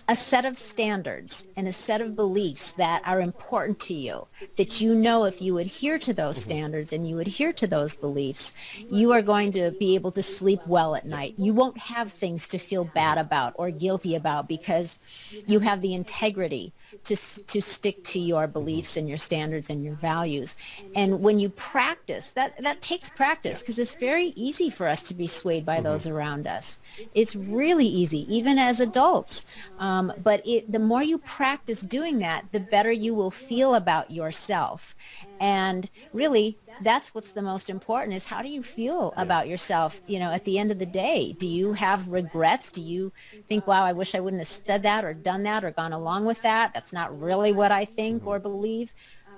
a 0.08 0.16
set 0.16 0.44
of 0.44 0.58
standards 0.58 1.46
and 1.56 1.68
a 1.68 1.72
set 1.72 2.00
of 2.00 2.16
beliefs 2.16 2.72
that 2.72 3.02
are 3.06 3.20
important 3.20 3.78
to 3.78 3.94
you 3.94 4.26
that 4.56 4.80
you 4.80 4.94
know 4.94 5.24
if 5.24 5.40
you 5.40 5.58
adhere 5.58 5.98
to 5.98 6.12
those 6.12 6.36
mm-hmm. 6.36 6.50
standards 6.50 6.92
and 6.92 7.08
you 7.08 7.18
adhere 7.18 7.52
to 7.52 7.66
those 7.66 7.94
beliefs 7.94 8.54
you 8.90 9.12
are 9.12 9.22
going 9.22 9.52
to 9.52 9.70
be 9.72 9.94
able 9.94 10.10
to 10.10 10.22
sleep 10.22 10.60
well 10.66 10.94
at 10.94 11.06
night 11.06 11.34
you 11.38 11.52
won't 11.52 11.78
have 11.78 12.12
things 12.12 12.46
to 12.46 12.58
feel 12.58 12.84
bad 12.84 13.18
about 13.18 13.52
or 13.56 13.70
guilty 13.70 14.14
about 14.14 14.48
because 14.48 14.98
you 15.46 15.60
have 15.60 15.80
the 15.80 15.94
integrity 15.94 16.72
to, 17.04 17.16
to 17.16 17.62
stick 17.62 18.02
to 18.04 18.18
your 18.18 18.46
beliefs 18.46 18.96
and 18.96 19.08
your 19.08 19.18
standards 19.18 19.70
and 19.70 19.84
your 19.84 19.94
values. 19.94 20.56
And 20.94 21.20
when 21.20 21.38
you 21.38 21.48
practice, 21.50 22.32
that, 22.32 22.62
that 22.62 22.80
takes 22.80 23.08
practice 23.08 23.60
because 23.60 23.78
it's 23.78 23.94
very 23.94 24.32
easy 24.36 24.70
for 24.70 24.86
us 24.86 25.02
to 25.04 25.14
be 25.14 25.26
swayed 25.26 25.64
by 25.64 25.76
mm-hmm. 25.76 25.84
those 25.84 26.06
around 26.06 26.46
us. 26.46 26.78
It's 27.14 27.34
really 27.34 27.86
easy, 27.86 28.32
even 28.34 28.58
as 28.58 28.80
adults. 28.80 29.44
Um, 29.78 30.12
but 30.22 30.46
it, 30.46 30.70
the 30.70 30.78
more 30.78 31.02
you 31.02 31.18
practice 31.18 31.80
doing 31.82 32.18
that, 32.18 32.46
the 32.52 32.60
better 32.60 32.92
you 32.92 33.14
will 33.14 33.30
feel 33.30 33.74
about 33.74 34.10
yourself. 34.10 34.94
And 35.40 35.88
really, 36.12 36.58
that's 36.82 37.14
what's 37.14 37.32
the 37.32 37.42
most 37.42 37.70
important 37.70 38.14
is 38.14 38.26
how 38.26 38.42
do 38.42 38.48
you 38.48 38.62
feel 38.62 39.12
about 39.16 39.48
yourself 39.48 40.00
you 40.06 40.18
know 40.18 40.30
at 40.32 40.44
the 40.44 40.58
end 40.58 40.70
of 40.70 40.78
the 40.78 40.86
day? 40.86 41.34
Do 41.38 41.46
you 41.46 41.72
have 41.74 42.08
regrets? 42.08 42.70
Do 42.70 42.82
you 42.82 43.12
think 43.46 43.66
wow 43.66 43.84
i 43.84 43.92
wish 43.92 44.14
i 44.14 44.20
wouldn't 44.20 44.40
have 44.40 44.48
said 44.48 44.82
that 44.82 45.04
or 45.04 45.14
done 45.14 45.42
that 45.44 45.64
or 45.64 45.70
gone 45.70 45.92
along 45.92 46.24
with 46.24 46.42
that? 46.42 46.72
That's 46.74 46.92
not 46.92 47.18
really 47.20 47.52
what 47.52 47.72
i 47.72 47.84
think 47.84 48.26
or 48.26 48.38
believe. 48.38 48.92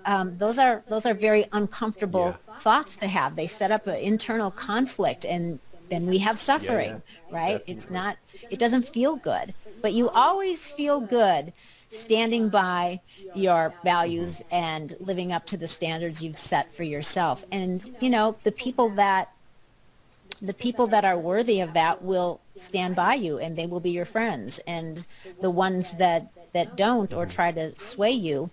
Um, 0.05 0.37
those 0.37 0.59
are 0.59 0.83
those 0.89 1.07
are 1.07 1.15
very 1.15 1.47
uncomfortable 1.53 2.37
yeah. 2.49 2.59
thoughts 2.59 2.97
to 2.99 3.07
have. 3.07 3.37
They 3.37 3.47
set 3.47 3.71
up 3.71 3.87
an 3.87 3.97
internal 3.97 4.51
conflict 4.51 5.25
and 5.25 5.61
then 5.91 6.07
we 6.07 6.19
have 6.19 6.39
suffering 6.39 6.91
yeah, 6.91 7.01
yeah. 7.31 7.37
right? 7.37 7.59
Definitely. 7.59 7.75
it's 7.75 7.91
not 7.91 8.17
it 8.51 8.59
doesn't 8.59 8.89
feel 8.89 9.17
good. 9.17 9.55
But 9.81 9.93
you 9.93 10.11
always 10.11 10.71
feel 10.71 11.01
good 11.01 11.53
standing 11.93 12.49
by 12.49 13.01
your 13.35 13.75
values 13.85 14.43
and 14.51 14.97
living 14.99 15.33
up 15.33 15.47
to 15.47 15.57
the 15.57 15.69
standards 15.69 16.23
you've 16.23 16.39
set 16.39 16.73
for 16.73 16.83
yourself. 16.83 17.45
And, 17.53 17.89
you 18.01 18.11
know, 18.11 18.37
the 18.43 18.53
people 18.53 18.89
that 18.91 19.31
the 20.41 20.55
people 20.55 20.89
that 20.89 21.05
are 21.05 21.17
worthy 21.17 21.61
of 21.61 21.73
that 21.75 22.03
will 22.03 22.41
stand 22.57 22.97
by 22.97 23.15
you 23.15 23.39
and 23.39 23.57
they 23.57 23.67
will 23.67 23.79
be 23.79 23.91
your 23.91 24.05
friends. 24.05 24.59
And 24.67 25.07
the 25.41 25.51
ones 25.51 25.93
that, 25.95 26.33
that 26.53 26.77
don't 26.77 27.13
or 27.13 27.27
try 27.27 27.53
to 27.53 27.79
sway 27.79 28.11
you, 28.11 28.51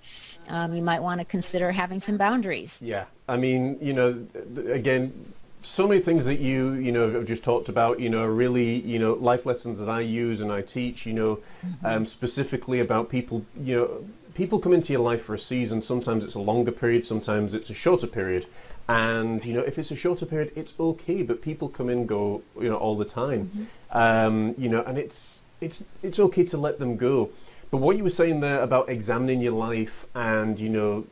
um, 0.49 0.75
you 0.75 0.83
might 0.83 1.01
want 1.01 1.19
to 1.19 1.25
consider 1.25 1.71
having 1.71 1.99
some 1.99 2.15
boundaries. 2.15 2.79
Yeah. 2.81 3.05
I 3.27 3.37
mean, 3.37 3.77
you 3.81 3.93
know, 3.93 4.23
again, 4.67 5.28
so 5.61 5.87
many 5.87 5.99
things 5.99 6.25
that 6.25 6.39
you 6.39 6.73
you 6.73 6.91
know 6.91 7.11
have 7.11 7.25
just 7.25 7.43
talked 7.43 7.69
about 7.69 7.99
you 7.99 8.09
know 8.09 8.25
really 8.25 8.79
you 8.81 8.97
know 8.97 9.13
life 9.13 9.45
lessons 9.45 9.79
that 9.79 9.89
I 9.89 9.99
use 9.99 10.41
and 10.41 10.51
I 10.51 10.61
teach 10.61 11.05
you 11.05 11.13
know 11.13 11.39
mm-hmm. 11.65 11.85
um, 11.85 12.05
specifically 12.05 12.79
about 12.79 13.09
people 13.09 13.45
you 13.59 13.75
know 13.75 14.05
people 14.35 14.59
come 14.59 14.71
into 14.73 14.93
your 14.93 15.01
life 15.01 15.21
for 15.21 15.33
a 15.33 15.39
season 15.39 15.81
sometimes 15.81 16.23
it's 16.23 16.35
a 16.35 16.39
longer 16.39 16.71
period 16.71 17.05
sometimes 17.05 17.53
it's 17.53 17.69
a 17.69 17.73
shorter 17.73 18.07
period 18.07 18.45
and 18.87 19.43
you 19.43 19.53
know 19.53 19.61
if 19.61 19.77
it's 19.77 19.91
a 19.91 19.95
shorter 19.95 20.25
period 20.25 20.51
it's 20.55 20.73
okay 20.79 21.23
but 21.23 21.41
people 21.41 21.67
come 21.67 21.89
and 21.89 22.07
go 22.07 22.41
you 22.59 22.69
know 22.69 22.77
all 22.77 22.97
the 22.97 23.05
time 23.05 23.47
mm-hmm. 23.47 23.97
um, 23.97 24.55
you 24.57 24.69
know 24.69 24.81
and 24.83 24.97
it's 24.97 25.43
it's 25.59 25.83
it's 26.01 26.19
okay 26.19 26.45
to 26.45 26.57
let 26.57 26.79
them 26.79 26.95
go 26.95 27.29
but 27.69 27.77
what 27.77 27.97
you 27.97 28.03
were 28.03 28.09
saying 28.09 28.39
there 28.39 28.61
about 28.61 28.89
examining 28.89 29.41
your 29.41 29.51
life 29.51 30.05
and 30.15 30.57
you 30.57 30.69
know 30.69 31.05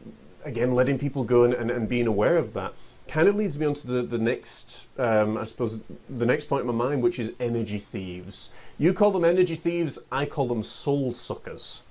again 0.46 0.74
letting 0.74 0.98
people 0.98 1.26
go 1.26 1.44
and, 1.44 1.54
and, 1.54 1.70
and 1.70 1.90
being 1.90 2.08
aware 2.08 2.38
of 2.38 2.54
that 2.54 2.74
kind 3.08 3.28
of 3.28 3.36
leads 3.36 3.58
me 3.58 3.66
on 3.66 3.74
to 3.76 3.88
the, 3.88 4.02
the 4.02 4.18
next, 4.18 4.88
um, 5.00 5.38
I 5.38 5.46
suppose, 5.46 5.80
the 6.10 6.26
next 6.26 6.46
point 6.46 6.62
in 6.62 6.68
my 6.68 6.74
mind, 6.74 7.02
which 7.02 7.20
is 7.20 7.34
energy 7.40 7.80
thieves. 7.80 8.52
You 8.78 8.94
call 8.94 9.12
them 9.12 9.26
energy 9.26 9.56
thieves, 9.56 10.00
I 10.12 10.26
call 10.26 10.48
them 10.48 10.64
soul 10.64 11.14
suckers. 11.14 11.84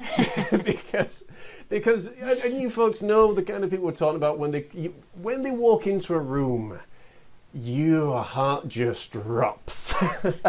because, 0.64 1.28
because, 1.68 2.08
and 2.08 2.60
you 2.60 2.70
folks 2.70 3.02
know 3.02 3.34
the 3.34 3.42
kind 3.42 3.64
of 3.64 3.70
people 3.70 3.86
we're 3.86 3.92
talking 3.92 4.16
about 4.16 4.38
when 4.38 4.50
they, 4.50 4.66
you, 4.72 4.94
when 5.20 5.42
they 5.42 5.50
walk 5.50 5.86
into 5.86 6.14
a 6.14 6.18
room, 6.18 6.78
your 7.52 8.22
heart 8.22 8.66
just 8.68 9.12
drops. 9.12 9.94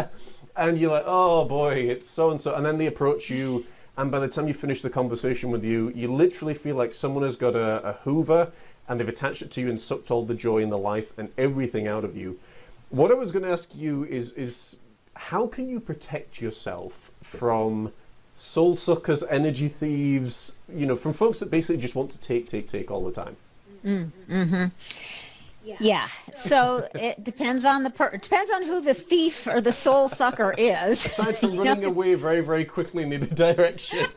and 0.56 0.78
you're 0.78 0.92
like, 0.92 1.04
oh 1.06 1.44
boy, 1.44 1.74
it's 1.74 2.08
so 2.08 2.30
and 2.30 2.40
so. 2.40 2.54
And 2.54 2.64
then 2.64 2.78
they 2.78 2.86
approach 2.86 3.28
you 3.28 3.66
and 3.96 4.10
by 4.10 4.20
the 4.20 4.28
time 4.28 4.48
you 4.48 4.54
finish 4.54 4.80
the 4.80 4.88
conversation 4.88 5.50
with 5.50 5.64
you, 5.64 5.92
you 5.94 6.12
literally 6.12 6.54
feel 6.54 6.76
like 6.76 6.94
someone 6.94 7.24
has 7.24 7.36
got 7.36 7.54
a, 7.54 7.90
a 7.90 7.92
Hoover 8.04 8.50
and 8.92 9.00
they've 9.00 9.08
attached 9.08 9.42
it 9.42 9.50
to 9.50 9.60
you 9.62 9.70
and 9.70 9.80
sucked 9.80 10.10
all 10.10 10.24
the 10.24 10.34
joy 10.34 10.62
and 10.62 10.70
the 10.70 10.78
life 10.78 11.12
and 11.18 11.30
everything 11.38 11.88
out 11.88 12.04
of 12.04 12.16
you. 12.16 12.38
What 12.90 13.10
I 13.10 13.14
was 13.14 13.32
going 13.32 13.44
to 13.44 13.50
ask 13.50 13.74
you 13.74 14.04
is 14.04 14.32
is 14.32 14.76
how 15.16 15.46
can 15.46 15.68
you 15.68 15.80
protect 15.80 16.40
yourself 16.40 17.10
from 17.22 17.92
soul 18.34 18.76
suckers, 18.76 19.22
energy 19.24 19.68
thieves, 19.68 20.58
you 20.72 20.86
know, 20.86 20.96
from 20.96 21.12
folks 21.12 21.40
that 21.40 21.50
basically 21.50 21.80
just 21.80 21.94
want 21.94 22.10
to 22.10 22.20
take, 22.20 22.46
take, 22.46 22.68
take 22.68 22.90
all 22.90 23.04
the 23.04 23.12
time? 23.12 23.36
Mm, 23.84 24.10
hmm 24.28 24.64
yeah. 25.64 26.08
So 26.32 26.86
it 26.94 27.22
depends 27.24 27.64
on 27.64 27.82
the 27.84 27.90
per- 27.90 28.08
it 28.08 28.22
depends 28.22 28.50
on 28.50 28.64
who 28.64 28.80
the 28.80 28.94
thief 28.94 29.46
or 29.46 29.60
the 29.60 29.72
soul 29.72 30.08
sucker 30.08 30.54
is. 30.58 31.06
Aside 31.06 31.38
from 31.38 31.56
running 31.58 31.82
know? 31.82 31.88
away 31.88 32.14
very 32.14 32.40
very 32.40 32.64
quickly 32.64 33.02
in 33.04 33.12
either 33.12 33.26
direction. 33.54 34.08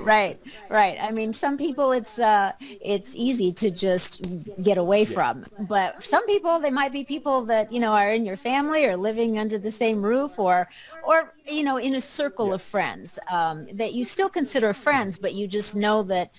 Right 0.00 0.40
right 0.68 0.96
i 1.00 1.10
mean 1.10 1.32
some 1.32 1.56
people 1.56 1.92
it's 1.92 2.18
uh 2.18 2.52
it's 2.60 3.14
easy 3.14 3.52
to 3.52 3.70
just 3.70 4.22
get 4.62 4.78
away 4.78 5.04
from 5.04 5.44
but 5.60 6.04
some 6.04 6.24
people 6.26 6.58
they 6.58 6.70
might 6.70 6.92
be 6.92 7.04
people 7.04 7.42
that 7.44 7.70
you 7.72 7.80
know 7.80 7.92
are 7.92 8.12
in 8.12 8.24
your 8.24 8.36
family 8.36 8.84
or 8.84 8.96
living 8.96 9.38
under 9.38 9.58
the 9.58 9.70
same 9.70 10.02
roof 10.02 10.38
or 10.38 10.68
or 11.04 11.32
you 11.46 11.62
know 11.62 11.76
in 11.76 11.94
a 11.94 12.00
circle 12.00 12.48
yeah. 12.48 12.54
of 12.54 12.62
friends 12.62 13.18
um, 13.30 13.66
that 13.72 13.92
you 13.92 14.04
still 14.04 14.28
consider 14.28 14.72
friends 14.72 15.18
but 15.18 15.34
you 15.34 15.46
just 15.46 15.74
know 15.74 16.02
that 16.02 16.30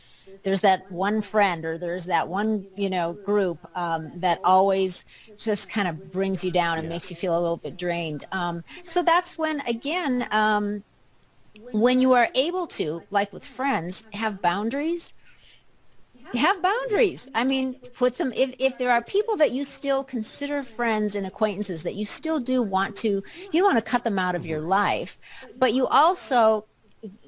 there's 0.44 0.62
that 0.62 0.92
one 0.92 1.22
friend 1.22 1.66
or 1.66 1.78
there's 1.78 2.06
that 2.06 2.28
one 2.28 2.66
you 2.76 2.90
know 2.90 3.14
group 3.14 3.58
um, 3.76 4.12
that 4.16 4.40
always 4.44 5.06
just 5.38 5.70
kind 5.70 5.88
of 5.88 6.12
brings 6.12 6.44
you 6.44 6.52
down 6.52 6.78
and 6.78 6.86
yeah. 6.86 6.94
makes 6.94 7.10
you 7.10 7.16
feel 7.16 7.38
a 7.38 7.42
little 7.42 7.58
bit 7.58 7.78
drained 7.78 8.24
um, 8.32 8.64
so 8.84 9.04
that's 9.04 9.38
when 9.38 9.60
again 9.62 10.28
um, 10.32 10.84
when 11.72 12.00
you 12.00 12.14
are 12.14 12.30
able 12.36 12.68
to 12.68 13.04
like 13.10 13.32
with 13.32 13.46
friends 13.46 14.06
have 14.14 14.42
boundaries 14.42 15.14
have 16.34 16.62
boundaries 16.62 17.30
i 17.36 17.44
mean 17.44 17.76
put 17.94 18.16
some 18.16 18.32
if, 18.34 18.56
if 18.58 18.78
there 18.78 18.90
are 18.92 19.04
people 19.04 19.36
that 19.36 19.52
you 19.52 19.64
still 19.64 20.04
consider 20.04 20.64
friends 20.64 21.16
and 21.16 21.28
acquaintances 21.28 21.84
that 21.84 21.96
you 21.96 22.06
still 22.06 22.40
do 22.40 22.62
want 22.62 22.96
to 22.96 23.22
you 23.52 23.62
don't 23.62 23.74
want 23.74 23.84
to 23.86 23.92
cut 23.92 24.04
them 24.04 24.18
out 24.18 24.34
of 24.34 24.46
your 24.46 24.62
life 24.62 25.20
but 25.60 25.74
you 25.74 25.86
also 25.88 26.66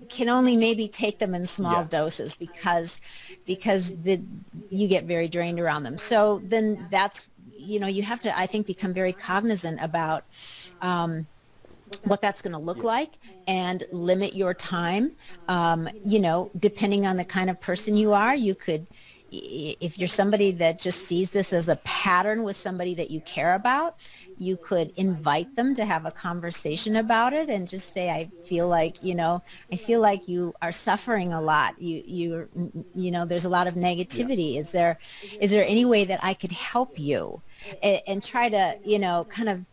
can 0.10 0.30
only 0.30 0.56
maybe 0.56 0.88
take 0.88 1.20
them 1.20 1.36
in 1.36 1.46
small 1.46 1.82
yeah. 1.82 1.88
doses 1.90 2.36
because 2.36 3.02
because 3.46 3.94
the 4.04 4.22
you 4.70 4.88
get 4.88 5.06
very 5.06 5.28
drained 5.28 5.60
around 5.60 5.84
them. 5.84 5.98
So 5.98 6.42
then 6.44 6.88
that's 6.92 7.28
you 7.58 7.80
know 7.80 7.88
you 7.88 8.04
have 8.04 8.22
to 8.22 8.38
I 8.38 8.46
think 8.46 8.68
become 8.68 8.94
very 8.94 9.14
cognizant 9.14 9.80
about 9.82 10.24
um, 10.82 11.28
what 12.04 12.22
that's 12.22 12.42
going 12.42 12.54
to 12.54 12.60
look 12.60 12.84
like 12.84 13.18
and 13.48 13.84
limit 13.92 14.36
your 14.36 14.54
time. 14.54 15.12
Um, 15.48 15.90
you 16.04 16.20
know, 16.20 16.52
depending 16.60 17.06
on 17.06 17.18
the 17.18 17.26
kind 17.26 17.50
of 17.50 17.60
person 17.62 17.96
you 17.96 18.14
are, 18.14 18.36
you 18.36 18.56
could 18.56 18.88
if 19.32 19.98
you're 19.98 20.08
somebody 20.08 20.52
that 20.52 20.80
just 20.80 21.06
sees 21.06 21.32
this 21.32 21.52
as 21.52 21.68
a 21.68 21.76
pattern 21.78 22.44
with 22.44 22.56
somebody 22.56 22.94
that 22.96 23.12
you 23.12 23.22
care 23.22 23.56
about, 23.56 23.96
you 24.38 24.58
could 24.58 24.94
invite 24.98 25.56
them 25.56 25.74
to 25.76 25.86
have 25.86 26.06
a 26.06 26.12
conversation 26.12 26.96
about 26.96 27.34
it 27.34 27.50
and 27.50 27.68
just 27.68 27.94
say, 27.94 28.10
I 28.10 28.30
feel 28.44 28.68
like, 28.68 29.04
you 29.04 29.16
know, 29.16 29.42
I 29.72 29.78
feel 29.78 30.00
like 30.00 30.28
you 30.28 30.54
are 30.62 30.72
suffering 30.72 31.34
a 31.34 31.42
lot. 31.42 31.82
You, 31.82 32.04
you, 32.06 32.82
you 32.94 33.12
know, 33.12 33.26
there's 33.26 33.46
a 33.46 33.50
lot 33.50 33.68
of 33.68 33.76
negativity. 33.76 34.54
Yeah. 34.54 34.60
Is 34.62 34.72
there, 34.72 35.00
is 35.40 35.52
there 35.52 35.66
any 35.66 35.86
way 35.86 36.06
that 36.06 36.20
I 36.24 36.34
could 36.34 36.52
help 36.52 37.00
you 37.00 37.42
and, 37.82 38.02
and 38.08 38.24
try 38.24 38.50
to, 38.50 38.78
you 38.84 39.00
know, 39.00 39.26
kind 39.30 39.50
of 39.50 39.66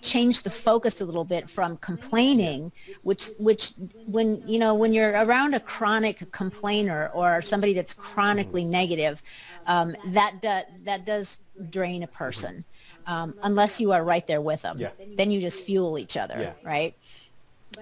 change 0.00 0.42
the 0.42 0.50
focus 0.50 1.00
a 1.00 1.04
little 1.04 1.24
bit 1.24 1.48
from 1.48 1.76
complaining 1.78 2.72
which 3.02 3.30
which 3.38 3.72
when 4.06 4.42
you 4.46 4.58
know 4.58 4.74
when 4.74 4.92
you're 4.92 5.12
around 5.12 5.54
a 5.54 5.60
chronic 5.60 6.30
complainer 6.32 7.10
or 7.14 7.40
somebody 7.40 7.72
that's 7.72 7.94
chronically 7.94 8.64
negative 8.64 9.22
um, 9.66 9.94
that 10.06 10.42
do, 10.42 10.60
that 10.84 11.06
does 11.06 11.38
drain 11.70 12.02
a 12.02 12.06
person 12.06 12.64
um, 13.06 13.34
unless 13.42 13.80
you 13.80 13.92
are 13.92 14.04
right 14.04 14.26
there 14.26 14.40
with 14.40 14.62
them. 14.62 14.78
Yeah. 14.78 14.90
Then 15.16 15.30
you 15.30 15.40
just 15.40 15.60
fuel 15.62 15.98
each 15.98 16.16
other, 16.16 16.38
yeah. 16.38 16.68
right? 16.68 16.94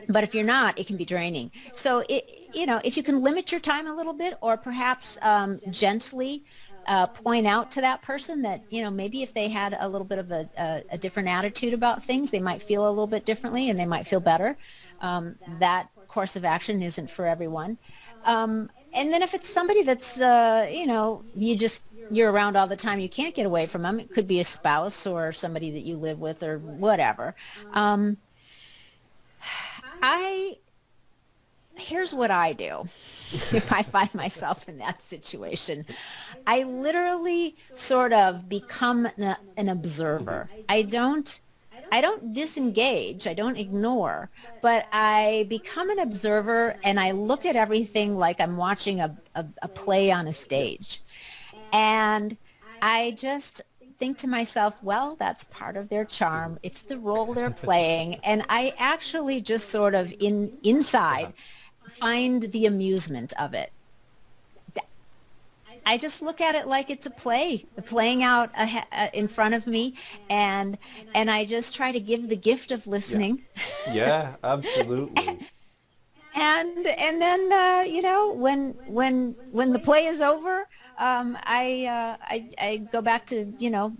But 0.08 0.24
if 0.24 0.34
you're 0.34 0.44
not, 0.44 0.78
it 0.78 0.86
can 0.86 0.96
be 0.96 1.04
draining. 1.04 1.50
So, 1.74 2.02
it, 2.08 2.48
you 2.54 2.64
know, 2.64 2.80
if 2.82 2.96
you 2.96 3.02
can 3.02 3.22
limit 3.22 3.52
your 3.52 3.60
time 3.60 3.86
a 3.86 3.94
little 3.94 4.14
bit 4.14 4.38
or 4.40 4.56
perhaps 4.56 5.18
um, 5.20 5.60
gently 5.70 6.44
uh, 6.86 7.06
point 7.06 7.46
out 7.46 7.70
to 7.72 7.80
that 7.80 8.02
person 8.02 8.42
that, 8.42 8.62
you 8.70 8.82
know, 8.82 8.90
maybe 8.90 9.22
if 9.22 9.32
they 9.34 9.48
had 9.48 9.76
a 9.78 9.88
little 9.88 10.06
bit 10.06 10.18
of 10.18 10.30
a, 10.30 10.48
a, 10.58 10.82
a, 10.90 10.98
different 10.98 11.28
attitude 11.28 11.74
about 11.74 12.02
things, 12.02 12.30
they 12.30 12.40
might 12.40 12.62
feel 12.62 12.86
a 12.86 12.90
little 12.90 13.06
bit 13.06 13.24
differently 13.24 13.70
and 13.70 13.78
they 13.78 13.86
might 13.86 14.06
feel 14.06 14.20
better. 14.20 14.56
Um, 15.00 15.36
that 15.58 15.88
course 16.08 16.36
of 16.36 16.44
action 16.44 16.82
isn't 16.82 17.08
for 17.08 17.26
everyone. 17.26 17.78
Um, 18.24 18.70
and 18.94 19.12
then 19.12 19.22
if 19.22 19.34
it's 19.34 19.48
somebody 19.48 19.82
that's, 19.82 20.20
uh, 20.20 20.68
you 20.70 20.86
know, 20.86 21.24
you 21.34 21.56
just 21.56 21.82
you're 22.10 22.30
around 22.30 22.56
all 22.56 22.66
the 22.66 22.76
time, 22.76 23.00
you 23.00 23.08
can't 23.08 23.34
get 23.34 23.46
away 23.46 23.66
from 23.66 23.82
them. 23.82 23.98
It 23.98 24.10
could 24.10 24.28
be 24.28 24.40
a 24.40 24.44
spouse 24.44 25.06
or 25.06 25.32
somebody 25.32 25.70
that 25.70 25.80
you 25.80 25.96
live 25.96 26.20
with 26.20 26.42
or 26.42 26.58
whatever. 26.58 27.34
Um, 27.72 28.18
I 30.02 30.58
here's 31.76 32.14
what 32.14 32.30
I 32.30 32.52
do 32.52 32.82
if 33.32 33.72
I 33.72 33.82
find 33.82 34.14
myself 34.14 34.68
in 34.68 34.78
that 34.78 35.02
situation. 35.02 35.86
I 36.46 36.64
literally 36.64 37.56
sort 37.74 38.12
of 38.12 38.48
become 38.48 39.06
an, 39.16 39.36
an 39.56 39.68
observer. 39.68 40.48
I 40.68 40.82
don't 40.82 41.40
I 41.90 42.00
don't 42.00 42.32
disengage, 42.32 43.26
I 43.26 43.34
don't 43.34 43.58
ignore, 43.58 44.30
but 44.62 44.86
I 44.92 45.44
become 45.50 45.90
an 45.90 45.98
observer 45.98 46.74
and 46.82 46.98
I 46.98 47.10
look 47.10 47.44
at 47.44 47.54
everything 47.54 48.16
like 48.16 48.40
I'm 48.40 48.56
watching 48.56 49.00
a, 49.02 49.14
a, 49.34 49.44
a 49.60 49.68
play 49.68 50.10
on 50.10 50.26
a 50.26 50.32
stage. 50.32 51.02
And 51.70 52.38
I 52.80 53.14
just 53.18 53.60
think 53.98 54.16
to 54.18 54.26
myself, 54.26 54.74
well, 54.82 55.16
that's 55.16 55.44
part 55.44 55.76
of 55.76 55.90
their 55.90 56.06
charm. 56.06 56.58
It's 56.62 56.82
the 56.82 56.96
role 56.98 57.34
they're 57.34 57.50
playing. 57.50 58.16
And 58.24 58.42
I 58.48 58.72
actually 58.78 59.42
just 59.42 59.68
sort 59.68 59.94
of 59.94 60.14
in 60.18 60.56
inside 60.62 61.34
find 61.98 62.42
the 62.42 62.66
amusement 62.66 63.32
of 63.38 63.54
it. 63.54 63.72
I 65.84 65.98
just 65.98 66.22
look 66.22 66.40
at 66.40 66.54
it 66.54 66.68
like 66.68 66.90
it's 66.90 67.06
a 67.06 67.10
play, 67.10 67.64
playing 67.86 68.22
out 68.22 68.50
in 69.12 69.26
front 69.26 69.54
of 69.54 69.66
me, 69.66 69.94
and 70.30 70.78
and 71.12 71.28
I 71.28 71.44
just 71.44 71.74
try 71.74 71.90
to 71.90 71.98
give 71.98 72.28
the 72.28 72.36
gift 72.36 72.70
of 72.70 72.86
listening. 72.86 73.42
Yeah, 73.88 73.94
yeah 73.94 74.36
absolutely. 74.44 75.40
and 76.36 76.86
and 76.86 77.20
then 77.20 77.52
uh, 77.52 77.84
you 77.84 78.00
know 78.00 78.32
when 78.32 78.76
when 78.86 79.34
when 79.50 79.72
the 79.72 79.80
play 79.80 80.06
is 80.06 80.20
over, 80.20 80.68
um, 80.98 81.36
I, 81.42 81.86
uh, 81.86 82.16
I, 82.22 82.48
I 82.58 82.76
go 82.76 83.02
back 83.02 83.26
to, 83.26 83.52
you 83.58 83.70
know, 83.70 83.96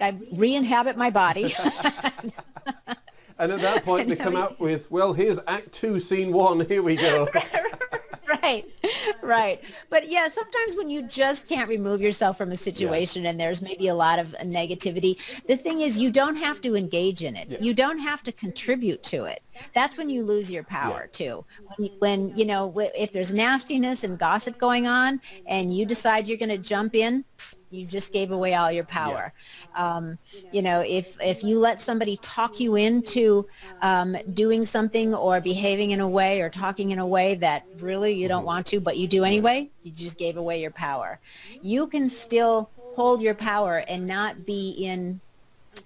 I 0.00 0.16
re-inhabit 0.32 0.96
my 0.96 1.10
body. 1.10 1.54
and 3.38 3.52
at 3.52 3.60
that 3.60 3.84
point, 3.84 4.08
they 4.08 4.16
come 4.16 4.36
out 4.36 4.58
with, 4.60 4.90
well, 4.90 5.12
here's 5.12 5.40
Act 5.46 5.72
Two, 5.72 5.98
Scene 5.98 6.32
One. 6.32 6.60
Here 6.60 6.82
we 6.82 6.96
go. 6.96 7.28
right 8.42 8.66
right 9.22 9.64
but 9.88 10.08
yeah 10.08 10.28
sometimes 10.28 10.76
when 10.76 10.88
you 10.90 11.02
just 11.02 11.48
can't 11.48 11.68
remove 11.68 12.00
yourself 12.00 12.36
from 12.36 12.52
a 12.52 12.56
situation 12.56 13.22
yeah. 13.22 13.30
and 13.30 13.40
there's 13.40 13.62
maybe 13.62 13.88
a 13.88 13.94
lot 13.94 14.18
of 14.18 14.28
negativity 14.42 15.18
the 15.46 15.56
thing 15.56 15.80
is 15.80 15.98
you 15.98 16.10
don't 16.10 16.36
have 16.36 16.60
to 16.60 16.76
engage 16.76 17.22
in 17.22 17.36
it 17.36 17.48
yeah. 17.48 17.58
you 17.60 17.72
don't 17.72 17.98
have 17.98 18.22
to 18.22 18.32
contribute 18.32 19.02
to 19.02 19.24
it 19.24 19.42
that's 19.74 19.96
when 19.96 20.08
you 20.08 20.22
lose 20.22 20.52
your 20.52 20.62
power 20.62 21.02
yeah. 21.04 21.10
too 21.12 21.44
when, 21.76 21.90
when 21.98 22.36
you 22.36 22.44
know 22.44 22.72
if 22.94 23.12
there's 23.12 23.32
nastiness 23.32 24.04
and 24.04 24.18
gossip 24.18 24.58
going 24.58 24.86
on 24.86 25.20
and 25.46 25.74
you 25.74 25.86
decide 25.86 26.28
you're 26.28 26.38
going 26.38 26.48
to 26.48 26.58
jump 26.58 26.94
in 26.94 27.24
you 27.70 27.86
just 27.86 28.12
gave 28.12 28.30
away 28.30 28.54
all 28.54 28.70
your 28.70 28.84
power. 28.84 29.32
Yeah. 29.74 29.96
Um, 29.96 30.18
you 30.52 30.62
know, 30.62 30.80
if 30.80 31.16
if 31.20 31.44
you 31.44 31.58
let 31.58 31.80
somebody 31.80 32.16
talk 32.18 32.60
you 32.60 32.76
into 32.76 33.46
um, 33.82 34.16
doing 34.32 34.64
something 34.64 35.14
or 35.14 35.40
behaving 35.40 35.90
in 35.90 36.00
a 36.00 36.08
way 36.08 36.40
or 36.40 36.50
talking 36.50 36.90
in 36.90 36.98
a 36.98 37.06
way 37.06 37.34
that 37.36 37.66
really 37.78 38.12
you 38.12 38.28
don't 38.28 38.40
mm-hmm. 38.40 38.46
want 38.46 38.66
to, 38.68 38.80
but 38.80 38.96
you 38.96 39.06
do 39.06 39.24
anyway, 39.24 39.70
you 39.82 39.92
just 39.92 40.18
gave 40.18 40.36
away 40.36 40.60
your 40.60 40.70
power. 40.70 41.20
You 41.62 41.86
can 41.86 42.08
still 42.08 42.70
hold 42.94 43.22
your 43.22 43.34
power 43.34 43.84
and 43.88 44.06
not 44.06 44.44
be 44.44 44.70
in 44.70 45.20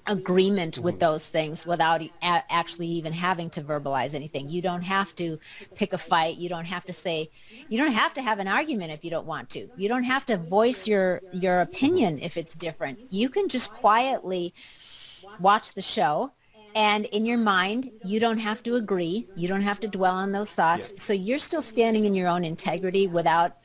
agreement 0.06 0.78
with 0.78 0.96
mm. 0.96 1.00
those 1.00 1.28
things 1.28 1.66
without 1.66 2.02
actually 2.22 2.88
even 2.88 3.12
having 3.12 3.50
to 3.50 3.62
verbalize 3.62 4.14
anything. 4.14 4.48
You 4.48 4.62
don't 4.62 4.82
have 4.82 5.14
to 5.16 5.38
pick 5.74 5.92
a 5.92 5.98
fight. 5.98 6.38
You 6.38 6.48
don't 6.48 6.64
have 6.66 6.84
to 6.86 6.92
say, 6.92 7.30
you 7.68 7.78
don't 7.78 7.92
have 7.92 8.14
to 8.14 8.22
have 8.22 8.38
an 8.38 8.48
argument 8.48 8.92
if 8.92 9.04
you 9.04 9.10
don't 9.10 9.26
want 9.26 9.50
to. 9.50 9.68
You 9.76 9.88
don't 9.88 10.04
have 10.04 10.26
to 10.26 10.36
voice 10.36 10.86
your, 10.86 11.22
your 11.32 11.60
opinion 11.60 12.18
if 12.20 12.36
it's 12.36 12.54
different. 12.54 12.98
You 13.10 13.28
can 13.28 13.48
just 13.48 13.72
quietly 13.72 14.54
watch 15.40 15.74
the 15.74 15.82
show 15.82 16.32
and 16.74 17.04
in 17.06 17.26
your 17.26 17.38
mind, 17.38 17.90
you 18.04 18.18
don't 18.18 18.38
have 18.38 18.62
to 18.62 18.76
agree. 18.76 19.28
You 19.36 19.48
don't 19.48 19.62
have 19.62 19.80
to 19.80 19.88
dwell 19.88 20.14
on 20.14 20.32
those 20.32 20.54
thoughts. 20.54 20.90
Yeah. 20.90 20.98
So 20.98 21.12
you're 21.12 21.38
still 21.38 21.62
standing 21.62 22.04
in 22.04 22.14
your 22.14 22.28
own 22.28 22.44
integrity 22.44 23.06
without 23.06 23.58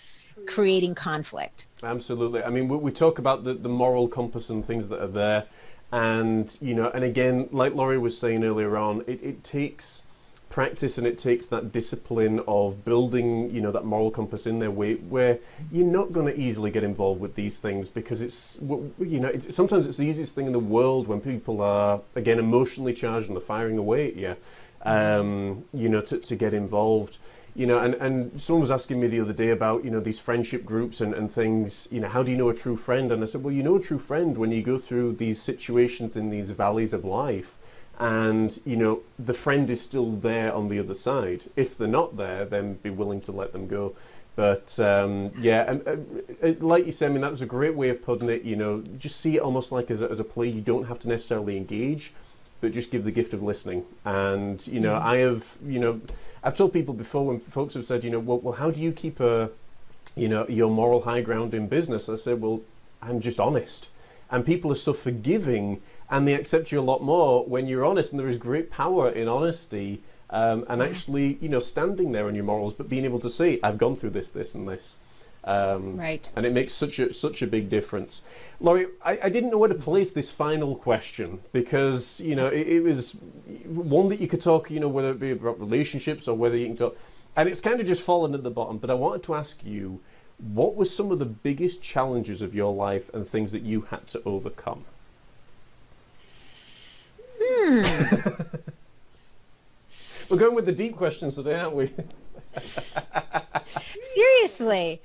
creating 0.47 0.95
conflict. 0.95 1.67
Absolutely. 1.84 2.43
I 2.43 2.49
mean, 2.49 2.67
we, 2.67 2.78
we 2.78 2.91
talk 2.91 3.19
about 3.19 3.43
the, 3.43 3.53
the 3.53 3.69
moral 3.69 4.07
compass 4.07 4.49
and 4.49 4.63
things 4.63 4.88
that 4.89 5.01
are 5.01 5.07
there 5.07 5.45
and 5.91 6.57
you 6.59 6.73
know 6.73 6.89
and 6.89 7.03
again 7.03 7.47
like 7.51 7.73
laurie 7.73 7.97
was 7.97 8.17
saying 8.17 8.43
earlier 8.43 8.75
on 8.75 9.01
it, 9.07 9.23
it 9.23 9.43
takes 9.43 10.07
practice 10.49 10.97
and 10.97 11.05
it 11.05 11.17
takes 11.17 11.47
that 11.47 11.71
discipline 11.71 12.41
of 12.47 12.83
building, 12.85 13.49
you 13.53 13.61
know, 13.61 13.71
that 13.71 13.85
moral 13.85 14.11
compass 14.11 14.47
in 14.47 14.59
there 14.59 14.71
where, 14.71 14.95
where 14.95 15.39
you're 15.71 15.85
not 15.85 16.11
going 16.11 16.25
to 16.25 16.39
easily 16.39 16.71
get 16.71 16.83
involved 16.83 17.19
with 17.19 17.35
these 17.35 17.59
things 17.59 17.89
because 17.89 18.21
it's, 18.21 18.57
you 18.61 19.19
know, 19.19 19.27
it's, 19.27 19.53
sometimes 19.53 19.88
it's 19.88 19.97
the 19.97 20.05
easiest 20.05 20.35
thing 20.35 20.47
in 20.47 20.53
the 20.53 20.59
world 20.59 21.07
when 21.07 21.19
people 21.21 21.61
are, 21.61 22.01
again, 22.15 22.39
emotionally 22.39 22.93
charged 22.93 23.27
and 23.27 23.35
they're 23.35 23.41
firing 23.41 23.77
away 23.77 24.07
at 24.07 24.15
you, 24.15 24.35
um, 24.83 25.63
you 25.73 25.89
know, 25.89 26.01
to, 26.01 26.17
to 26.17 26.35
get 26.35 26.53
involved. 26.53 27.17
You 27.58 27.66
know, 27.66 27.80
and, 27.80 27.95
and 27.95 28.41
someone 28.41 28.62
was 28.62 28.72
asking 28.72 29.01
me 29.01 29.08
the 29.08 29.20
other 29.20 29.34
day 29.34 29.49
about, 29.49 29.84
you 29.84 29.91
know, 29.91 29.99
these 29.99 30.20
friendship 30.20 30.64
groups 30.64 31.01
and, 31.01 31.14
and 31.14 31.30
things, 31.30 31.89
you 31.91 31.99
know, 31.99 32.08
how 32.08 32.22
do 32.24 32.32
you 32.32 32.38
know 32.38 32.49
a 32.49 32.55
true 32.55 32.78
friend? 32.78 33.12
And 33.12 33.22
I 33.24 33.26
said, 33.26 33.43
well, 33.43 33.53
you 33.53 33.64
know 33.64 33.78
a 33.78 33.82
true 33.82 33.97
friend 33.97 34.38
when 34.38 34.51
you 34.51 34.62
go 34.62 34.78
through 34.78 35.14
these 35.14 35.41
situations 35.41 36.16
in 36.16 36.30
these 36.30 36.51
valleys 36.51 36.93
of 36.93 37.03
life 37.03 37.58
and 37.99 38.60
you 38.66 38.76
know 38.76 39.01
the 39.18 39.34
friend 39.34 39.70
is 39.70 39.82
still 39.82 40.12
there 40.12 40.53
on 40.53 40.68
the 40.68 40.80
other 40.80 40.95
side. 40.95 41.45
If 41.55 41.78
they're 41.78 41.88
not 41.88 42.16
there, 42.18 42.45
then 42.45 42.76
be 42.76 42.89
willing 42.89 43.22
to 43.22 43.32
let 43.32 43.53
them 43.53 43.68
go. 43.68 43.95
But 44.36 44.80
um, 44.80 45.32
yeah, 45.39 45.72
and, 45.72 45.88
uh, 45.88 46.47
uh, 46.47 46.53
like 46.60 46.86
you 46.86 46.91
said, 46.91 47.10
I 47.10 47.14
mean 47.14 47.22
that 47.22 47.32
was 47.32 47.41
a 47.41 47.47
great 47.47 47.76
way 47.76 47.89
of 47.89 48.03
putting 48.03 48.30
it. 48.30 48.43
You 48.43 48.55
know, 48.55 48.84
just 48.99 49.20
see 49.20 49.38
it 49.38 49.39
almost 49.39 49.72
like 49.72 49.89
as 49.89 50.01
a, 50.01 50.10
as 50.10 50.20
a 50.20 50.24
play. 50.24 50.47
You 50.47 50.62
don't 50.62 50.86
have 50.86 50.99
to 50.99 51.08
necessarily 51.08 51.58
engage, 51.58 52.14
but 52.62 52.72
just 52.72 52.91
give 52.91 53.03
the 53.03 53.12
gift 53.12 53.34
of 53.34 53.41
listening. 53.41 53.84
And 54.05 54.66
you 54.68 54.80
know, 54.80 54.93
mm. 54.93 55.01
I 55.01 55.18
have 55.18 55.58
you 55.66 55.80
know, 55.80 55.99
I've 56.48 56.54
told 56.54 56.72
people 56.72 56.93
before 56.93 57.26
when 57.26 57.41
folks 57.41 57.74
have 57.74 57.84
said, 57.84 58.06
you 58.06 58.10
know, 58.10 58.20
well, 58.20 58.39
well, 58.39 58.54
how 58.54 58.72
do 58.72 58.82
you 58.82 58.93
keep 58.93 59.20
a, 59.20 59.50
you 60.16 60.30
know, 60.30 60.48
your 60.48 60.72
moral 60.72 61.02
high 61.02 61.20
ground 61.20 61.54
in 61.54 61.68
business? 61.68 62.08
I 62.08 62.16
said, 62.16 62.39
well, 62.39 62.62
I'm 63.02 63.20
just 63.20 63.38
honest, 63.38 63.89
and 64.32 64.45
people 64.45 64.72
are 64.72 64.76
so 64.76 64.93
forgiving 64.93 65.82
and 66.10 66.26
they 66.26 66.36
accept 66.36 66.72
you 66.72 66.80
a 66.80 66.88
lot 66.91 67.04
more 67.04 67.43
when 67.43 67.68
you're 67.68 67.84
honest. 67.84 68.14
And 68.14 68.20
there 68.20 68.30
is 68.30 68.38
great 68.38 68.72
power 68.72 69.10
in 69.10 69.28
honesty 69.28 70.02
um, 70.30 70.64
and 70.70 70.82
actually, 70.82 71.38
you 71.41 71.50
know, 71.50 71.60
standing 71.60 72.14
there 72.14 72.28
on 72.28 72.36
your 72.36 72.45
morals, 72.45 72.74
but 72.74 72.88
being 72.88 73.04
able 73.04 73.20
to 73.20 73.30
say, 73.30 73.60
"I've 73.62 73.78
gone 73.78 73.98
through 73.98 74.12
this, 74.12 74.30
this, 74.30 74.56
and 74.56 74.66
this." 74.70 74.95
Um, 75.48 75.95
right. 75.95 76.30
And 76.36 76.45
it 76.45 76.52
makes 76.52 76.74
such 76.74 77.00
a 77.00 77.14
such 77.14 77.41
a 77.41 77.48
big 77.48 77.70
difference. 77.70 78.22
Loree, 78.62 78.88
I, 79.04 79.18
I, 79.24 79.30
didn't 79.30 79.52
know 79.52 79.60
where 79.60 79.70
to 79.70 79.76
place 79.76 80.12
this 80.12 80.30
final 80.30 80.76
question 80.76 81.39
because 81.54 82.20
you 82.20 82.36
know 82.36 82.48
it, 82.48 82.68
it, 82.68 82.84
was 82.84 83.14
one 83.64 84.10
that 84.10 84.20
you 84.20 84.28
could 84.28 84.41
talk, 84.41 84.70
you 84.70 84.82
know, 84.82 84.89
whether 84.89 85.12
it 85.12 85.22
be 85.22 85.32
about 85.32 85.58
relationships 85.58 86.28
or 86.28 86.36
whether 86.36 86.58
you 86.58 86.66
can 86.66 86.76
talk, 86.76 86.98
and 87.38 87.48
it's 87.48 87.62
kind 87.62 87.80
of 87.80 87.88
just 87.88 88.02
fallen 88.02 88.34
at 88.34 88.43
the 88.43 88.52
bottom. 88.52 88.78
But 88.78 88.89
I 88.89 88.93
wanted 88.95 89.24
to 89.24 89.36
ask 89.36 89.64
you, 89.64 90.02
what 90.38 90.76
were 90.76 90.84
some 90.84 91.12
of 91.12 91.20
the 91.20 91.26
biggest 91.26 91.82
challenges 91.82 92.41
of 92.41 92.54
your 92.54 92.74
life 92.74 93.10
and 93.14 93.26
things 93.26 93.54
that 93.54 93.62
you 93.62 93.88
had 93.89 94.06
to 94.10 94.22
overcome? 94.26 94.84
Hmm. 97.41 97.84
We're 100.30 100.38
going 100.38 100.56
with 100.56 100.66
the 100.66 100.74
deep 100.74 100.98
questions 100.98 101.36
today, 101.36 101.58
aren't 101.58 101.74
we? 101.74 101.89
Seriously. 104.02 105.02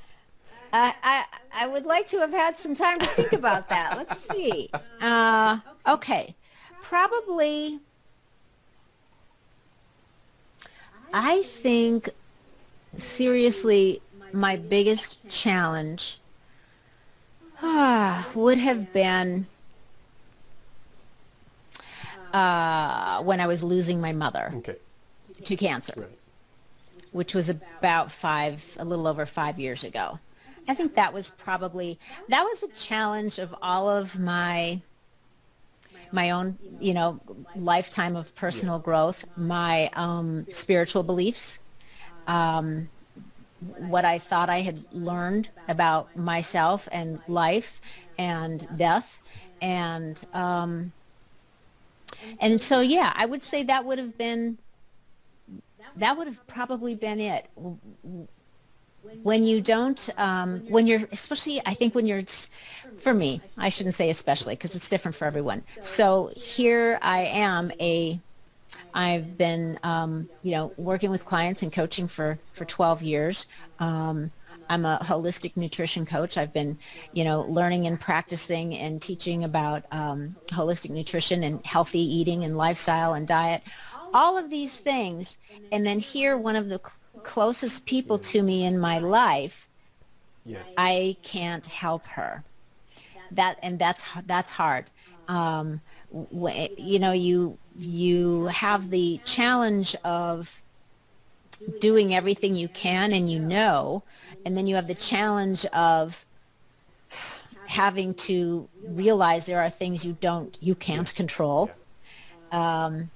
I 0.73 1.25
I 1.55 1.69
would 1.69 1.85
like 1.85 2.07
to 2.09 2.21
have 2.21 2.33
had 2.33 2.59
some 2.59 2.75
time 2.75 2.99
to 2.99 3.07
think 3.07 3.33
about 3.33 3.69
that. 3.69 3.97
Let's 3.97 4.21
see. 4.31 4.71
Uh, 5.01 5.59
okay, 5.87 6.35
probably. 6.81 7.81
I 11.15 11.43
think 11.43 12.09
seriously, 12.97 14.01
my 14.33 14.57
biggest 14.57 15.19
challenge 15.29 16.19
uh, 17.61 18.25
would 18.35 18.59
have 18.59 18.93
been 18.95 19.47
uh, 22.33 23.23
when 23.23 23.41
I 23.41 23.47
was 23.47 23.63
losing 23.63 24.01
my 24.01 24.13
mother 24.13 24.53
okay. 24.57 24.77
to 25.45 25.57
cancer, 25.57 25.93
right. 25.97 26.09
which 27.13 27.35
was 27.35 27.51
about 27.51 28.11
five, 28.11 28.75
a 28.79 28.85
little 28.85 29.07
over 29.07 29.27
five 29.27 29.61
years 29.61 29.85
ago. 29.85 30.19
I 30.69 30.75
think 30.75 30.95
that 30.95 31.13
was 31.13 31.31
probably 31.31 31.99
that 32.29 32.43
was 32.43 32.63
a 32.63 32.69
challenge 32.69 33.39
of 33.39 33.55
all 33.63 33.89
of 33.89 34.19
my 34.19 34.81
my 36.11 36.31
own, 36.31 36.59
you 36.81 36.95
know, 36.95 37.21
lifetime 37.57 38.17
of 38.17 38.35
personal 38.37 38.79
growth, 38.79 39.25
my 39.37 39.89
um, 39.95 40.47
spiritual 40.51 41.03
beliefs, 41.03 41.59
um, 42.27 42.89
what 43.79 44.05
I 44.05 44.19
thought 44.19 44.51
I 44.51 44.61
had 44.61 44.85
learned 44.93 45.49
about 45.69 46.15
myself 46.17 46.87
and 46.93 47.19
life 47.29 47.81
and 48.19 48.69
death, 48.77 49.19
and 49.63 50.23
um, 50.35 50.93
and 52.41 52.61
so, 52.61 52.81
yeah, 52.81 53.13
I 53.17 53.27
would 53.27 53.43
say 53.43 53.63
that 53.65 53.85
would 53.85 53.99
have 53.99 54.17
been, 54.17 54.59
that 55.97 56.17
would 56.17 56.27
have 56.27 56.47
probably 56.47 56.95
been 56.95 57.21
it. 57.21 57.47
When 59.23 59.45
you 59.45 59.61
don't, 59.61 60.09
um, 60.17 60.61
when 60.69 60.87
you're, 60.87 61.09
especially, 61.13 61.61
I 61.65 61.75
think 61.75 61.95
when 61.95 62.07
you're, 62.07 62.23
for 62.99 63.15
me, 63.15 63.41
I 63.57 63.69
shouldn't 63.69 63.95
say 63.95 64.11
especially 64.11 64.55
because 64.55 64.75
it's 64.75 64.89
different 64.89 65.17
for 65.17 65.25
everyone. 65.25 65.63
So 65.83 66.33
here 66.37 66.99
I 67.03 67.21
am 67.25 67.71
a, 67.81 68.19
I've 68.95 69.39
been, 69.39 69.79
um, 69.83 70.29
you 70.43 70.53
know, 70.53 70.73
working 70.77 71.11
with 71.11 71.25
clients 71.25 71.63
and 71.63 71.73
coaching 71.73 72.09
for, 72.09 72.39
for 72.53 72.65
12 72.65 73.03
years. 73.03 73.47
Um, 73.79 74.31
I'm 74.69 74.87
a 74.87 74.99
holistic 75.03 75.57
nutrition 75.57 76.07
coach. 76.07 76.39
I've 76.39 76.53
been, 76.53 76.79
you 77.13 77.25
know, 77.25 77.43
learning 77.43 77.87
and 77.87 78.01
practicing 78.01 78.75
and 78.75 79.03
teaching 79.03 79.45
about 79.45 79.85
um, 79.93 80.37
holistic 80.49 80.91
nutrition 80.91 81.43
and 81.43 81.65
healthy 81.67 82.01
eating 82.01 82.45
and 82.45 82.57
lifestyle 82.57 83.15
and 83.15 83.27
diet, 83.27 83.63
all 84.15 84.39
of 84.39 84.51
these 84.51 84.79
things. 84.79 85.37
And 85.71 85.87
then 85.87 86.01
here, 86.01 86.37
one 86.37 86.57
of 86.57 86.69
the 86.69 86.81
closest 87.23 87.87
people 87.87 88.19
to 88.19 88.43
me 88.43 88.65
in 88.65 88.79
my 88.79 88.99
life, 88.99 89.69
yeah. 90.45 90.59
I 90.77 91.17
can't 91.23 91.65
help 91.67 92.07
her. 92.09 92.45
That 93.31 93.59
and 93.63 93.79
that's 93.79 94.05
that's 94.27 94.51
hard. 94.51 94.87
Um, 95.29 95.81
you 96.13 96.99
know, 96.99 97.13
you 97.13 97.59
you 97.79 98.47
have 98.47 98.91
the 98.91 99.21
challenge 99.25 99.97
of 100.05 100.61
doing 101.81 102.15
everything 102.15 102.55
you 102.55 102.69
can 102.69 103.13
and 103.13 103.31
you 103.31 103.39
know, 103.39 104.03
and 104.45 104.57
then 104.57 104.67
you 104.67 104.75
have 104.75 104.89
the 104.89 104.95
challenge 104.95 105.65
of 105.67 106.25
having 107.67 108.15
to 108.15 108.69
realize 108.87 109.47
there 109.47 109.61
are 109.61 109.71
things 109.71 110.05
you 110.05 110.17
don't, 110.21 110.59
you 110.61 110.75
can't 110.75 111.15
control. 111.15 111.71
Um, 112.51 113.11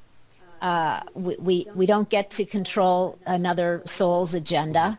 uh, 0.60 1.00
we, 1.14 1.36
we, 1.36 1.66
we 1.74 1.86
don't 1.86 2.08
get 2.08 2.30
to 2.30 2.44
control 2.44 3.18
another 3.26 3.82
soul's 3.86 4.34
agenda 4.34 4.98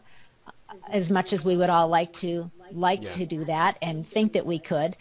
as 0.89 1.09
much 1.11 1.33
as 1.33 1.43
we 1.43 1.57
would 1.57 1.69
all 1.69 1.87
like 1.87 2.13
to 2.13 2.49
like 2.71 3.03
yeah. 3.03 3.09
to 3.09 3.25
do 3.25 3.45
that 3.45 3.77
and 3.81 4.07
think 4.07 4.33
that 4.33 4.45
we 4.45 4.59
could. 4.59 4.95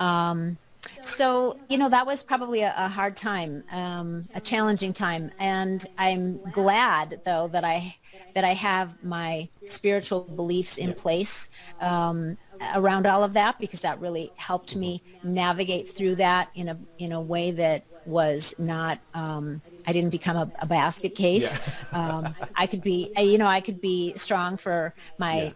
Um, 0.00 0.58
so 1.02 1.58
you 1.68 1.78
know 1.78 1.88
that 1.88 2.06
was 2.06 2.22
probably 2.22 2.62
a, 2.62 2.74
a 2.76 2.88
hard 2.88 3.16
time, 3.16 3.64
um, 3.70 4.24
a 4.34 4.40
challenging 4.40 4.92
time, 4.92 5.30
and 5.38 5.84
I'm 5.98 6.38
glad 6.50 7.20
though 7.24 7.48
that 7.48 7.64
I 7.64 7.96
that 8.34 8.44
I 8.44 8.54
have 8.54 9.02
my 9.04 9.48
spiritual 9.66 10.22
beliefs 10.22 10.78
in 10.78 10.94
place 10.94 11.48
um, 11.80 12.36
around 12.74 13.06
all 13.06 13.24
of 13.24 13.34
that 13.34 13.58
because 13.58 13.80
that 13.80 14.00
really 14.00 14.32
helped 14.36 14.74
me 14.74 15.02
navigate 15.22 15.88
through 15.88 16.16
that 16.16 16.50
in 16.54 16.68
a 16.68 16.78
in 16.98 17.12
a 17.12 17.20
way 17.20 17.50
that 17.52 17.84
was 18.04 18.54
not 18.58 18.98
um, 19.14 19.62
I 19.86 19.92
didn't 19.92 20.10
become 20.10 20.36
a, 20.36 20.50
a 20.60 20.66
basket 20.66 21.14
case. 21.14 21.58
Yeah. 21.92 22.08
um, 22.16 22.34
I 22.54 22.66
could 22.66 22.82
be, 22.82 23.12
you 23.16 23.38
know, 23.38 23.46
I 23.46 23.60
could 23.60 23.80
be 23.80 24.14
strong 24.16 24.56
for 24.56 24.94
my 25.18 25.42
yeah 25.42 25.52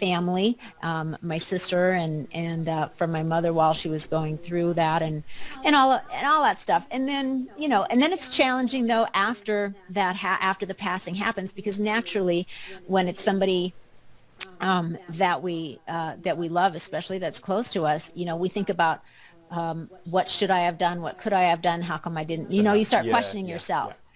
family, 0.00 0.58
um, 0.82 1.14
my 1.20 1.36
sister, 1.36 1.92
and 1.92 2.26
and 2.32 2.68
uh, 2.68 2.88
from 2.88 3.12
my 3.12 3.22
mother 3.22 3.52
while 3.52 3.74
she 3.74 3.88
was 3.88 4.06
going 4.06 4.38
through 4.38 4.74
that, 4.74 5.02
and 5.02 5.22
and 5.64 5.76
all 5.76 5.92
and 5.92 6.26
all 6.26 6.42
that 6.42 6.58
stuff. 6.58 6.86
And 6.90 7.08
then 7.08 7.50
you 7.58 7.68
know, 7.68 7.84
and 7.84 8.00
then 8.02 8.12
it's 8.12 8.28
challenging 8.28 8.86
though 8.86 9.06
after 9.14 9.74
that 9.90 10.16
ha- 10.16 10.38
after 10.40 10.66
the 10.66 10.74
passing 10.74 11.14
happens 11.14 11.52
because 11.52 11.78
naturally, 11.78 12.48
when 12.86 13.06
it's 13.06 13.22
somebody 13.22 13.74
um, 14.60 14.96
that 15.10 15.42
we 15.42 15.78
uh, 15.86 16.14
that 16.22 16.38
we 16.38 16.48
love, 16.48 16.74
especially 16.74 17.18
that's 17.18 17.38
close 17.38 17.70
to 17.72 17.84
us, 17.84 18.10
you 18.14 18.24
know, 18.24 18.36
we 18.36 18.48
think 18.48 18.70
about 18.70 19.02
um, 19.50 19.90
what 20.04 20.30
should 20.30 20.50
I 20.50 20.60
have 20.60 20.78
done, 20.78 21.02
what 21.02 21.18
could 21.18 21.32
I 21.32 21.42
have 21.42 21.62
done, 21.62 21.82
how 21.82 21.98
come 21.98 22.16
I 22.16 22.24
didn't? 22.24 22.50
You 22.52 22.62
know, 22.62 22.72
you 22.72 22.84
start 22.84 23.04
yeah, 23.04 23.12
questioning 23.12 23.46
yeah, 23.46 23.54
yourself. 23.54 23.94
Yeah 23.94 24.06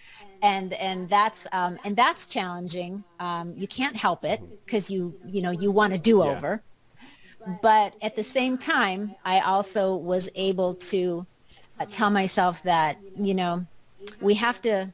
and 0.45 0.75
and 0.75 1.09
that's 1.09 1.47
um, 1.53 1.79
and 1.85 1.97
that's 1.97 2.27
challenging. 2.27 3.03
Um, 3.19 3.55
you 3.57 3.67
can't 3.67 3.97
help 3.97 4.27
it 4.27 4.43
because 4.65 4.91
you 4.91 5.15
you 5.27 5.41
know 5.41 5.51
you 5.51 5.71
want 5.71 5.95
to 5.95 5.99
do 5.99 6.23
over, 6.23 6.63
but 7.63 7.95
at 8.03 8.15
the 8.15 8.23
same 8.23 8.59
time, 8.59 9.15
I 9.25 9.41
also 9.41 9.97
was 9.97 10.29
able 10.35 10.75
to 10.93 11.27
uh, 11.81 11.87
tell 11.91 12.11
myself 12.11 12.63
that 12.65 12.99
you 13.19 13.35
know 13.35 13.67
we 14.21 14.35
have 14.35 14.61
to 14.63 14.93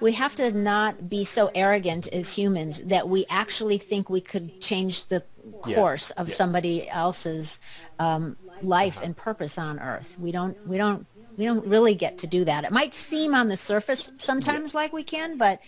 we 0.00 0.12
have 0.12 0.34
to 0.36 0.50
not 0.52 1.08
be 1.08 1.24
so 1.24 1.50
arrogant 1.54 2.08
as 2.08 2.36
humans 2.36 2.80
that 2.84 3.08
we 3.08 3.24
actually 3.30 3.78
think 3.78 4.10
we 4.10 4.20
could 4.20 4.60
change 4.60 5.06
the 5.06 5.22
course 5.62 6.12
yeah. 6.14 6.20
of 6.20 6.28
yeah. 6.28 6.34
somebody 6.34 6.88
else's 6.88 7.60
um, 7.98 8.36
life 8.62 9.00
and 9.02 9.16
purpose 9.16 9.58
on 9.58 9.78
earth. 9.78 10.16
We 10.18 10.32
don't 10.32 10.56
we 10.64 10.76
don't 10.76 11.06
we 11.36 11.44
don't 11.44 11.66
really 11.66 11.94
get 11.94 12.18
to 12.18 12.26
do 12.26 12.44
that. 12.44 12.64
It 12.64 12.72
might 12.72 12.94
seem 12.94 13.34
on 13.34 13.48
the 13.48 13.56
surface 13.56 14.10
sometimes 14.16 14.74
like 14.74 14.92
we 14.92 15.02
can, 15.02 15.38
but 15.38 15.60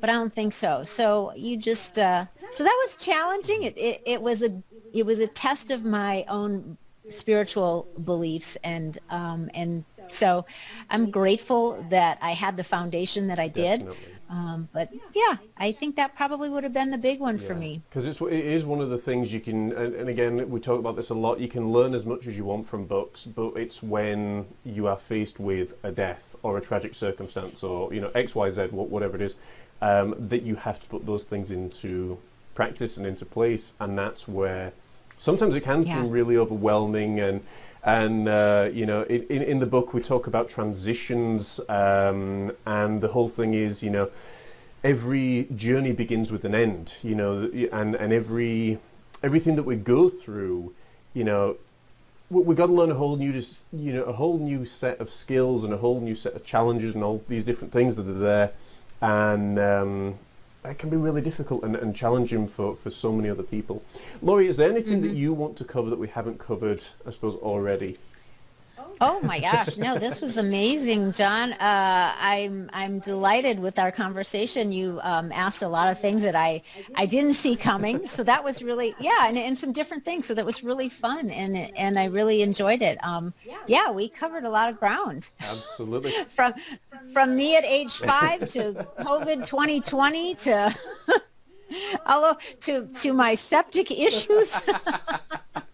but 0.00 0.10
I 0.10 0.14
don't 0.14 0.32
think 0.32 0.52
so. 0.52 0.84
So 0.84 1.32
you 1.36 1.56
just 1.56 1.98
uh, 1.98 2.26
so 2.50 2.64
that 2.64 2.84
was 2.86 2.96
challenging. 2.96 3.62
It, 3.62 3.76
it 3.78 4.02
it 4.04 4.22
was 4.22 4.42
a 4.42 4.62
it 4.92 5.04
was 5.06 5.18
a 5.18 5.26
test 5.26 5.70
of 5.70 5.84
my 5.84 6.24
own 6.28 6.78
spiritual 7.08 7.88
beliefs 8.04 8.56
and 8.64 8.98
um, 9.10 9.50
and 9.54 9.84
so 10.08 10.44
I'm 10.90 11.10
grateful 11.10 11.84
that 11.90 12.18
I 12.20 12.32
had 12.32 12.56
the 12.56 12.64
foundation 12.64 13.28
that 13.28 13.38
I 13.38 13.48
did. 13.48 13.80
Definitely. 13.80 14.15
Um, 14.28 14.68
but 14.72 14.90
yeah, 15.14 15.36
I 15.56 15.70
think 15.72 15.96
that 15.96 16.16
probably 16.16 16.48
would 16.48 16.64
have 16.64 16.72
been 16.72 16.90
the 16.90 16.98
big 16.98 17.20
one 17.20 17.38
for 17.38 17.54
me. 17.54 17.82
Because 17.88 18.06
it's 18.06 18.20
it 18.20 18.32
is 18.32 18.64
one 18.64 18.80
of 18.80 18.90
the 18.90 18.98
things 18.98 19.32
you 19.32 19.40
can, 19.40 19.72
and, 19.72 19.94
and 19.94 20.08
again, 20.08 20.50
we 20.50 20.58
talk 20.58 20.80
about 20.80 20.96
this 20.96 21.10
a 21.10 21.14
lot. 21.14 21.38
You 21.38 21.48
can 21.48 21.70
learn 21.70 21.94
as 21.94 22.04
much 22.04 22.26
as 22.26 22.36
you 22.36 22.44
want 22.44 22.66
from 22.66 22.86
books, 22.86 23.24
but 23.24 23.56
it's 23.56 23.82
when 23.82 24.46
you 24.64 24.88
are 24.88 24.96
faced 24.96 25.38
with 25.38 25.74
a 25.84 25.92
death 25.92 26.34
or 26.42 26.58
a 26.58 26.60
tragic 26.60 26.94
circumstance, 26.94 27.62
or 27.62 27.92
you 27.94 28.00
know 28.00 28.10
X, 28.14 28.34
Y, 28.34 28.50
Z, 28.50 28.68
whatever 28.72 29.14
it 29.14 29.22
is, 29.22 29.36
um, 29.80 30.14
that 30.18 30.42
you 30.42 30.56
have 30.56 30.80
to 30.80 30.88
put 30.88 31.06
those 31.06 31.24
things 31.24 31.50
into 31.50 32.18
practice 32.54 32.96
and 32.96 33.06
into 33.06 33.24
place, 33.24 33.74
and 33.78 33.96
that's 33.96 34.26
where 34.26 34.72
sometimes 35.18 35.54
it 35.54 35.60
can 35.62 35.84
Yeah. 35.84 36.02
seem 36.02 36.10
really 36.10 36.36
overwhelming 36.36 37.20
and. 37.20 37.42
And 37.86 38.28
uh, 38.28 38.68
you 38.72 38.84
know, 38.84 39.04
in, 39.04 39.22
in, 39.42 39.60
the 39.60 39.66
book 39.66 39.94
we 39.94 40.02
talk 40.02 40.26
about 40.26 40.48
transitions, 40.48 41.60
um, 41.68 42.50
and 42.66 43.00
the 43.00 43.06
whole 43.06 43.28
thing 43.28 43.54
is, 43.54 43.80
you 43.80 43.90
know, 43.90 44.10
every 44.82 45.46
journey 45.54 45.92
begins 45.92 46.32
with 46.32 46.44
an 46.44 46.52
end, 46.52 46.96
you 47.04 47.14
know, 47.14 47.48
and, 47.70 47.94
and 47.94 48.12
every 48.12 48.80
everything 49.22 49.54
that 49.54 49.62
we 49.62 49.76
go 49.76 50.08
through, 50.08 50.74
you 51.14 51.22
know, 51.22 51.58
we, 52.28 52.42
we've 52.42 52.56
got 52.56 52.66
to 52.66 52.72
learn 52.72 52.90
a 52.90 52.94
whole 52.94 53.16
new, 53.16 53.32
you 53.72 53.92
know, 53.92 54.02
a 54.02 54.12
whole 54.12 54.36
new 54.36 54.64
set 54.64 54.98
of 54.98 55.08
skills 55.08 55.62
and 55.62 55.72
a 55.72 55.76
whole 55.76 56.00
new 56.00 56.16
set 56.16 56.34
of 56.34 56.42
challenges 56.42 56.96
and 56.96 57.04
all 57.04 57.22
these 57.28 57.44
different 57.44 57.72
things 57.72 57.94
that 57.94 58.08
are 58.08 58.14
there, 58.14 58.52
and 59.00 59.60
um, 59.60 60.18
that 60.66 60.78
can 60.78 60.90
be 60.90 60.96
really 60.96 61.22
difficult 61.22 61.62
and, 61.62 61.76
and 61.76 61.94
challenging 61.94 62.48
for, 62.48 62.74
for 62.74 62.90
so 62.90 63.12
many 63.12 63.30
other 63.30 63.42
people. 63.42 63.82
Loree, 64.22 64.48
is 64.48 64.56
there 64.56 64.68
anything 64.70 65.00
that 65.02 65.08
mm-hmm. 65.08 65.16
you 65.16 65.32
want 65.32 65.56
to 65.58 65.64
cover 65.64 65.88
that 65.90 65.98
we 65.98 66.08
haven't 66.08 66.38
covered, 66.38 66.84
I 67.06 67.10
suppose, 67.10 67.36
already? 67.36 67.98
Oh 69.00 69.20
my 69.20 69.40
gosh, 69.40 69.76
no, 69.76 69.98
this 69.98 70.20
was 70.20 70.36
amazing, 70.38 71.12
John. 71.12 71.52
Uh, 71.54 72.14
I'm 72.18 72.70
I'm 72.72 72.98
delighted 73.00 73.60
with 73.60 73.78
our 73.78 73.92
conversation. 73.92 74.72
You 74.72 75.00
um, 75.02 75.30
asked 75.32 75.62
a 75.62 75.68
lot 75.68 75.90
of 75.90 76.00
things 76.00 76.22
that 76.22 76.34
I 76.34 76.62
I 76.94 77.04
didn't 77.04 77.32
see 77.32 77.56
coming, 77.56 78.06
so 78.06 78.24
that 78.24 78.42
was 78.42 78.62
really 78.62 78.94
yeah, 78.98 79.28
and, 79.28 79.36
and 79.36 79.56
some 79.56 79.72
different 79.72 80.04
things. 80.04 80.26
So 80.26 80.34
that 80.34 80.46
was 80.46 80.64
really 80.64 80.88
fun, 80.88 81.30
and 81.30 81.56
and 81.76 81.98
I 81.98 82.06
really 82.06 82.42
enjoyed 82.42 82.80
it. 82.82 83.02
Um, 83.04 83.34
yeah, 83.66 83.90
we 83.90 84.08
covered 84.08 84.44
a 84.44 84.50
lot 84.50 84.70
of 84.70 84.78
ground 84.78 85.30
Absolutely. 85.40 86.12
from 86.28 86.54
from 87.12 87.36
me 87.36 87.56
at 87.56 87.66
age 87.66 87.92
five 87.92 88.46
to 88.46 88.86
COVID 89.00 89.44
2020 89.44 90.34
to. 90.36 90.74
Although 92.06 92.36
to 92.60 92.86
to 92.86 93.12
my 93.12 93.34
septic 93.34 93.90
issues, 93.90 94.60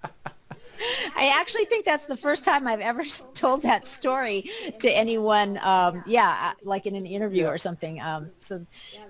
I 1.16 1.32
actually 1.34 1.64
think 1.64 1.84
that's 1.84 2.06
the 2.06 2.16
first 2.16 2.44
time 2.44 2.66
I've 2.66 2.80
ever 2.80 3.04
told 3.34 3.62
that 3.62 3.86
story 3.86 4.50
to 4.80 4.90
anyone. 4.90 5.58
Um, 5.62 6.02
yeah, 6.06 6.50
uh, 6.50 6.52
like 6.62 6.86
in 6.86 6.94
an 6.94 7.06
interview 7.06 7.46
or 7.46 7.58
something. 7.58 8.00
Um, 8.00 8.30
so, 8.40 8.66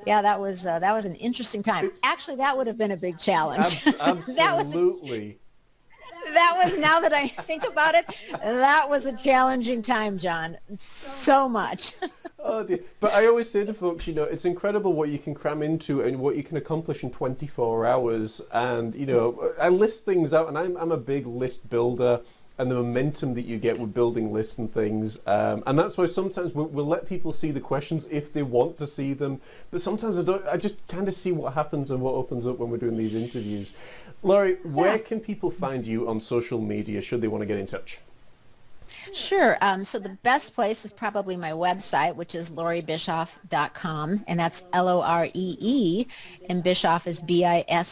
yeah, 0.07 0.23
that 0.23 0.41
was 0.41 0.67
uh, 0.67 0.79
that 0.79 0.93
was 0.93 1.05
an 1.05 1.15
interesting 1.17 1.63
time. 1.63 1.91
Actually, 2.03 2.37
that 2.37 2.57
would 2.57 2.67
have 2.67 2.79
been 2.79 2.93
a 2.93 2.97
big 2.97 3.19
challenge. 3.19 3.61
Abs- 3.61 3.85
that 4.37 4.57
was 4.57 4.67
absolutely. 4.67 5.39
That 6.33 6.61
was 6.63 6.79
now 6.79 7.01
that 7.01 7.13
I 7.13 7.29
think 7.29 7.65
about 7.65 7.95
it, 7.95 8.07
that 8.43 8.89
was 8.89 9.07
a 9.07 9.17
challenging 9.17 9.83
time, 9.83 10.19
John. 10.19 10.59
So 10.79 11.49
much. 11.49 11.95
Oh 12.45 12.65
dear. 12.65 12.81
But 12.99 13.13
I 13.13 13.27
always 13.27 13.49
say 13.49 13.65
to 13.65 13.73
folks, 13.73 14.09
you 14.09 14.15
know, 14.15 14.25
it's 14.25 14.45
incredible 14.45 14.95
what 14.95 15.11
you 15.11 15.19
can 15.19 15.33
cram 15.33 15.63
into 15.63 16.03
and 16.03 16.19
what 16.19 16.35
you 16.35 16.43
can 16.43 16.57
accomplish 16.57 17.05
in 17.05 17.11
24 17.13 17.87
hours. 17.87 18.41
And, 18.53 18.95
you 18.97 19.07
know, 19.07 19.53
I 19.61 19.69
list 19.69 20.05
things 20.05 20.35
out, 20.35 20.49
and 20.49 20.59
I'm, 20.59 20.77
I'm 20.77 20.91
a 20.91 20.97
big 20.97 21.27
list 21.27 21.71
builder, 21.71 22.21
and 22.63 22.71
the 22.71 22.77
momentum 22.77 23.35
that 23.35 23.45
you 23.45 23.59
get 23.59 23.79
with 23.79 23.93
building 23.93 24.33
lists 24.33 24.57
and 24.59 24.73
things. 24.73 25.19
Um, 25.27 25.65
and 25.67 25.77
that's 25.77 25.99
why 25.99 26.07
sometimes 26.07 26.55
we'll, 26.55 26.69
we'll 26.69 26.87
let 26.87 27.07
people 27.07 27.33
see 27.33 27.51
the 27.51 27.61
questions 27.61 28.07
if 28.11 28.33
they 28.33 28.45
want 28.45 28.79
to 28.79 28.87
see 28.87 29.13
them. 29.13 29.41
But 29.73 29.81
sometimes 29.81 30.19
I, 30.19 30.23
don't, 30.23 30.47
I 30.47 30.57
just 30.57 30.87
kind 30.87 31.09
of 31.09 31.15
see 31.15 31.33
what 31.33 31.55
happens 31.55 31.91
and 31.91 32.01
what 32.01 32.15
opens 32.15 32.47
up 32.47 32.59
when 32.59 32.71
we're 32.71 32.79
doing 32.79 32.97
these 32.97 33.15
interviews. 33.15 33.73
Loree, 34.23 34.65
where 34.65 35.01
can 35.01 35.19
people 35.19 35.51
find 35.51 35.85
you 35.87 36.09
on 36.09 36.21
social 36.21 36.61
media 36.61 37.03
should 37.03 37.21
they 37.21 37.29
want 37.29 37.43
to 37.43 37.47
get 37.47 37.59
in 37.59 37.67
touch? 37.67 37.99
Sure. 39.13 39.59
Um, 39.61 39.85
so 39.85 39.99
the 39.99 40.17
best 40.23 40.55
place 40.55 40.87
is 40.87 40.91
probably 40.91 41.37
my 41.37 41.51
website, 41.51 42.17
which 42.17 42.35
is 42.35 42.49
loreebischoff.com, 42.51 44.25
and 44.27 44.41
that's 44.41 44.65
L-O-R-E-E, 44.73 46.07
and 46.49 46.63
Bischoff 46.63 47.07
is 47.07 47.21
B-I-S-C-H-O-F-F. 47.21 47.83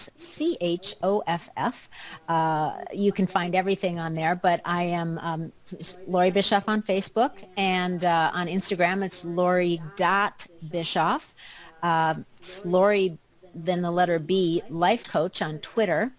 Uh, 2.28 2.72
you 2.92 3.12
can 3.12 3.26
find 3.26 3.54
everything 3.54 3.98
on 3.98 4.14
there, 4.14 4.34
but 4.34 4.62
I 4.64 4.84
am 4.84 5.18
um, 5.18 5.52
Loree 6.08 6.32
Bischoff 6.32 6.70
on 6.70 6.82
Facebook, 6.82 7.46
and 7.56 8.04
uh, 8.04 8.30
on 8.32 8.46
Instagram 8.46 9.04
it's 9.04 9.24
Loree.Bischoff. 9.24 11.34
Uh, 11.82 12.14
it's 12.38 12.62
Loree, 12.62 13.18
then 13.54 13.82
the 13.82 13.90
letter 13.90 14.18
B, 14.18 14.62
Life 14.70 15.06
Coach 15.06 15.42
on 15.42 15.58
Twitter. 15.58 16.12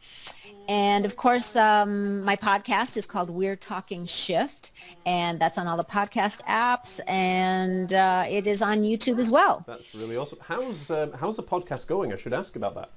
And 0.72 1.06
of 1.06 1.18
course, 1.18 1.58
um, 1.58 2.24
my 2.24 2.38
podcast 2.38 2.96
is 2.96 3.06
called 3.06 3.30
We're 3.30 3.58
Talking 3.58 4.06
Shift, 4.06 4.72
and 5.06 5.38
that's 5.38 5.58
on 5.58 5.68
all 5.68 5.76
the 5.76 5.84
podcast 5.84 6.42
apps, 6.44 7.02
and 7.10 7.92
uh, 7.92 8.24
it 8.30 8.48
is 8.48 8.62
on 8.62 8.84
YouTube 8.84 9.20
as 9.20 9.30
well. 9.30 9.66
That's 9.68 9.94
really 9.94 10.16
awesome. 10.16 10.40
How's, 10.42 10.90
um, 10.90 11.12
how's 11.12 11.36
the 11.36 11.44
podcast 11.44 11.88
going? 11.88 12.14
I 12.14 12.16
should 12.16 12.32
ask 12.32 12.56
about 12.56 12.76
that. 12.76 12.90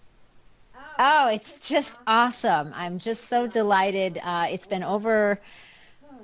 Oh, 1.01 1.29
it's 1.35 1.59
just 1.59 1.99
awesome. 2.07 2.70
I'm 2.77 3.01
just 3.01 3.25
so 3.25 3.49
delighted. 3.49 4.20
Uh, 4.22 4.47
it's 4.49 4.66
been 4.66 4.85
over 4.85 5.41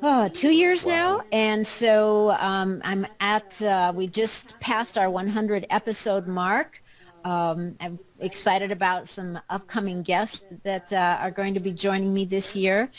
oh, 0.05 0.29
two 0.29 0.55
years 0.55 0.87
now. 0.87 1.23
And 1.33 1.67
so 1.67 2.31
um, 2.39 2.81
I'm 2.85 3.09
at, 3.19 3.61
uh, 3.61 3.93
we 3.93 4.07
just 4.07 4.55
passed 4.61 4.97
our 4.97 5.11
100 5.11 5.67
episode 5.69 6.29
mark. 6.29 6.81
Um, 7.25 7.77
I'm 7.81 7.99
excited 8.19 8.71
about 8.71 9.07
some 9.07 9.39
upcoming 9.49 10.03
guests 10.03 10.45
that 10.63 10.93
uh, 10.93 11.19
are 11.21 11.31
going 11.31 11.55
to 11.55 11.61
be 11.61 11.73
joining 11.73 12.15
me 12.15 12.25
this 12.25 12.57
year. 12.57 12.91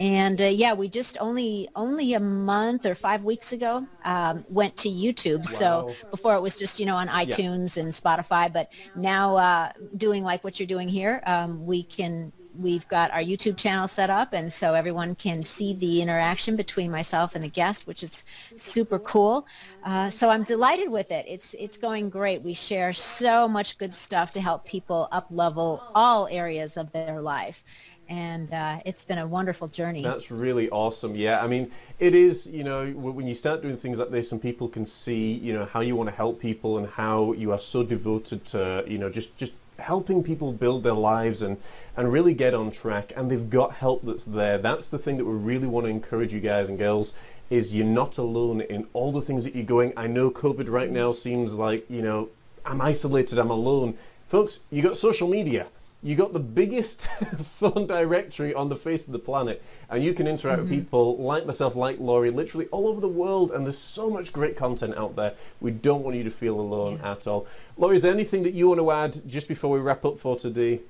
And 0.00 0.40
uh, 0.40 0.44
yeah, 0.44 0.74
we 0.74 0.88
just 0.88 1.18
only 1.20 1.68
only 1.74 2.14
a 2.14 2.20
month 2.20 2.86
or 2.86 2.94
five 2.94 3.24
weeks 3.24 3.52
ago 3.52 3.86
um, 4.04 4.44
went 4.48 4.76
to 4.78 4.88
YouTube. 4.88 5.46
So 5.46 5.92
before 6.10 6.34
it 6.36 6.40
was 6.40 6.56
just 6.56 6.78
you 6.78 6.86
know 6.86 6.96
on 6.96 7.08
iTunes 7.08 7.76
and 7.76 7.92
Spotify, 7.92 8.52
but 8.52 8.70
now 8.94 9.36
uh, 9.36 9.72
doing 9.96 10.22
like 10.22 10.44
what 10.44 10.60
you're 10.60 10.66
doing 10.66 10.88
here, 10.88 11.22
um, 11.26 11.66
we 11.66 11.82
can 11.82 12.32
we've 12.58 12.86
got 12.88 13.10
our 13.12 13.20
YouTube 13.20 13.56
channel 13.56 13.88
set 13.88 14.10
up, 14.10 14.32
and 14.32 14.52
so 14.52 14.74
everyone 14.74 15.14
can 15.14 15.42
see 15.42 15.72
the 15.74 16.02
interaction 16.02 16.56
between 16.56 16.90
myself 16.90 17.34
and 17.34 17.44
the 17.44 17.48
guest, 17.48 17.86
which 17.86 18.02
is 18.02 18.24
super 18.56 18.98
cool. 18.98 19.46
Uh, 19.84 20.10
so 20.10 20.28
I'm 20.30 20.44
delighted 20.44 20.90
with 20.90 21.10
it. 21.10 21.24
It's 21.28 21.54
it's 21.54 21.78
going 21.78 22.10
great. 22.10 22.42
We 22.42 22.54
share 22.54 22.92
so 22.92 23.48
much 23.48 23.78
good 23.78 23.94
stuff 23.94 24.30
to 24.32 24.40
help 24.40 24.64
people 24.64 25.08
up 25.12 25.28
level 25.30 25.82
all 25.94 26.26
areas 26.28 26.76
of 26.76 26.92
their 26.92 27.20
life. 27.20 27.64
And 28.10 28.50
uh, 28.54 28.80
it's 28.86 29.04
been 29.04 29.18
a 29.18 29.26
wonderful 29.26 29.68
journey. 29.68 30.02
That's 30.02 30.30
really 30.30 30.70
awesome. 30.70 31.14
Yeah, 31.14 31.44
I 31.44 31.46
mean, 31.46 31.70
it 31.98 32.14
is, 32.14 32.46
you 32.46 32.64
know, 32.64 32.90
when 32.92 33.26
you 33.26 33.34
start 33.34 33.60
doing 33.60 33.76
things 33.76 33.98
like 33.98 34.10
this 34.10 34.32
and 34.32 34.40
people 34.40 34.66
can 34.66 34.86
see, 34.86 35.34
you 35.34 35.52
know, 35.52 35.66
how 35.66 35.80
you 35.80 35.94
want 35.94 36.08
to 36.08 36.16
help 36.16 36.40
people 36.40 36.78
and 36.78 36.86
how 36.88 37.34
you 37.34 37.52
are 37.52 37.58
so 37.58 37.82
devoted 37.82 38.46
to, 38.46 38.82
you 38.86 38.96
know, 38.96 39.10
just 39.10 39.36
just 39.36 39.52
helping 39.78 40.22
people 40.22 40.52
build 40.52 40.82
their 40.82 40.92
lives 40.92 41.42
and 41.42 41.56
and 41.96 42.12
really 42.12 42.34
get 42.34 42.54
on 42.54 42.70
track 42.70 43.12
and 43.16 43.30
they've 43.30 43.50
got 43.50 43.72
help 43.72 44.02
that's 44.02 44.24
there. 44.24 44.58
That's 44.58 44.90
the 44.90 44.98
thing 44.98 45.16
that 45.16 45.24
we 45.24 45.34
really 45.34 45.66
want 45.66 45.86
to 45.86 45.90
encourage 45.90 46.32
you 46.32 46.40
guys 46.40 46.68
and 46.68 46.78
girls 46.78 47.12
is 47.50 47.74
you're 47.74 47.86
not 47.86 48.18
alone 48.18 48.60
in 48.60 48.86
all 48.92 49.10
the 49.12 49.22
things 49.22 49.44
that 49.44 49.54
you're 49.54 49.64
going. 49.64 49.92
I 49.96 50.06
know 50.06 50.30
COVID 50.30 50.68
right 50.68 50.90
now 50.90 51.12
seems 51.12 51.54
like, 51.54 51.88
you 51.88 52.02
know, 52.02 52.28
I'm 52.64 52.80
isolated, 52.80 53.38
I'm 53.38 53.50
alone. 53.50 53.96
Folks, 54.26 54.60
you 54.70 54.82
got 54.82 54.96
social 54.96 55.28
media 55.28 55.68
you 56.02 56.14
got 56.14 56.32
the 56.32 56.40
biggest 56.40 57.06
phone 57.42 57.86
directory 57.86 58.54
on 58.54 58.68
the 58.68 58.76
face 58.76 59.06
of 59.06 59.12
the 59.12 59.18
planet, 59.18 59.62
and 59.90 60.02
you 60.02 60.14
can 60.14 60.26
interact 60.26 60.60
with 60.60 60.70
mm-hmm. 60.70 60.80
people 60.80 61.16
like 61.18 61.44
myself, 61.44 61.74
like 61.74 61.98
Loree, 61.98 62.34
literally 62.34 62.66
all 62.66 62.86
over 62.86 63.00
the 63.00 63.08
world. 63.08 63.50
And 63.50 63.66
there's 63.66 63.78
so 63.78 64.08
much 64.08 64.32
great 64.32 64.56
content 64.56 64.96
out 64.96 65.16
there. 65.16 65.34
We 65.60 65.72
don't 65.72 66.04
want 66.04 66.16
you 66.16 66.24
to 66.24 66.30
feel 66.30 66.60
alone 66.60 67.00
at 67.02 67.26
all. 67.26 67.46
Loree, 67.78 67.96
is 67.96 68.02
there 68.02 68.12
anything 68.12 68.44
that 68.44 68.54
you 68.54 68.68
want 68.68 68.80
to 68.80 68.90
add 68.90 69.28
just 69.28 69.48
before 69.48 69.70
we 69.70 69.80
wrap 69.80 70.04
up 70.04 70.18
for 70.18 70.36
today? 70.36 70.80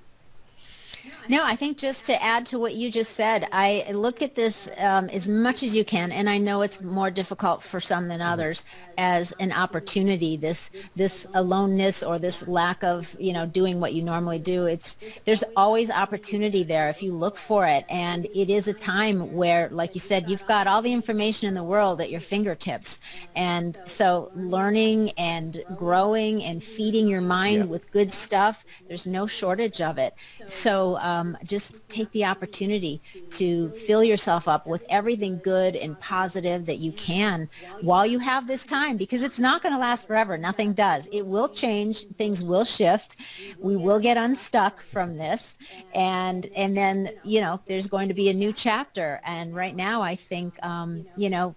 No, 1.30 1.44
I 1.44 1.56
think 1.56 1.76
just 1.76 2.06
to 2.06 2.22
add 2.22 2.46
to 2.46 2.58
what 2.58 2.74
you 2.74 2.90
just 2.90 3.12
said, 3.12 3.48
I 3.52 3.84
look 3.92 4.22
at 4.22 4.34
this 4.34 4.66
um, 4.78 5.10
as 5.10 5.28
much 5.28 5.62
as 5.62 5.76
you 5.76 5.84
can, 5.84 6.10
and 6.10 6.28
I 6.28 6.38
know 6.38 6.62
it's 6.62 6.80
more 6.80 7.10
difficult 7.10 7.62
for 7.62 7.82
some 7.82 8.08
than 8.08 8.22
others, 8.22 8.64
as 8.96 9.32
an 9.32 9.52
opportunity. 9.52 10.38
This 10.38 10.70
this 10.96 11.26
aloneness 11.34 12.02
or 12.02 12.18
this 12.18 12.48
lack 12.48 12.82
of 12.82 13.14
you 13.20 13.34
know 13.34 13.44
doing 13.44 13.78
what 13.78 13.92
you 13.92 14.02
normally 14.02 14.38
do. 14.38 14.64
It's 14.64 14.96
there's 15.26 15.44
always 15.54 15.90
opportunity 15.90 16.62
there 16.62 16.88
if 16.88 17.02
you 17.02 17.12
look 17.12 17.36
for 17.36 17.66
it, 17.66 17.84
and 17.90 18.24
it 18.34 18.48
is 18.48 18.66
a 18.66 18.72
time 18.72 19.34
where, 19.34 19.68
like 19.68 19.94
you 19.94 20.00
said, 20.00 20.30
you've 20.30 20.46
got 20.46 20.66
all 20.66 20.80
the 20.80 20.94
information 20.94 21.46
in 21.46 21.52
the 21.52 21.62
world 21.62 22.00
at 22.00 22.10
your 22.10 22.20
fingertips, 22.20 23.00
and 23.36 23.78
so 23.84 24.30
learning 24.34 25.10
and 25.18 25.62
growing 25.76 26.42
and 26.42 26.64
feeding 26.64 27.06
your 27.06 27.20
mind 27.20 27.58
yeah. 27.58 27.64
with 27.64 27.92
good 27.92 28.14
stuff. 28.14 28.64
There's 28.88 29.06
no 29.06 29.26
shortage 29.26 29.82
of 29.82 29.98
it. 29.98 30.14
So. 30.46 30.96
Um, 30.96 31.17
um, 31.18 31.36
just 31.44 31.88
take 31.88 32.10
the 32.12 32.24
opportunity 32.24 33.00
to 33.30 33.70
fill 33.70 34.04
yourself 34.04 34.48
up 34.48 34.66
with 34.66 34.84
everything 34.88 35.40
good 35.42 35.76
and 35.76 35.98
positive 36.00 36.66
that 36.66 36.78
you 36.78 36.92
can 36.92 37.48
while 37.80 38.06
you 38.06 38.18
have 38.18 38.46
this 38.46 38.64
time 38.64 38.96
because 38.96 39.22
it's 39.22 39.40
not 39.40 39.62
going 39.62 39.74
to 39.74 39.80
last 39.80 40.06
forever. 40.06 40.38
Nothing 40.38 40.72
does. 40.72 41.08
It 41.12 41.26
will 41.26 41.48
change. 41.48 42.06
Things 42.16 42.42
will 42.42 42.64
shift. 42.64 43.16
We 43.58 43.76
will 43.76 43.98
get 43.98 44.16
unstuck 44.16 44.80
from 44.82 45.16
this. 45.16 45.56
And, 45.94 46.46
and 46.54 46.76
then, 46.76 47.10
you 47.24 47.40
know, 47.40 47.60
there's 47.66 47.88
going 47.88 48.08
to 48.08 48.14
be 48.14 48.28
a 48.28 48.34
new 48.34 48.52
chapter. 48.52 49.20
And 49.24 49.54
right 49.54 49.74
now, 49.74 50.02
I 50.02 50.14
think, 50.16 50.62
um, 50.64 51.06
you 51.16 51.30
know, 51.30 51.54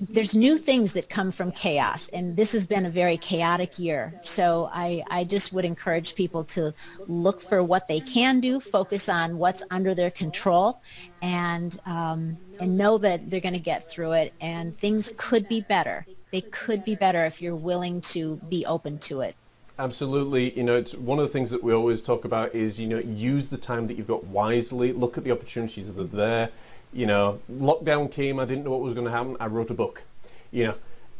there's 0.00 0.34
new 0.34 0.58
things 0.58 0.92
that 0.92 1.08
come 1.08 1.30
from 1.30 1.52
chaos 1.52 2.08
and 2.08 2.36
this 2.36 2.52
has 2.52 2.66
been 2.66 2.86
a 2.86 2.90
very 2.90 3.16
chaotic 3.16 3.78
year 3.78 4.12
so 4.22 4.70
I, 4.72 5.02
I 5.10 5.24
just 5.24 5.52
would 5.52 5.64
encourage 5.64 6.14
people 6.14 6.44
to 6.44 6.74
look 7.06 7.40
for 7.40 7.62
what 7.62 7.88
they 7.88 8.00
can 8.00 8.40
do 8.40 8.60
focus 8.60 9.08
on 9.08 9.38
what's 9.38 9.62
under 9.70 9.94
their 9.94 10.10
control 10.10 10.80
and 11.20 11.78
um, 11.86 12.36
and 12.60 12.76
know 12.76 12.98
that 12.98 13.30
they're 13.30 13.40
going 13.40 13.52
to 13.54 13.58
get 13.58 13.88
through 13.88 14.12
it 14.12 14.34
and 14.40 14.76
things 14.76 15.12
could 15.16 15.48
be 15.48 15.60
better 15.60 16.06
they 16.30 16.40
could 16.42 16.84
be 16.84 16.94
better 16.94 17.24
if 17.24 17.42
you're 17.42 17.56
willing 17.56 18.00
to 18.00 18.36
be 18.48 18.64
open 18.66 18.98
to 18.98 19.20
it 19.20 19.34
Absolutely. 19.78 20.56
You 20.56 20.64
know, 20.64 20.76
it's 20.76 20.94
one 20.94 21.18
of 21.18 21.24
the 21.24 21.30
things 21.30 21.50
that 21.50 21.64
we 21.64 21.72
always 21.72 22.02
talk 22.02 22.24
about 22.24 22.54
is, 22.54 22.78
you 22.78 22.86
know, 22.86 22.98
use 22.98 23.48
the 23.48 23.56
time 23.56 23.86
that 23.86 23.96
you've 23.96 24.06
got 24.06 24.24
wisely. 24.24 24.92
Look 24.92 25.16
at 25.16 25.24
the 25.24 25.32
opportunities 25.32 25.92
that 25.92 26.00
are 26.00 26.04
there 26.04 26.50
you 26.92 27.06
know, 27.06 27.40
lockdown 27.50 28.10
came, 28.10 28.38
I 28.38 28.44
didn't 28.44 28.64
know 28.64 28.70
what 28.70 28.80
was 28.80 28.94
going 28.94 29.06
to 29.06 29.12
happen, 29.12 29.36
I 29.40 29.46
wrote 29.46 29.70
a 29.70 29.74
book. 29.74 30.04
You 30.50 30.64
know, 30.64 30.74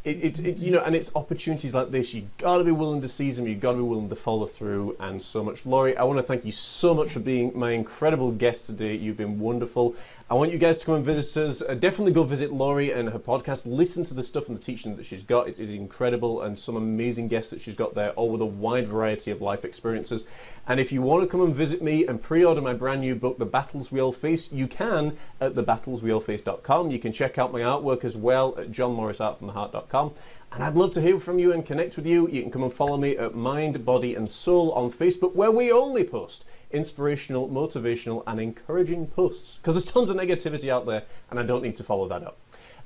it's 0.04 0.40
it, 0.40 0.46
it, 0.46 0.58
you 0.60 0.72
know, 0.72 0.80
and 0.80 0.94
it's 0.94 1.14
opportunities 1.14 1.74
like 1.74 1.90
this. 1.90 2.12
You 2.12 2.28
got 2.38 2.58
to 2.58 2.64
be 2.64 2.72
willing 2.72 3.00
to 3.02 3.08
seize 3.08 3.36
them. 3.36 3.46
You 3.46 3.54
got 3.54 3.72
to 3.72 3.76
be 3.76 3.82
willing 3.84 4.08
to 4.08 4.16
follow 4.16 4.46
through, 4.46 4.96
and 4.98 5.22
so 5.22 5.44
much. 5.44 5.64
Loree, 5.64 5.96
I 5.96 6.02
want 6.02 6.18
to 6.18 6.24
thank 6.24 6.44
you 6.44 6.52
so 6.52 6.92
much 6.92 7.12
for 7.12 7.20
being 7.20 7.56
my 7.56 7.70
incredible 7.70 8.32
guest 8.32 8.66
today. 8.66 8.96
You've 8.96 9.16
been 9.16 9.38
wonderful. 9.38 9.94
I 10.32 10.34
want 10.34 10.50
you 10.50 10.56
guys 10.56 10.78
to 10.78 10.86
come 10.86 10.94
and 10.94 11.04
visit 11.04 11.42
us. 11.42 11.60
Uh, 11.60 11.74
definitely 11.74 12.14
go 12.14 12.22
visit 12.22 12.52
Loree 12.52 12.96
and 12.96 13.10
her 13.10 13.18
podcast. 13.18 13.66
Listen 13.66 14.02
to 14.04 14.14
the 14.14 14.22
stuff 14.22 14.48
and 14.48 14.56
the 14.56 14.62
teaching 14.62 14.96
that 14.96 15.04
she's 15.04 15.22
got. 15.22 15.46
It 15.46 15.60
is 15.60 15.74
incredible, 15.74 16.40
and 16.40 16.58
some 16.58 16.74
amazing 16.74 17.28
guests 17.28 17.50
that 17.50 17.60
she's 17.60 17.74
got 17.74 17.94
there, 17.94 18.12
all 18.12 18.30
with 18.30 18.40
a 18.40 18.46
wide 18.46 18.86
variety 18.86 19.30
of 19.30 19.42
life 19.42 19.62
experiences. 19.62 20.24
And 20.66 20.80
if 20.80 20.90
you 20.90 21.02
want 21.02 21.22
to 21.22 21.28
come 21.28 21.42
and 21.42 21.54
visit 21.54 21.82
me 21.82 22.06
and 22.06 22.22
pre-order 22.22 22.62
my 22.62 22.72
brand 22.72 23.02
new 23.02 23.14
book, 23.14 23.36
The 23.36 23.44
Battles 23.44 23.92
We 23.92 24.00
All 24.00 24.10
Face, 24.10 24.50
you 24.50 24.66
can 24.66 25.18
at 25.42 25.54
thebattlesweallface.com. 25.54 26.90
You 26.90 26.98
can 26.98 27.12
check 27.12 27.36
out 27.36 27.52
my 27.52 27.60
artwork 27.60 28.02
as 28.02 28.16
well 28.16 28.58
at 28.58 28.72
johnmorrisartfromtheheart.com. 28.72 30.14
And 30.52 30.64
I'd 30.64 30.76
love 30.76 30.92
to 30.92 31.02
hear 31.02 31.20
from 31.20 31.40
you 31.40 31.52
and 31.52 31.64
connect 31.64 31.96
with 31.96 32.06
you. 32.06 32.26
You 32.28 32.40
can 32.40 32.50
come 32.50 32.62
and 32.62 32.72
follow 32.72 32.96
me 32.96 33.18
at 33.18 33.34
Mind, 33.34 33.84
Body 33.84 34.14
and 34.14 34.30
Soul 34.30 34.72
on 34.72 34.90
Facebook, 34.90 35.34
where 35.34 35.50
we 35.50 35.70
only 35.70 36.04
post 36.04 36.46
inspirational, 36.72 37.48
motivational, 37.48 38.22
and 38.26 38.40
encouraging 38.40 39.06
posts. 39.06 39.56
Because 39.56 39.74
there's 39.74 39.84
tons 39.84 40.10
of 40.10 40.16
negativity 40.16 40.68
out 40.68 40.86
there, 40.86 41.02
and 41.30 41.38
I 41.38 41.42
don't 41.42 41.62
need 41.62 41.76
to 41.76 41.84
follow 41.84 42.08
that 42.08 42.22
up. 42.22 42.38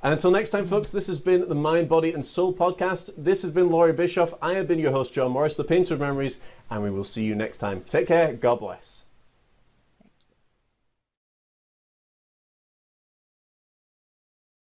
And 0.03 0.13
until 0.13 0.31
next 0.31 0.49
time, 0.49 0.65
folks, 0.65 0.91
this 0.91 1.07
has 1.07 1.19
been 1.19 1.49
the 1.49 1.55
Mind, 1.55 1.89
Body, 1.89 2.13
and 2.13 2.25
Soul 2.25 2.53
podcast. 2.53 3.09
This 3.17 3.41
has 3.41 3.51
been 3.51 3.69
Loree 3.69 3.95
Bischoff. 3.95 4.33
I 4.41 4.53
have 4.53 4.67
been 4.67 4.79
your 4.79 4.91
host, 4.91 5.13
John 5.13 5.31
Morris, 5.31 5.55
the 5.55 5.63
painter 5.63 5.95
of 5.95 5.99
memories, 5.99 6.39
and 6.69 6.83
we 6.83 6.91
will 6.91 7.03
see 7.03 7.23
you 7.23 7.33
next 7.33 7.57
time. 7.57 7.81
Take 7.87 8.07
care. 8.07 8.33
God 8.33 8.59
bless. 8.59 9.06